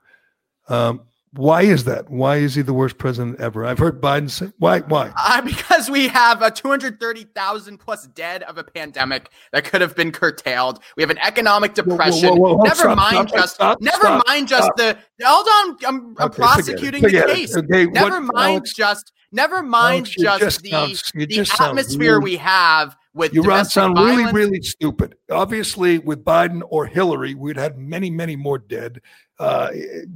[0.67, 1.01] Um,
[1.37, 2.09] why is that?
[2.09, 3.65] Why is he the worst president ever?
[3.65, 4.79] I've heard Biden say why.
[4.81, 5.11] Why?
[5.17, 10.11] Uh, because we have a 230,000 plus dead of a pandemic that could have been
[10.11, 10.79] curtailed.
[10.95, 12.29] We have an economic depression.
[12.29, 15.77] whoa, whoa, whoa, never stop, mind stop, just stop, never mind just the hold on.
[15.85, 17.55] I'm, I'm Okay, prosecuting forget the case.
[17.55, 22.19] Okay, never what- mind Alex- just never mind just, just the, sound- you the atmosphere
[22.19, 24.31] really- we have with You sound violence.
[24.33, 25.15] really, really stupid.
[25.31, 29.01] Obviously, with Biden or Hillary, we'd had many, many more dead.
[29.39, 29.71] Uh,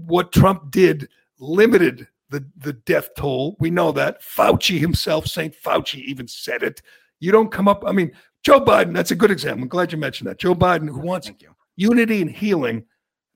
[0.06, 1.10] what Trump did
[1.40, 3.58] limited the, the death toll.
[3.60, 4.22] We know that.
[4.22, 5.54] Fauci himself, St.
[5.54, 6.82] Fauci, even said it.
[7.20, 7.84] You don't come up.
[7.86, 8.12] I mean,
[8.44, 9.64] Joe Biden, that's a good example.
[9.64, 10.40] I'm glad you mentioned that.
[10.40, 11.30] Joe Biden, who wants
[11.76, 12.86] unity and healing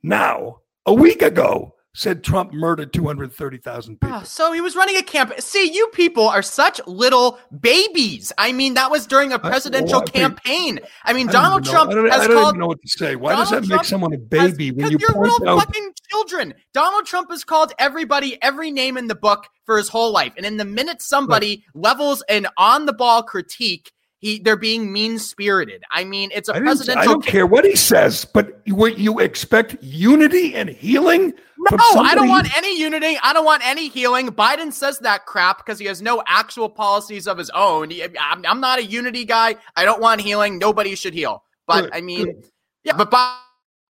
[0.01, 4.15] now, a week ago, said Trump murdered 230,000 people.
[4.17, 5.39] Ah, So he was running a campaign.
[5.39, 8.31] See, you people are such little babies.
[8.37, 10.79] I mean, that was during a well, presidential I think- campaign.
[11.05, 12.81] I mean, I don't Donald Trump I don't, has I don't called even know what
[12.81, 13.15] to say.
[13.15, 15.47] Why does that Donald make Trump someone a has- baby when 'cause you you're point
[15.47, 16.53] out fucking children.
[16.73, 20.45] Donald Trump has called everybody every name in the book for his whole life, and
[20.45, 23.91] in the minute somebody levels an on the ball critique,
[24.25, 25.83] he they're being mean spirited.
[25.91, 28.97] I mean, it's a I, didn't- I don't care what he says, but you, what
[28.97, 31.31] you expect unity and healing?
[31.71, 33.17] No, I don't want any unity.
[33.21, 34.29] I don't want any healing.
[34.29, 37.91] Biden says that crap because he has no actual policies of his own.
[37.91, 39.55] He- I'm, I'm not a unity guy.
[39.75, 40.57] I don't want healing.
[40.57, 41.43] Nobody should heal.
[41.67, 42.45] But Good, I mean, good.
[42.83, 43.37] yeah, but Biden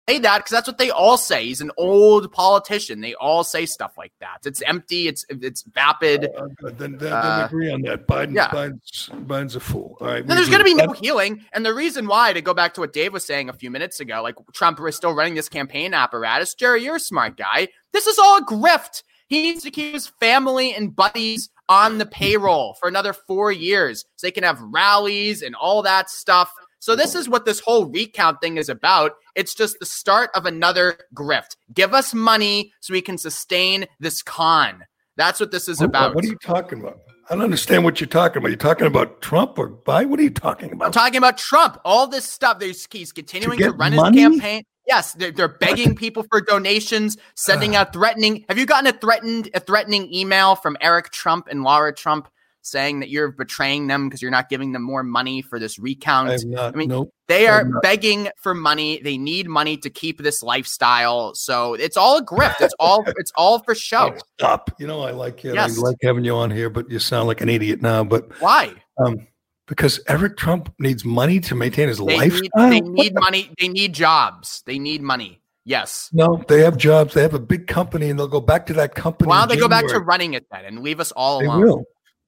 [0.10, 1.46] say that because that's what they all say.
[1.46, 3.02] He's an old politician.
[3.02, 4.40] They all say stuff like that.
[4.46, 5.08] It's empty.
[5.08, 6.26] It's it's vapid.
[6.26, 6.48] Uh.
[6.62, 8.08] Then, then, then Uh, agree on that.
[8.08, 8.50] Biden, yeah.
[8.50, 9.98] Biden's, Biden's a fool.
[10.02, 10.26] All right.
[10.26, 11.46] Then there's going to be no healing.
[11.54, 14.00] And the reason why, to go back to what Dave was saying a few minutes
[14.00, 16.54] ago, like Trump is still running this campaign apparatus.
[16.56, 17.68] Gerry, you're a smart guy.
[17.94, 19.04] This is all a grift.
[19.28, 24.04] He needs to keep his family and buddies on the payroll for another four years
[24.18, 26.52] so they can have rallies and all that stuff.
[26.82, 29.12] So this is what this whole recount thing is about.
[29.36, 31.56] It's just the start of another grift.
[31.72, 34.84] Give us money so we can sustain this con.
[35.16, 36.16] That's what this is about.
[36.16, 37.02] What are you talking about?
[37.30, 38.48] I don't understand what you're talking about.
[38.48, 40.10] You're talking about Trump or Biden?
[40.10, 40.88] What are you talking about?
[40.88, 41.80] I'm talking about Trump.
[41.86, 42.58] All this stuff.
[42.58, 44.20] There's, he's continuing to, get run money?
[44.20, 44.64] his campaign.
[44.88, 47.82] Yes, they're, they're begging people for donations, sending ah.
[47.82, 48.44] out threatening.
[48.50, 52.28] Have you gotten a threatened a threatening email from Eric Trump and Laura Trump
[52.62, 56.30] saying that you're betraying them because you're not giving them more money for this recount?
[56.30, 56.74] I not.
[56.74, 57.14] I mean, nope.
[57.28, 59.02] They are begging for money.
[59.02, 61.34] They need money to keep this lifestyle.
[61.34, 62.60] So it's all a grift.
[62.60, 64.16] It's all it's all for show.
[64.38, 64.72] Stop.
[64.80, 65.54] You know, I like you.
[65.54, 65.78] Yes.
[65.78, 68.04] I like having you on here, but you sound like an idiot now.
[68.04, 68.74] But Why?
[69.04, 69.28] um,
[69.68, 73.50] because Eric Trump needs money to maintain his They need, they need money.
[73.58, 74.64] They need jobs.
[74.66, 75.42] They need money.
[75.64, 76.10] Yes.
[76.12, 77.14] No, they have jobs.
[77.14, 79.30] They have a big company, and they'll go back to that company.
[79.30, 81.62] Why don't they go back to running it then and leave us all They alone?
[81.62, 81.84] will.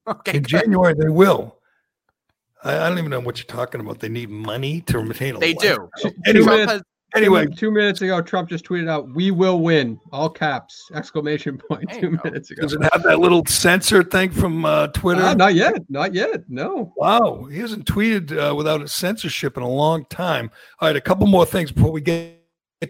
[0.08, 0.48] Okay, in good.
[0.48, 1.58] January, they will.
[2.62, 4.00] I, I don't even know what you're talking about.
[4.00, 5.88] They need money to maintain a They do.
[6.26, 6.82] Anyway, has-
[7.14, 10.90] anyway, two, two minutes ago, Trump just tweeted out, "We will win!" All caps!
[10.94, 11.90] Exclamation point!
[11.92, 12.62] Two you minutes ago.
[12.62, 15.22] does it have that little censor thing from uh, Twitter?
[15.22, 15.82] Ah, not yet.
[15.88, 16.42] Not yet.
[16.48, 16.92] No.
[16.96, 20.50] Wow, he hasn't tweeted uh, without a censorship in a long time.
[20.80, 22.40] All right, a couple more things before we get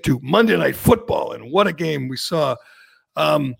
[0.02, 2.56] to Monday Night Football, and what a game we saw.
[3.16, 3.54] Um,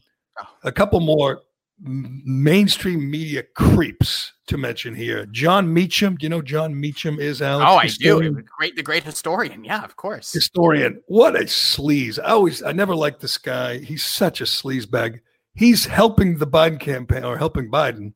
[0.64, 1.43] a couple more m-
[1.80, 5.26] mainstream media creeps to mention here.
[5.26, 6.16] Jon Meacham.
[6.16, 7.66] Do you know Jon Meacham is, Alex?
[7.68, 8.20] Oh, I do.
[8.20, 8.46] Historian?
[8.58, 9.64] Great, the great historian.
[9.64, 10.32] Yeah, of course.
[10.32, 11.02] historian.
[11.06, 12.18] What a sleaze.
[12.18, 13.78] I always, I never liked this guy.
[13.78, 15.20] He's such a sleaze bag.
[15.54, 18.12] He's helping the Biden campaign or helping Biden.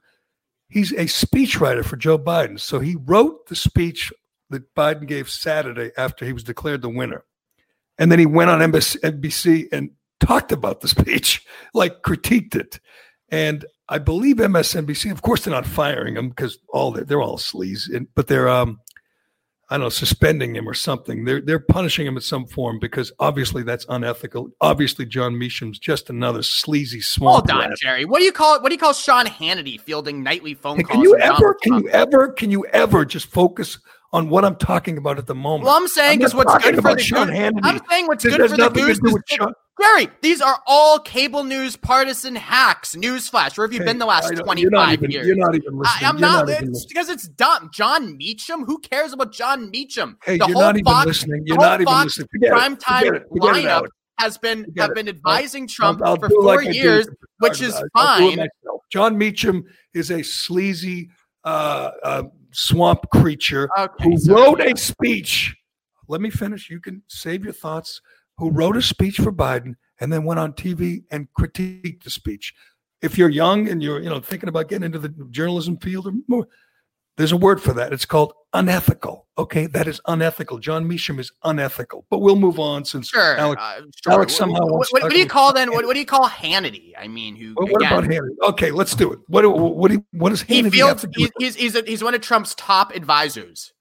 [0.68, 2.61] He's a speechwriter for Joe Biden.
[2.61, 4.12] So he wrote the speech
[4.50, 7.24] that Biden gave Saturday after he was declared the winner.
[7.98, 9.90] And then he went on NBC and
[10.20, 11.44] talked about the speech,
[11.74, 12.80] like critiqued it.
[13.30, 17.38] And I believe MSNBC, of course, they're not firing him because all they're, they're all
[17.38, 18.80] sleaze, and, but they're um,
[19.70, 21.24] I don't know, suspending him or something.
[21.26, 24.48] They're they're punishing him in some form because obviously that's unethical.
[24.62, 27.78] Obviously, Jon Meacham's just another sleazy swamp Hold on, rat.
[27.78, 28.06] Gerry.
[28.06, 28.62] What do you call it?
[28.62, 30.94] What do you call Sean Hannity fielding nightly phone Hey, calls?
[30.94, 33.78] can you ever, can you ever, can you ever just focus
[34.12, 35.64] on what I'm talking about at the moment?
[35.66, 37.28] Well, I'm saying not because what's good for the Sean.
[37.28, 37.61] Hannity.
[37.62, 40.09] I'm saying what's This good for the goose is Sean- Gerry.
[40.22, 42.96] These are all cable news partisan hacks.
[42.96, 43.56] Newsflash.
[43.56, 45.26] Where have you Hey, been the last I 25 you're not even- years?
[45.26, 46.04] you're not even listening.
[46.04, 46.48] I, am not.
[46.48, 47.70] not it's because it's dumb.
[47.72, 48.64] Jon Meacham.
[48.64, 50.16] Who cares about Jon Meacham?
[50.24, 51.42] Hey, the you're whole not even Fox, listening.
[51.46, 52.28] You're not even Fox listening.
[52.32, 53.22] Forget primetime Forget it.
[53.28, 53.86] Forget lineup
[54.18, 54.94] has been Forget have it.
[54.96, 57.06] been I'll- advising Trump I'll- I'll for four like years,
[57.38, 58.48] which is I'll- I'll do it fine.
[58.90, 59.62] Jon Meacham
[59.94, 61.11] is a sleazy
[61.44, 62.22] uh, uh,
[62.53, 64.42] swamp creature Okay, who sorry.
[64.42, 65.55] wrote a speech.
[66.09, 66.70] Let me finish.
[66.70, 68.01] You can save your thoughts.
[68.38, 72.55] Who wrote a speech for Biden and then went on TV and critiqued the speech.
[73.03, 76.12] If you're young and you're you know thinking about getting into the journalism field or
[76.28, 76.46] more,
[77.16, 77.92] there's a word for that.
[77.92, 79.26] It's called unethical.
[79.36, 80.59] Okay, that is unethical.
[80.59, 82.05] Jon Meacham is unethical.
[82.11, 83.36] But we'll move on since Sure.
[83.36, 84.12] Alex, uh, sure.
[84.12, 85.70] Alex What- somehow what, wants what, what do you call then?
[85.70, 86.92] What, what do you call Hannity?
[86.99, 87.55] I mean, who?
[87.57, 88.49] Well, what again, about Hannity?
[88.51, 89.18] Okay, let's do it.
[89.28, 91.01] What what what, do you, what does He Hannity have fields.
[91.03, 91.20] to do?
[91.20, 93.72] He's he's he's, a, he's one of Trump's top advisors.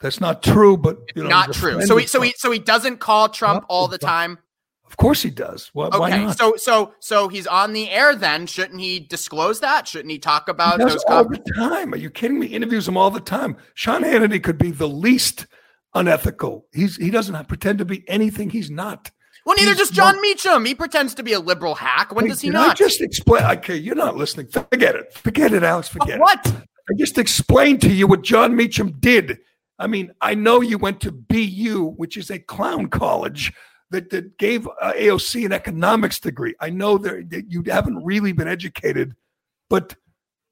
[0.00, 1.80] That's not true, but you know, Not true.
[1.86, 4.38] So he so he so he doesn't call Trump No, all the time.
[4.86, 5.70] Of course he does.
[5.72, 6.36] Why, why Okay, not?
[6.38, 8.14] so so so he's on the air.
[8.14, 9.88] Then shouldn't he disclose that?
[9.88, 11.04] Shouldn't he talk he about does those?
[11.08, 11.92] all the time.
[11.94, 12.46] Are you kidding me?
[12.46, 13.56] Interviews him all the time.
[13.74, 15.46] Sean Hannity could be the least
[15.94, 16.66] unethical.
[16.72, 19.10] He's he doesn't pretend to be anything he's not.
[19.46, 20.64] well, neither he's does John not- Meacham.
[20.64, 22.14] He pretends to be a liberal hack.
[22.14, 22.70] When Wait, does he not?
[22.70, 23.44] I just explain?
[23.58, 24.48] Okay, you're not listening.
[24.48, 25.12] Forget it.
[25.14, 25.88] Forget it, Alex.
[25.88, 26.20] Forget it.
[26.20, 26.46] what?
[26.46, 29.38] I just explained to you what Jon Meacham did.
[29.78, 33.52] I mean, I know you went to BU, which is a clown college
[33.94, 36.54] that, that gave uh, AOC an economics degree.
[36.60, 39.14] I know that that you haven't really been educated,
[39.70, 39.94] but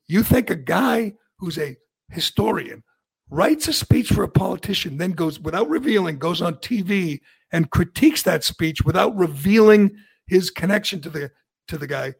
[0.06, 1.76] you think a guy who's a
[2.10, 2.84] historian
[3.30, 7.20] writes a speech for a politician, then goes without revealing, goes on TV
[7.50, 11.30] and critiques that speech without revealing his connection to the
[11.68, 12.14] to the guy.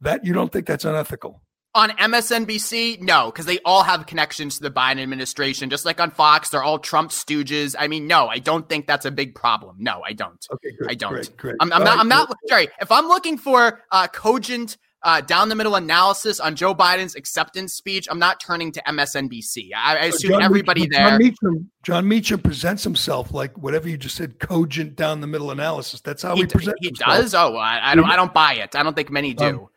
[0.00, 1.40] That you don't think that's unethical?
[1.76, 5.70] On MSNBC, no, because they all have connections to the Biden administration.
[5.70, 7.74] Just like on Fox, they're all Trump stooges.
[7.76, 9.76] I mean, no, I don't think that's a big problem.
[9.80, 10.46] No, I don't.
[10.52, 10.90] Okay, great.
[10.90, 11.12] I don't.
[11.12, 11.54] Great, great.
[11.58, 11.90] I'm, I'm not.
[11.90, 12.32] right, I'm not.
[12.46, 12.68] Sorry.
[12.80, 17.74] If I'm looking for uh, cogent, uh, down the middle analysis on Joe Biden's acceptance
[17.74, 19.70] speech, I'm not turning to MSNBC.
[19.76, 21.10] I, I assume John everybody Meacham, there.
[21.10, 25.50] Jon Meacham, Jon Meacham presents himself like whatever you just said, cogent down the middle
[25.50, 26.00] analysis.
[26.00, 27.10] That's how he, he, presents he himself.
[27.16, 27.34] does.
[27.34, 28.04] Oh, I, I don't.
[28.08, 28.76] I don't buy it.
[28.76, 29.44] I don't think many do.
[29.44, 29.68] Um,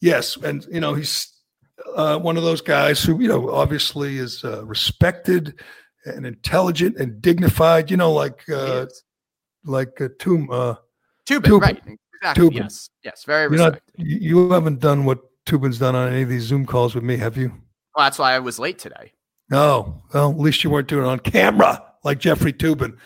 [0.00, 1.29] Yes, and you know he's
[1.96, 5.60] uh, one of those guys who you know obviously is uh, respected
[6.04, 7.90] and intelligent and dignified.
[7.90, 8.86] You know, like uh,
[9.64, 10.48] like uh, Toom.
[10.50, 10.74] Uh,
[11.26, 11.60] Toobin, Toobin.
[11.60, 11.82] right?
[12.22, 12.48] Exactly.
[12.48, 12.56] Toobin.
[12.56, 12.90] Yes.
[13.04, 13.24] Yes.
[13.24, 16.94] Very not, you you haven't done what Toobin's done on any of these Zoom calls
[16.94, 17.48] with me, have you?
[17.96, 19.12] Well, that's why I was late today.
[19.50, 20.02] No.
[20.14, 22.96] Well, at least you weren't doing it on camera like Jeffrey Toobin.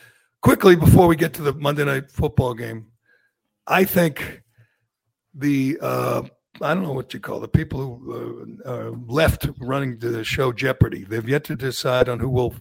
[0.43, 2.87] Quickly, before we get to the Monday night football game,
[3.67, 4.43] I think
[5.33, 6.23] the uh,
[6.61, 10.53] I don't know what you call the people who uh, are left running the show
[10.53, 11.05] Jeopardy.
[11.05, 12.55] They've yet to decide on who will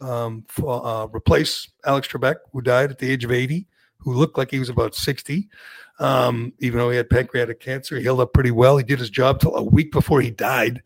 [0.00, 3.66] um, f- uh, replace Alex Trebek, who died at the age of 80,
[3.98, 5.48] who looked like he was about 60.
[5.98, 8.76] Um, even though he had pancreatic cancer, he held up pretty well.
[8.76, 10.82] He did his job till a week before he died.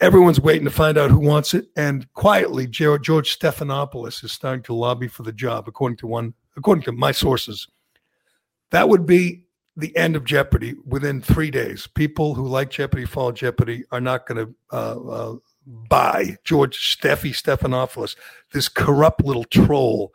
[0.00, 4.62] Everyone's waiting to find out who wants it, and quietly, George, George Stephanopoulos is starting
[4.64, 7.66] to lobby for the job, according to one, according to my sources.
[8.70, 9.45] That would be
[9.76, 11.86] the end of Jeopardy within three days.
[11.86, 17.30] People who like Jeopardy, follow Jeopardy, are not going to uh, uh, buy George Steffi
[17.30, 18.16] Stephanopoulos,
[18.52, 20.12] this corrupt little troll,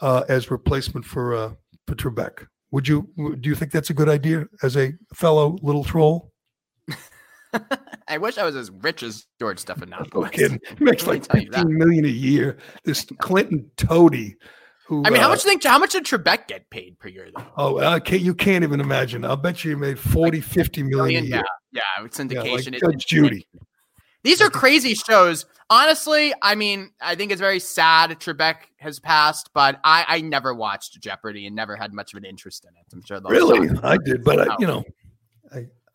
[0.00, 1.52] uh, as replacement for uh,
[1.86, 2.46] for Trebek.
[2.72, 3.08] Would you
[3.40, 6.32] do you think that's a good idea as a fellow little troll?
[8.08, 10.14] I wish I was as rich as George Stephanopoulos.
[10.14, 10.60] No kidding.
[10.78, 12.58] He makes like fifteen million a year.
[12.84, 14.36] This Clinton toady.
[14.88, 15.62] Who, I mean, how uh, much think?
[15.64, 17.28] How much did Trebek get paid per year?
[17.36, 17.44] Though?
[17.58, 19.22] Oh, can't, you can't even imagine.
[19.22, 21.36] I'll bet you he made 40, 50 million a year.
[21.36, 22.82] yeah, yeah, Yeah, syndication.
[22.82, 23.46] like it- Judy.
[24.24, 25.44] These are crazy shows.
[25.70, 30.54] Honestly, I mean, I think it's very sad Trebek has passed, but I, I never
[30.54, 32.86] watched Jeopardy and never had much of an interest in it.
[32.92, 33.68] I'm sure Really.
[33.82, 34.56] I did, but I, Oh.
[34.58, 34.84] you know,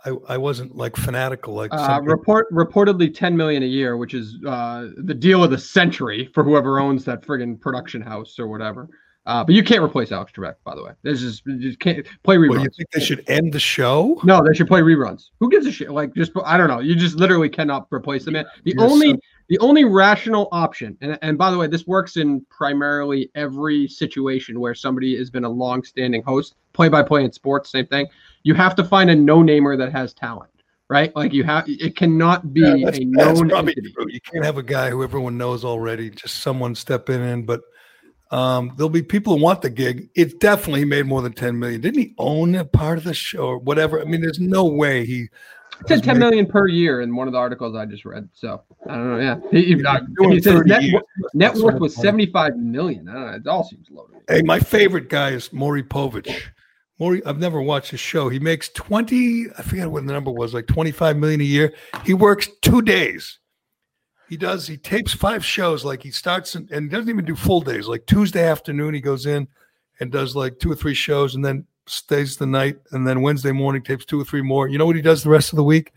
[0.06, 4.38] I, I wasn't like fanatical like Uh, report reportedly 10 million a year, which is
[4.46, 8.90] uh, the deal of the century for whoever owns that friggin' production house or whatever.
[9.26, 10.92] Uh, but you can't replace Alex Trebek, by the way.
[11.02, 12.50] This is you just can't play reruns.
[12.50, 14.20] Well, you think they should end the show?
[14.26, 15.30] No, they should play reruns.
[15.40, 15.92] Who gives a shit?
[15.92, 16.80] Like, just I don't know.
[16.82, 18.34] You just literally cannot replace them.
[18.34, 18.46] Man.
[18.66, 22.18] The You're only so- the only rational option, and and by the way, this works
[22.18, 27.86] in primarily every situation where somebody has been a long-standing host, play-by-play in sports, same
[27.88, 28.08] thing.
[28.44, 30.52] You have to find a no-namer that has talent,
[30.90, 31.16] right?
[31.16, 33.94] Like you have, it cannot be Yeah, that's, a that's known probably entity.
[33.94, 34.08] true.
[34.10, 37.46] You can't have a guy who everyone knows already, just someone stepping in.
[37.46, 37.62] But
[38.32, 40.10] um, there'll be people who want the gig.
[40.16, 41.82] It definitely made more than ten million.
[41.82, 44.02] Didn't he own a part of the show or whatever?
[44.02, 45.30] I mean, there's no way he.
[45.82, 48.30] It said 10 million per year in one of the articles I just read.
[48.34, 49.20] So I don't know.
[49.20, 50.84] Yeah, he, he, he says net,
[51.34, 53.10] net worth was 75 million.
[53.10, 53.34] I don't know.
[53.34, 54.22] It all seems loaded.
[54.30, 56.42] Hey, my favorite guy is Maury Povich.
[57.00, 58.30] Maury, I've never watched his show.
[58.30, 59.48] He makes twenty.
[59.58, 61.74] I forget what the number was, like twenty-five million a year.
[62.06, 63.40] He works two days.
[64.30, 64.68] He does.
[64.68, 65.84] He tapes five shows.
[65.84, 67.88] Like he starts and, and doesn't even do full days.
[67.88, 69.48] Like Tuesday afternoon, he goes in
[70.00, 72.78] and does like two or three shows, and then stays the night.
[72.92, 74.68] And then Wednesday morning tapes two or three more.
[74.68, 75.94] You know what he does the rest of the week?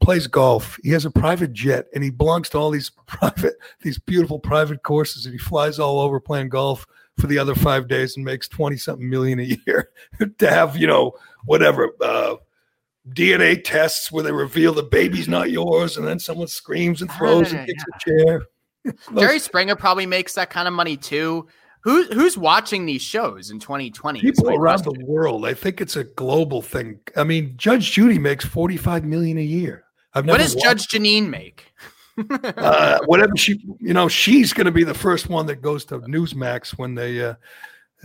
[0.00, 0.78] Plays golf.
[0.82, 4.82] He has a private jet, and he belongs to all these private, these beautiful private
[4.82, 6.86] courses, and he flies all over playing golf
[7.18, 9.90] for the other five days and makes 20 something million a year
[10.38, 11.12] to have, you know,
[11.44, 12.34] whatever, uh,
[13.10, 17.52] DNA tests where they reveal the baby's not yours and then someone screams and throws
[17.52, 18.42] and kicks a chair.
[19.18, 21.46] Jerry Springer probably makes that kind of money too.
[21.84, 24.20] Who's who's watching these shows in 2020?
[24.20, 26.98] is People around the world, I think it's a global thing.
[27.14, 29.84] I mean, Judge Judy makes 45 million a year.
[30.14, 31.74] I've never What does Judge Jeanine make?
[32.56, 35.98] uh, whatever she, you know, she's going to be the first one that goes to
[36.00, 37.34] Newsmax when they, uh,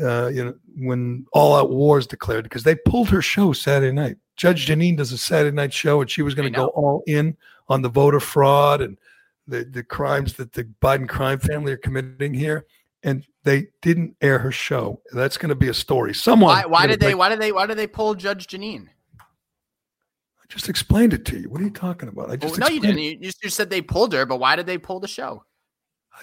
[0.01, 3.93] uh, you know, when All Out War is declared because they pulled her show Saturday
[3.93, 4.17] night.
[4.35, 7.37] Judge Jeanine does a Saturday night show, and she was going to go all in
[7.69, 8.97] on the voter fraud and
[9.47, 12.65] the the crimes that the Biden crime family are committing here,
[13.03, 15.01] and they didn't air her show.
[15.11, 16.13] That's going to be a story.
[16.13, 16.55] Someone.
[16.55, 17.15] Why, why did they?
[17.15, 17.51] Why did they?
[17.51, 18.87] Why did they pull Judge Jeanine?
[19.19, 21.49] I just explained it to you.
[21.49, 22.25] What are you talking about?
[22.25, 22.99] I Well, just no, you didn't.
[22.99, 25.43] You, you just said they pulled her, but why did they pull the show?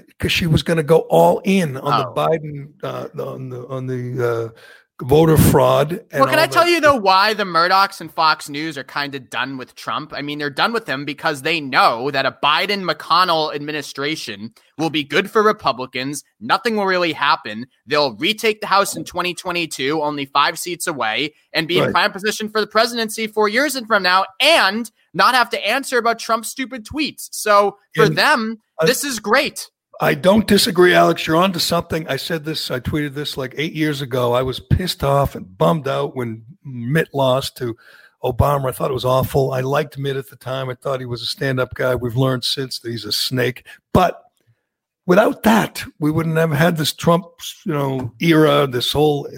[0.08, 2.12] because she was going to go all in on Oh.
[2.14, 4.60] the Biden uh, on the on the uh,
[5.02, 5.92] voter fraud.
[6.10, 6.70] And well, can I tell that.
[6.70, 10.12] you though why the Murdochs and Fox News are kind of done with Trump?
[10.14, 14.90] I mean, they're done with him because they know that a Biden McConnell administration will
[14.90, 16.24] be good for Republicans.
[16.40, 17.66] Nothing will really happen.
[17.86, 22.48] They'll retake the House in 2022, only five seats away, and be in prime position
[22.48, 26.48] for the presidency four years in from now, and not have to answer about Trump's
[26.48, 27.28] stupid tweets.
[27.32, 29.70] So for And them, I- this is great.
[30.00, 31.26] I don't disagree, Alex.
[31.26, 32.06] You're on to something.
[32.08, 32.70] I said this.
[32.70, 34.34] I tweeted this like eight years ago.
[34.34, 37.76] I was pissed off and bummed out when Mitt lost to
[38.22, 38.68] Obama.
[38.68, 39.52] I thought it was awful.
[39.52, 40.68] I liked Mitt at the time.
[40.68, 41.94] I thought he was a stand-up guy.
[41.94, 43.66] We've learned since that he's a snake.
[43.94, 44.22] But
[45.06, 47.24] without that, we wouldn't have had this Trump,
[47.64, 48.66] you know, era.
[48.66, 49.28] This whole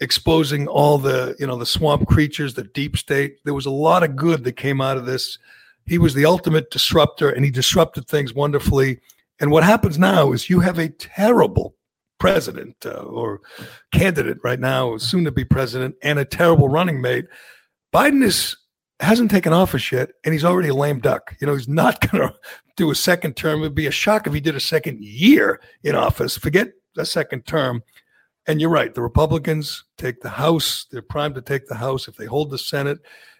[0.00, 3.38] exposing all the, you know, the swamp creatures, the deep state.
[3.44, 5.38] There was a lot of good that came out of this.
[5.84, 9.00] He was the ultimate disruptor, and he disrupted things wonderfully.
[9.40, 11.76] And what happens now is you have a terrible
[12.18, 13.40] president uh, or
[13.92, 17.26] candidate right now, soon to be president, and a terrible running mate.
[17.94, 18.56] Biden is
[19.00, 21.36] hasn't taken office yet, and he's already a lame duck.
[21.40, 22.34] You know, he's not going to
[22.76, 23.60] do a second term.
[23.60, 26.36] It'd be a shock if he did a second year in office.
[26.36, 27.82] Forget a second term.
[28.46, 28.94] And you're right.
[28.94, 30.86] The Republicans take the House.
[30.90, 32.98] They're primed to take the House if they hold the Senate.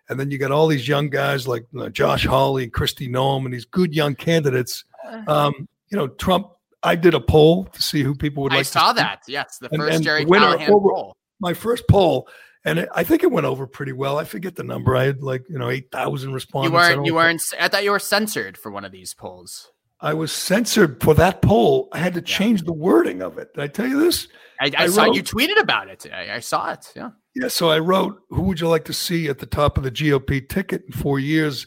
[0.09, 3.45] And then you got all these young guys like uh, Josh Hawley and Kristi Noem
[3.45, 4.85] and these good young candidates.
[5.27, 6.49] Um, you know, Trump.
[6.83, 8.65] I did a poll to see who people would like.
[8.65, 9.23] to saw that.
[9.27, 11.17] Yes, the And- first and Gerry winner Callahan over- poll.
[11.41, 12.29] My first poll,
[12.65, 14.17] and it, I think it went over pretty well.
[14.19, 14.97] I forget the number.
[14.97, 16.73] I had like you know eight thousand respondents.
[16.73, 17.07] You weren't.
[17.07, 17.43] You weren't.
[17.61, 19.71] I thought you were censored for one of these polls.
[20.01, 21.89] I was censored for that poll.
[21.93, 23.53] I had to change the wording of it.
[23.55, 24.29] Did I tell you this?
[24.61, 26.07] I, I, I saw wrote- you tweeted about it.
[26.13, 26.93] I, I saw it.
[26.95, 27.11] Yeah.
[27.35, 29.91] Yeah, so I wrote, "Who would you like to see at the top of the
[29.91, 31.67] GOP ticket in four years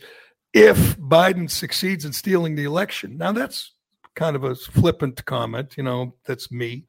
[0.54, 3.72] if Biden succeeds in stealing the election?" Now that's
[4.16, 6.16] kind of a flippant comment, you know.
[6.26, 6.86] That's me.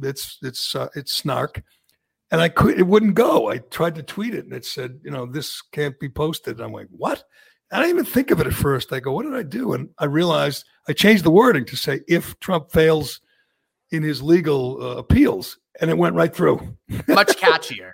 [0.00, 1.62] It's it's uh, it's snark,
[2.30, 3.48] and I could it wouldn't go.
[3.50, 6.60] I tried to tweet it, and it said, you know, this can't be posted.
[6.60, 7.24] I'm like, what?
[7.70, 8.92] I didn't even think of it at first.
[8.92, 9.72] I go, what did I do?
[9.72, 13.20] And I realized I changed the wording to say, if Trump fails
[13.90, 16.76] in his legal uh, appeals, and it went right through.
[17.08, 17.92] Much catchier.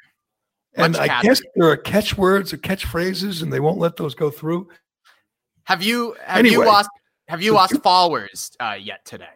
[0.74, 1.22] And Much I catchier.
[1.22, 4.68] guess there are catchwords or catchphrases, and they won't let those go through.
[5.64, 6.64] Have you have Anyway.
[6.64, 6.88] you lost
[7.28, 9.26] Have you lost followers uh, yet today?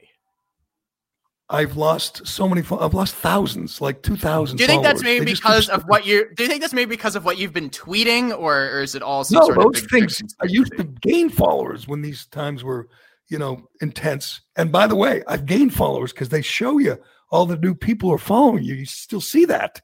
[1.51, 2.63] I've lost so many.
[2.63, 4.57] fo- I've lost thousands, like two thousand.
[4.57, 6.27] Do you think that's maybe because of what you?
[6.35, 9.03] Do you think that's maybe because of what you've been tweeting, or, or is it
[9.03, 10.23] also No, sort those things.
[10.41, 12.89] I used to gain followers when these times were,
[13.29, 14.41] you know, intense.
[14.57, 16.97] And by the way, I've gained followers because they show you
[17.31, 18.75] all the new people are following you.
[18.75, 19.83] You still see that,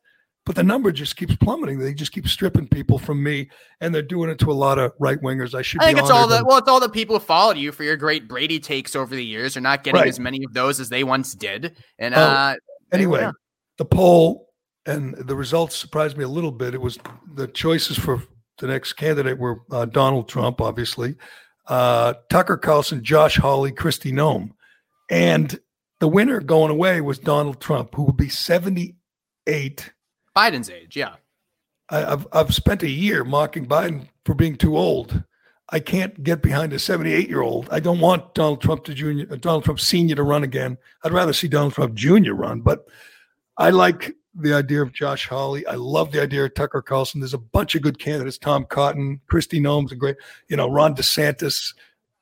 [0.49, 1.79] but the number just keeps plummeting.
[1.79, 3.51] They just keep stripping people from me,
[3.83, 5.55] and they're doing it to a lot of right wingers.
[5.55, 5.83] I should.
[5.83, 7.85] I think be it's all the well, it's all the people who followed you for
[7.85, 9.57] your great Brady takes over the years.
[9.57, 10.09] You're not getting Right.
[10.09, 11.77] as many of those as they once did.
[11.99, 12.55] And Oh, uh,
[12.93, 13.33] anyway, yeah.
[13.77, 14.49] the poll
[14.87, 16.73] and the results surprised me a little bit.
[16.73, 16.99] It was
[17.35, 18.23] the choices for
[18.57, 21.15] the next candidate were uh, Donald Trump, obviously,
[21.67, 24.53] uh, Tucker Carlson, Josh Hawley, Kristi Noem,
[25.11, 25.61] and
[26.01, 29.93] the winner going away was Donald Trump, who will be seventy-eight.
[30.39, 31.15] Biden's age, yeah.
[31.89, 35.25] I, I've I've spent a year mocking Biden for being too old.
[35.71, 37.69] I can't get behind a 78 year old.
[37.71, 40.79] I don't want Donald Trump to junior, Donald Trump senior to run again.
[41.05, 42.61] I'd rather see Donald Trump junior run.
[42.61, 42.87] But
[43.57, 45.67] I like the idea of Josh Hawley.
[45.67, 47.21] I love the idea of Tucker Carlson.
[47.21, 48.39] There's a bunch of good candidates.
[48.39, 50.17] Tom Cotton, Kristi Noem's a great.
[50.49, 51.75] You know, Ron DeSantis.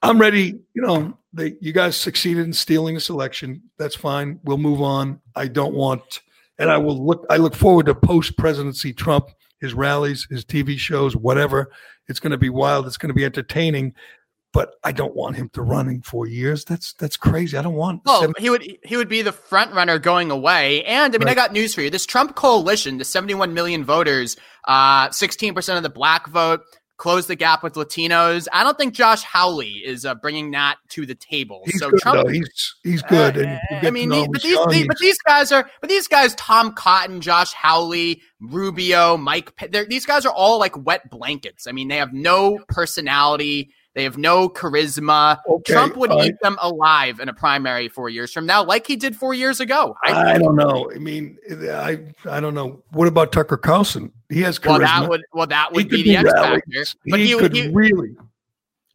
[0.02, 0.58] I'm ready.
[0.74, 3.62] You know, they you guys succeeded in stealing this election.
[3.78, 4.40] That's fine.
[4.42, 5.20] We'll move on.
[5.34, 6.20] I don't want,
[6.58, 7.26] and I will look.
[7.30, 9.30] I look forward to post presidency Trump,
[9.60, 11.70] his rallies, his TV shows, whatever.
[12.08, 12.86] It's going to be wild.
[12.86, 13.94] It's going to be entertaining.
[14.52, 16.64] But I don't want him to run in four years.
[16.64, 17.58] That's that's crazy.
[17.58, 18.02] I don't want.
[18.06, 20.82] Well, seven- he would he would be the front runner going away.
[20.84, 21.90] And I mean, I got news for you.
[21.90, 24.36] This Trump coalition, the 71 million voters,
[24.66, 26.62] uh, 16% of the black vote,
[26.98, 28.48] close the gap with Latinos.
[28.52, 31.62] I don't think Josh Hawley is uh, bringing that to the table.
[31.66, 32.32] he's so good Trump, though.
[32.32, 33.36] He's he's good.
[33.36, 36.08] and I mean, to the- but as these, the- but these guys are, but these
[36.08, 39.52] guys, Tom Cotton, Josh Hawley, Rubio, Mike,
[39.88, 41.66] these guys are all like wet blankets.
[41.66, 43.70] I mean, they have no personality.
[43.96, 45.38] They have no charisma.
[45.48, 48.86] Okay, Trump would all eat them alive in a primary four years from now, like
[48.86, 49.96] he did four years ago.
[50.04, 50.92] I don't know.
[50.94, 52.82] I mean, I I don't know.
[52.90, 54.12] What about Tucker Carlson?
[54.28, 54.68] He has charisma.
[54.68, 56.62] well, that would well that He would be the X factor.
[57.06, 58.10] But he, he, could he, really.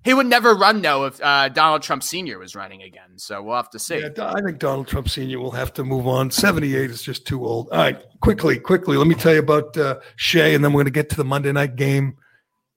[0.03, 3.17] he would never run though if uh, Donald Trump Senior was running again.
[3.17, 4.01] So we'll have to see.
[4.01, 6.29] Yeah, I think Donald Trump Senior will have to move on.
[6.29, 7.69] Seventy-eight is just too old.
[7.71, 8.97] All right, quickly, quickly.
[8.97, 11.25] Let me tell you about uh, Shea, and then we're going to get to the
[11.25, 12.17] Monday night game.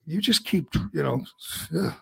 [0.07, 1.23] You just keep, you know.
[1.79, 1.93] ugh.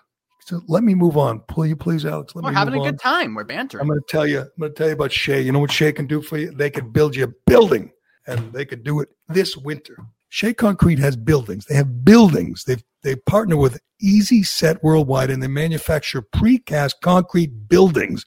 [0.45, 1.41] So let me move on.
[1.55, 2.35] Will you please, Alex?
[2.35, 3.33] Let We're me having a move good time.
[3.33, 3.81] We're bantering.
[3.81, 4.41] I'm going to tell you.
[4.41, 5.41] I'm going to tell you about Shea.
[5.41, 6.51] You know what Shea can do for you?
[6.51, 7.91] They can build you a building,
[8.27, 9.95] and they could do it this winter.
[10.29, 11.65] Shea Concrete has buildings.
[11.65, 12.65] They have buildings.
[12.65, 18.25] They they partner with Easi-Set Worldwide, and they manufacture precast concrete buildings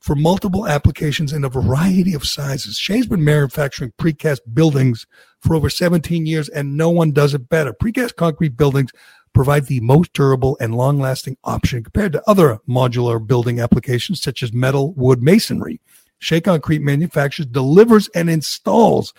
[0.00, 2.76] for multiple applications in a variety of sizes.
[2.76, 5.06] Shea's been manufacturing precast buildings
[5.40, 7.72] for over 17 years, and no one does it better.
[7.72, 8.90] Precast concrete buildings
[9.34, 14.42] provide the most durable and long lasting option compared to other modular building applications such
[14.42, 15.80] as metal, wood, masonry.
[16.18, 19.12] Shea Concrete manufactures, delivers, and installs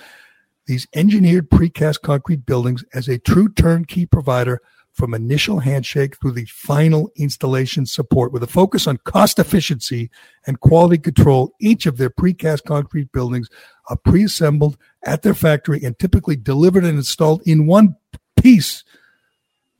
[0.65, 4.61] these engineered precast concrete buildings as a true turnkey provider
[4.95, 10.09] from initial handshake through the final installation support with a focus on cost efficiency
[10.47, 11.53] and quality control.
[11.59, 13.49] Each of their precast concrete buildings
[13.89, 17.97] are pre-assembled at their factory and typically delivered and installed in one
[18.41, 18.85] piece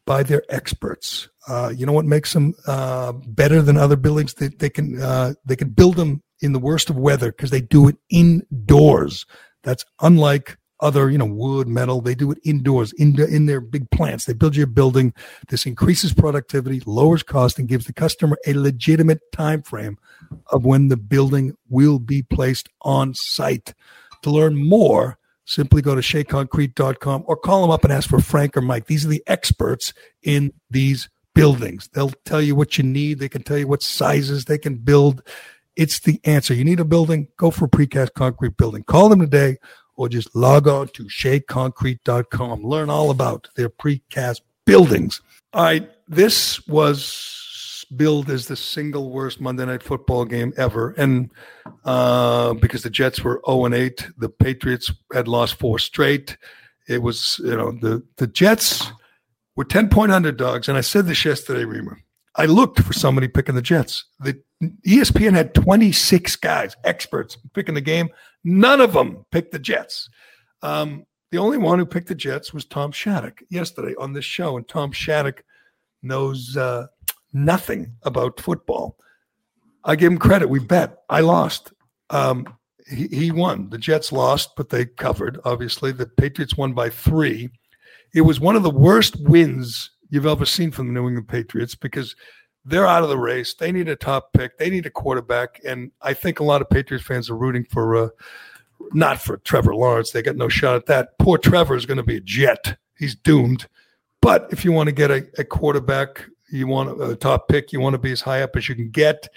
[0.05, 1.29] by their experts.
[1.47, 4.33] Uh, you know what makes them uh, better than other buildings?
[4.33, 7.61] They, they can uh, they can build them in the worst of weather because they
[7.61, 9.25] do it indoors.
[9.63, 12.01] That's unlike other, you know, wood, metal.
[12.01, 14.25] They do it indoors, in in their big plants.
[14.25, 15.13] They build you a building.
[15.47, 19.97] This increases productivity, lowers cost, and gives the customer a legitimate time frame
[20.51, 23.73] of when the building will be placed on site.
[24.23, 28.57] To learn more, simply go to sheaconcrete.com or call them up and ask for Frank
[28.57, 28.87] or Mike.
[28.87, 31.89] These are the experts in these buildings.
[31.93, 33.19] They'll tell you what you need.
[33.19, 35.21] They can tell you what sizes they can build.
[35.75, 36.53] It's the answer.
[36.53, 38.83] You need a building, go for a precast concrete building.
[38.83, 39.57] Call them today
[39.95, 42.63] or just log on to sheaconcrete.com.
[42.63, 45.21] Learn all about their precast buildings.
[45.53, 45.89] All right.
[46.07, 47.44] This was
[47.85, 50.91] billed as the single worst Monday night football game ever.
[50.97, 51.31] And
[51.83, 56.37] uh, because the Jets were 0 and 8, the Patriots had lost four straight.
[56.87, 58.91] It was, you know, the, the Jets
[59.55, 60.67] were 10 point underdogs.
[60.67, 61.97] And I said this yesterday, Reimer.
[62.37, 64.05] I looked for somebody picking the Jets.
[64.19, 64.41] The
[64.85, 68.09] ESPN had 26 guys, experts picking the game.
[68.43, 70.09] None of them picked the Jets.
[70.61, 74.57] Um, the only one who picked the Jets was Tom Shattuck yesterday on this show.
[74.57, 75.43] And Tom Shattuck
[76.03, 76.87] knows uh,
[77.35, 78.97] nothing about football.
[79.83, 80.49] I give him credit.
[80.49, 80.97] We bet.
[81.09, 81.73] I lost.
[82.09, 82.47] Um,
[82.87, 83.69] he, he won.
[83.69, 85.91] The Jets lost, but they covered, obviously.
[85.91, 87.49] The Patriots won by three.
[88.13, 91.75] It was one of the worst wins you've ever seen from the New England Patriots
[91.75, 92.15] because
[92.63, 93.53] they're out of the race.
[93.53, 94.57] They need a top pick.
[94.57, 97.95] They need a quarterback, and I think a lot of Patriots fans are rooting for
[97.95, 98.09] uh,
[98.93, 100.11] not for Trevor Lawrence.
[100.11, 101.17] They got no shot at that.
[101.19, 102.77] Poor Trevor is going to be a jet.
[102.97, 103.67] He's doomed.
[104.21, 106.25] But if you want to get a, a quarterback,
[106.55, 108.89] you want a top pick, you want to be as high up as you can
[108.89, 109.27] get.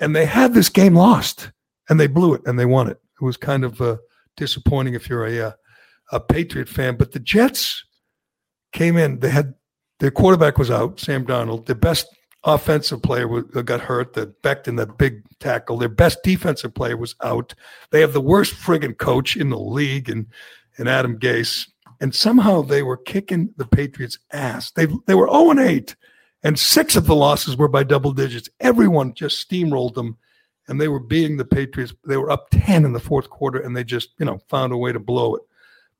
[0.00, 1.52] And they had this game lost,
[1.88, 3.00] and they blew it, and they won it.
[3.20, 3.98] It was kind of uh,
[4.36, 5.52] disappointing if you're a uh,
[6.10, 6.96] a Patriot fan.
[6.96, 7.84] But the Jets
[8.72, 9.20] came in.
[9.20, 9.54] They had
[10.00, 11.66] their quarterback was out, Sam Darnold.
[11.66, 12.06] The best
[12.44, 15.78] offensive player got hurt, the Becton, that big tackle.
[15.78, 17.54] Their best defensive player was out.
[17.90, 20.26] They have the worst friggin' coach in the league, and
[20.78, 21.68] and Adam Gase.
[22.00, 24.72] And somehow they were kicking the Patriots' ass.
[24.72, 25.94] They they were 0 and 8,
[26.42, 28.48] and six of the losses were by double digits.
[28.60, 30.16] Everyone just steamrolled them,
[30.68, 31.94] and they were beating the Patriots.
[32.06, 34.76] They were up 10 in the fourth quarter, and they just you know found a
[34.76, 35.42] way to blow it.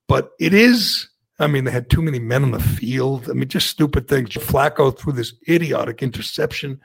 [0.08, 1.08] But it is
[1.42, 3.28] I mean, they had too many men on the field.
[3.28, 4.30] I mean, just stupid things.
[4.30, 6.80] Flacco threw this idiotic interception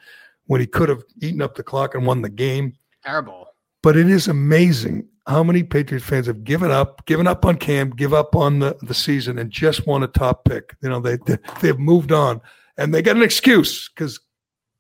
[0.47, 2.73] when he could have eaten up the clock and won the game.
[3.05, 3.47] Terrible.
[3.84, 7.91] But it is amazing how many Patriots fans have given up, given up on Cam,
[7.91, 10.75] give up on the, the season, and just want a top pick.
[10.81, 12.41] You know, they, they they've moved on,
[12.77, 14.19] and they got an excuse because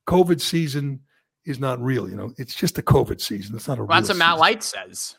[0.07, 1.01] COVID season
[1.45, 2.09] is not real.
[2.09, 3.55] You know, it's just a COVID season.
[3.55, 3.83] It's not a.
[3.83, 5.17] Well, that's what Matt Light says.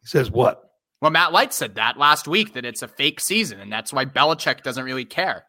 [0.00, 0.62] He says what?
[1.00, 4.04] Well, Matt Light said that last week that it's a fake season, and that's why
[4.04, 5.44] Belichick doesn't really care.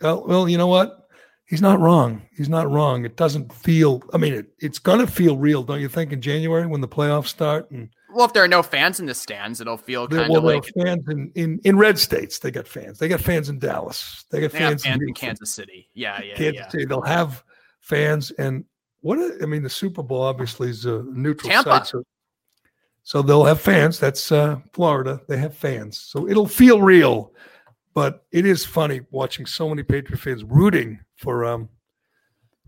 [0.00, 0.96] Well, well, you know what?
[1.46, 2.22] He's not wrong.
[2.36, 3.04] He's not wrong.
[3.04, 4.02] It doesn't feel.
[4.12, 6.12] I mean, it, it's going to feel real, don't you think?
[6.12, 9.14] In January when the playoffs start, and well, if there are no fans in the
[9.14, 12.38] stands, it'll feel kind well, of like fans in, in in red states.
[12.38, 12.98] They got fans.
[12.98, 14.24] They got fans in Dallas.
[14.30, 15.88] They got they fans, fans in, in Kansas City.
[15.94, 16.68] Yeah, yeah, Kansas yeah.
[16.68, 16.84] City.
[16.84, 17.44] They'll have
[17.80, 18.64] fans, and
[19.00, 19.18] what?
[19.42, 21.70] I mean, the Super Bowl obviously is a neutral Tampa.
[21.70, 22.02] site, so
[23.02, 23.98] so they'll have fans.
[23.98, 25.20] That's uh, Florida.
[25.28, 25.98] They have fans.
[25.98, 27.32] So it'll feel real.
[27.92, 31.68] But it is funny watching so many Patriot fans rooting for um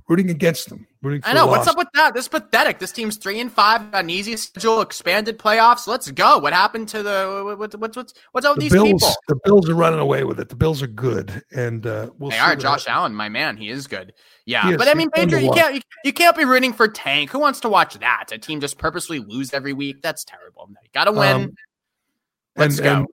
[0.08, 0.86] rooting against them.
[1.02, 1.46] Rooting for I know.
[1.46, 2.14] What's up with that?
[2.14, 2.78] This is pathetic.
[2.78, 5.86] This team's three and five, got an easy schedule, expanded playoffs.
[5.86, 6.38] Let's go.
[6.38, 9.14] What happened to the what's what's what's what's up with the these Bills, people?
[9.28, 10.48] The Bills are running away with it.
[10.48, 12.30] The Bills are good, and uh, we'll.
[12.30, 12.88] They are Josh happens.
[12.88, 13.56] Allen, my man.
[13.56, 14.12] He is good.
[14.44, 14.76] Yeah, is.
[14.76, 17.30] but I mean, Patriot, you can't you, you can't be rooting for Tank.
[17.30, 18.26] Who wants to watch that?
[18.32, 20.02] A team just purposely lose every week.
[20.02, 20.68] That's terrible.
[20.70, 21.36] You got to win.
[21.36, 21.54] Um,
[22.56, 22.92] Let's and, go.
[22.92, 23.06] And,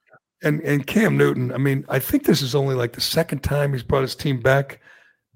[0.59, 1.51] and and Cam Newton.
[1.51, 4.39] I mean, I think this is only like the second time he's brought his team
[4.39, 4.79] back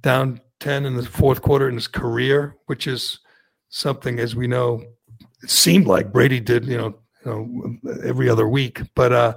[0.02, 3.20] down ten in the fourth quarter in his career, which is
[3.70, 4.82] something, as we know,
[5.44, 6.66] it seemed like Brady did.
[6.66, 6.96] You know,
[7.26, 8.82] you know, every other week.
[8.96, 9.34] But uh,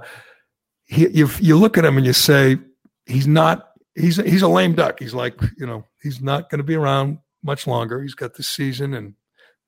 [0.85, 2.57] he, you you look at him and you say
[3.05, 3.71] he's not.
[3.95, 4.99] He's he's a lame duck.
[4.99, 8.01] He's like you know he's not going to be around much longer.
[8.01, 9.13] He's got this season, and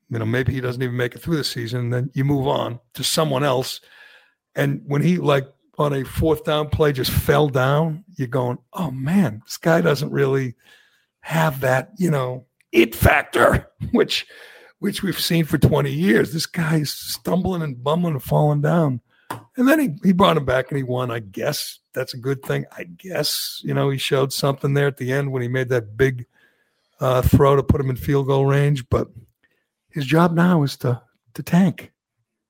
[0.10, 1.82] you know maybe he doesn't even make it through the season.
[1.82, 3.82] And then you move on to someone else.
[4.56, 8.92] And when he like on a fourth down play just fell down, you're going, oh
[8.92, 10.56] man, this guy doesn't really
[11.30, 14.26] have that, you know, it factor, which
[14.80, 16.34] which we've seen for 20 years.
[16.34, 19.02] This guy's stumbling and bumbling and falling down.
[19.58, 21.12] And then he, he brought him back and he won.
[21.12, 22.66] I guess that's a good thing.
[22.76, 25.98] I guess, you know, he showed something there at the end when he made that
[25.98, 26.26] big
[27.02, 28.88] uh, throw to put him in field goal range.
[28.90, 29.10] But
[29.90, 31.02] his job now is to
[31.36, 31.92] to tank.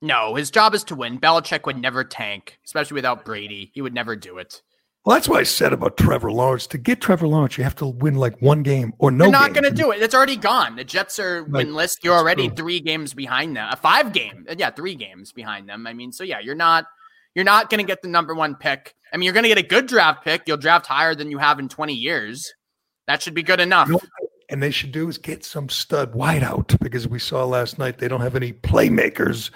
[0.01, 1.19] No, his job is to win.
[1.19, 3.71] Belichick would never tank, especially without Brady.
[3.73, 4.61] He would never do it.
[5.05, 6.67] Well, that's what I said about Trevor Lawrence.
[6.67, 9.25] To get Trevor Lawrence, you have to win like one game or no.
[9.25, 10.01] You're not going to do it.
[10.01, 10.75] It's already gone.
[10.75, 11.65] The Jets are Right.
[11.65, 11.93] winless.
[12.03, 12.57] You're already true.
[12.57, 13.67] three games behind them.
[13.71, 14.45] A five game.
[14.49, 15.87] uh, Yeah, three games behind them.
[15.87, 16.85] I mean, so yeah, you're not
[17.33, 18.93] you're not going to get the number one pick.
[19.13, 20.43] I mean, you're going to get a good draft pick.
[20.47, 22.51] You'll draft higher than you have in 20 years.
[23.07, 23.87] That should be good enough.
[23.87, 23.99] You know
[24.51, 28.07] and they should do is get some stud wideout because we saw last night they
[28.07, 29.51] don't have any playmakers.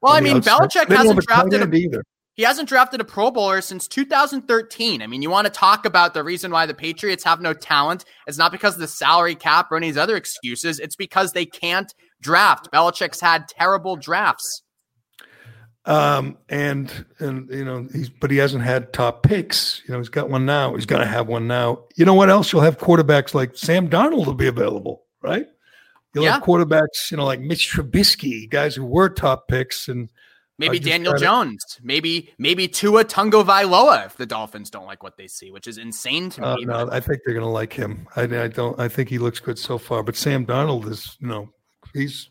[0.00, 0.58] Well, I mean, outside.
[0.88, 2.02] Belichick hasn't have a tight drafted a- either.
[2.38, 5.02] He hasn't drafted a Pro Bowler since 2013.
[5.02, 8.04] I mean, you want to talk about the reason why the Patriots have no talent?
[8.28, 10.78] It's not because of the salary cap or any of these other excuses.
[10.78, 12.70] It's because they can't draft.
[12.70, 14.62] Belichick's had terrible drafts.
[15.84, 19.82] Um, and and you know he's but he hasn't had top picks.
[19.88, 20.76] You know he's got one now.
[20.76, 21.86] He's going to have one now.
[21.96, 22.52] You know what else?
[22.52, 25.46] You'll have quarterbacks like Sam Darnold will be available, right?
[26.14, 30.08] You'll have quarterbacks, you know, like Mitch Trubisky, guys who were top picks, and
[30.58, 31.64] Maybe Daniel Jones.
[31.82, 36.30] Maybe maybe Tua Tagovailoa if the Dolphins don't like what they see, which is insane
[36.30, 36.64] to Uh, me.
[36.64, 38.08] no, I think they're going to like him.
[38.16, 38.78] I, I don't.
[38.80, 40.02] I think he looks good so far.
[40.02, 41.48] But Sam Darnold is, you know,
[41.94, 42.30] he's.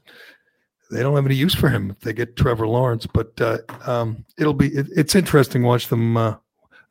[0.91, 3.05] They don't have any use for him if they get Trevor Lawrence.
[3.05, 4.67] But uh, um, it'll be.
[4.67, 6.17] It, it's interesting to watch them.
[6.17, 6.35] Uh,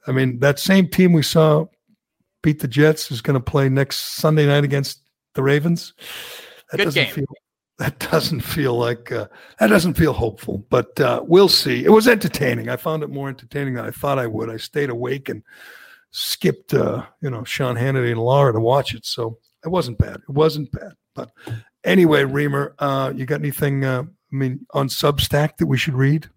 [0.06, 1.66] I mean, that same team we saw
[2.42, 5.00] beat the Jets is going to play next Sunday night against
[5.34, 5.94] the Ravens.
[6.70, 7.14] That Good doesn't game.
[7.14, 7.26] feel.
[7.78, 9.12] That doesn't feel like.
[9.12, 9.28] Uh,
[9.60, 10.64] that doesn't feel hopeful.
[10.70, 11.84] But uh, we'll see.
[11.84, 12.70] It was entertaining.
[12.70, 14.48] I found it more entertaining than I thought I would.
[14.48, 15.42] I stayed awake and
[16.10, 19.04] skipped, uh, you know, Sean Hannity and Laura to watch it.
[19.04, 20.16] So It wasn't bad.
[20.16, 20.92] It wasn't bad.
[21.14, 21.30] But
[21.84, 23.84] anyway, Reimer, uh, you got anything?
[23.84, 26.30] Uh, I mean, on Substack that we should read?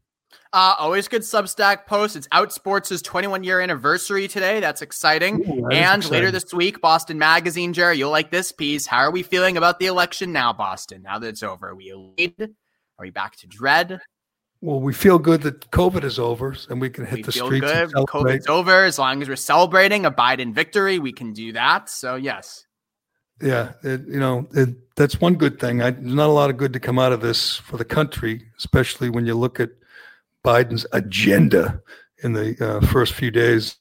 [0.51, 2.15] Uh, always good Substack post.
[2.15, 4.59] It's Outsports' 21 year anniversary today.
[4.59, 5.41] That's exciting.
[5.41, 6.11] Ooh, that and exciting.
[6.11, 8.87] later this week, Boston Magazine, Gerry, you'll like this piece.
[8.87, 11.03] How are we feeling about the election now, Boston?
[11.03, 12.35] Now that it's over, are we elite?
[12.39, 12.49] Are
[13.01, 14.01] we back to dread?
[14.61, 17.45] Well, we feel good that COVID is over, and we can hit We the feel
[17.45, 17.65] streets.
[17.71, 17.91] good.
[17.91, 18.85] COVID's over.
[18.85, 21.89] As long as we're celebrating a Biden victory, we can do that.
[21.89, 22.65] So, yes.
[23.41, 25.81] Yeah, it, you know it, that's one good thing.
[25.81, 28.47] I, there's not a lot of good to come out of this for the country,
[28.57, 29.69] especially when you look at
[30.43, 31.81] Biden's agenda
[32.23, 33.77] in the uh, first few days.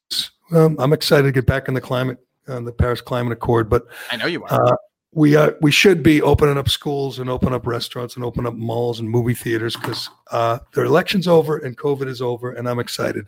[0.52, 3.86] Um, I'm excited to get back in the climate, uh, the Paris Climate Accord, but
[4.10, 4.72] I know you are.
[4.72, 4.76] uh,
[5.12, 8.54] we are we should be opening up schools and open up restaurants and open up
[8.54, 12.78] malls and movie theaters because uh, the election's over and COVID is over, and I'm
[12.78, 13.26] excited.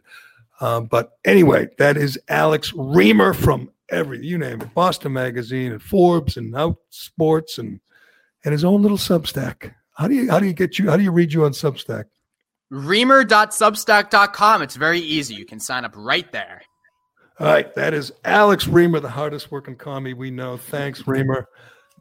[0.60, 5.82] Um, but anyway, that is Alex Reimer from every you name it, Boston Magazine and
[5.82, 7.80] Forbes and Out Sports and
[8.44, 9.74] and his own little Substack.
[9.94, 12.04] How do you how do you get you how do you read you on Substack?
[12.72, 14.62] Reimer.substack.com.
[14.62, 15.34] It's very easy.
[15.34, 16.62] You can sign up right there.
[17.38, 20.58] All right, that is Alex Reimer, the hardest working commie we know.
[20.58, 21.46] Thanks, Reimer.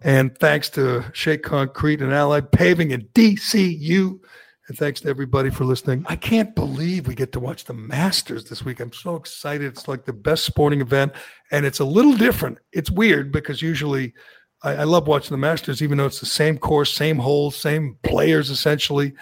[0.01, 4.19] And thanks to Shea Concrete and Allied Paving and DCU.
[4.67, 6.05] And thanks to everybody for listening.
[6.07, 8.79] I can't believe we get to watch the Masters this week.
[8.79, 9.65] I'm so excited.
[9.67, 11.13] It's like the best sporting event.
[11.51, 12.59] And it's a little different.
[12.71, 14.13] It's weird because usually
[14.61, 17.97] I, I love watching the Masters, even though it's the same course, same holes, same
[18.03, 19.13] players essentially.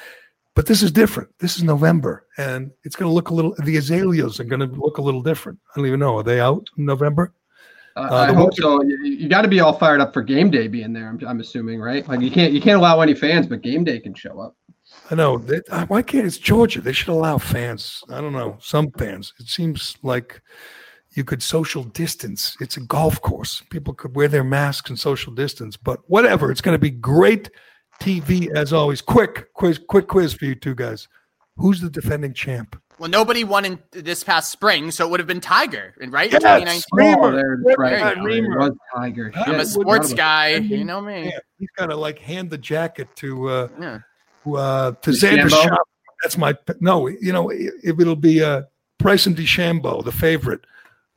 [0.57, 1.29] But this is different.
[1.37, 3.53] This is November, and it's going to look a little.
[3.63, 5.59] The azaleas are going to look a little different.
[5.69, 6.17] I don't even know.
[6.17, 7.31] Are they out in November?
[7.95, 8.81] Uh, Uh, I hope so.
[8.81, 11.09] You, you got to be all fired up for game day being there.
[11.09, 12.07] I'm, I'm assuming, right?
[12.07, 14.55] Like you can't you can't allow any fans, but game day can show up.
[15.11, 15.37] I know.
[15.37, 16.81] They, uh, why can't it's Georgia?
[16.81, 18.03] They should allow fans.
[18.09, 18.57] I don't know.
[18.59, 19.35] Some fans.
[19.39, 20.41] It seems like
[21.11, 22.57] you could social distance.
[22.59, 23.61] It's a golf course.
[23.69, 25.77] People could wear their masks and social distance.
[25.77, 26.49] But whatever.
[26.49, 27.51] It's going to be great
[27.99, 29.01] TV as always.
[29.01, 29.77] Quick quiz.
[29.79, 31.07] Quick quiz for you two guys.
[31.57, 32.79] Who's the defending champ?
[32.99, 36.31] Well, nobody won in this past spring, so it would have been Tiger, right?
[36.31, 36.83] Yes, 2019.
[37.23, 37.93] Oh, there, What right.
[37.93, 38.57] about Reimer?
[38.57, 39.31] was Tiger.
[39.35, 40.55] I'm I'm a sports guy.
[40.55, 41.25] You know me.
[41.25, 43.99] Yeah, he's got to like hand the jacket to uh, Yeah.
[44.51, 45.77] uh, to Xander DeChambeau?
[46.23, 47.07] That's my no.
[47.07, 48.63] You know, if it'll be uh,
[48.97, 50.61] Bryson DeChambeau, the favorite,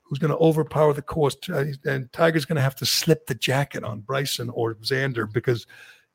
[0.03, 3.35] who's going to overpower the course, uh, and Tiger's going to have to slip the
[3.35, 5.67] jacket on Bryson or Xander because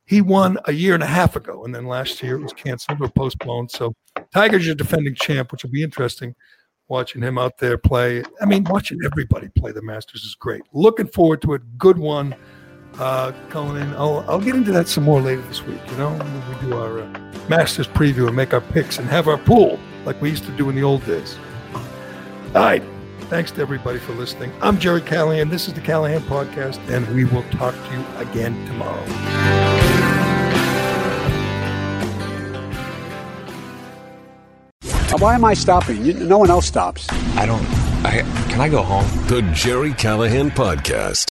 [0.06, 3.00] he won a year and a half ago, and then last year it was canceled
[3.00, 3.70] or postponed.
[3.70, 3.94] So
[4.32, 6.34] Tiger's your defending champ, which will be interesting.
[6.88, 10.62] Watching him out there play, I mean, watching everybody play the Masters is great.
[10.72, 11.78] Looking forward to it.
[11.78, 12.36] Good one
[12.98, 13.32] uh.
[13.54, 15.80] I'll, I'll get into that some more later this week.
[15.90, 19.28] You know, when we do our uh, Masters preview and make our picks and have
[19.28, 21.38] our pool like we used to do in the old days.
[21.74, 21.82] All
[22.62, 22.82] right.
[23.22, 24.52] Thanks to everybody for listening.
[24.62, 25.48] I'm Gerry Callahan.
[25.48, 29.85] This is the Callahan Podcast, and we will talk to you again tomorrow.
[35.14, 36.04] Why am I stopping?
[36.04, 37.06] You, no one else stops.
[37.36, 37.64] I don't.
[38.04, 39.06] I can I go home?
[39.28, 41.24] The Gerry Callahan Podcast.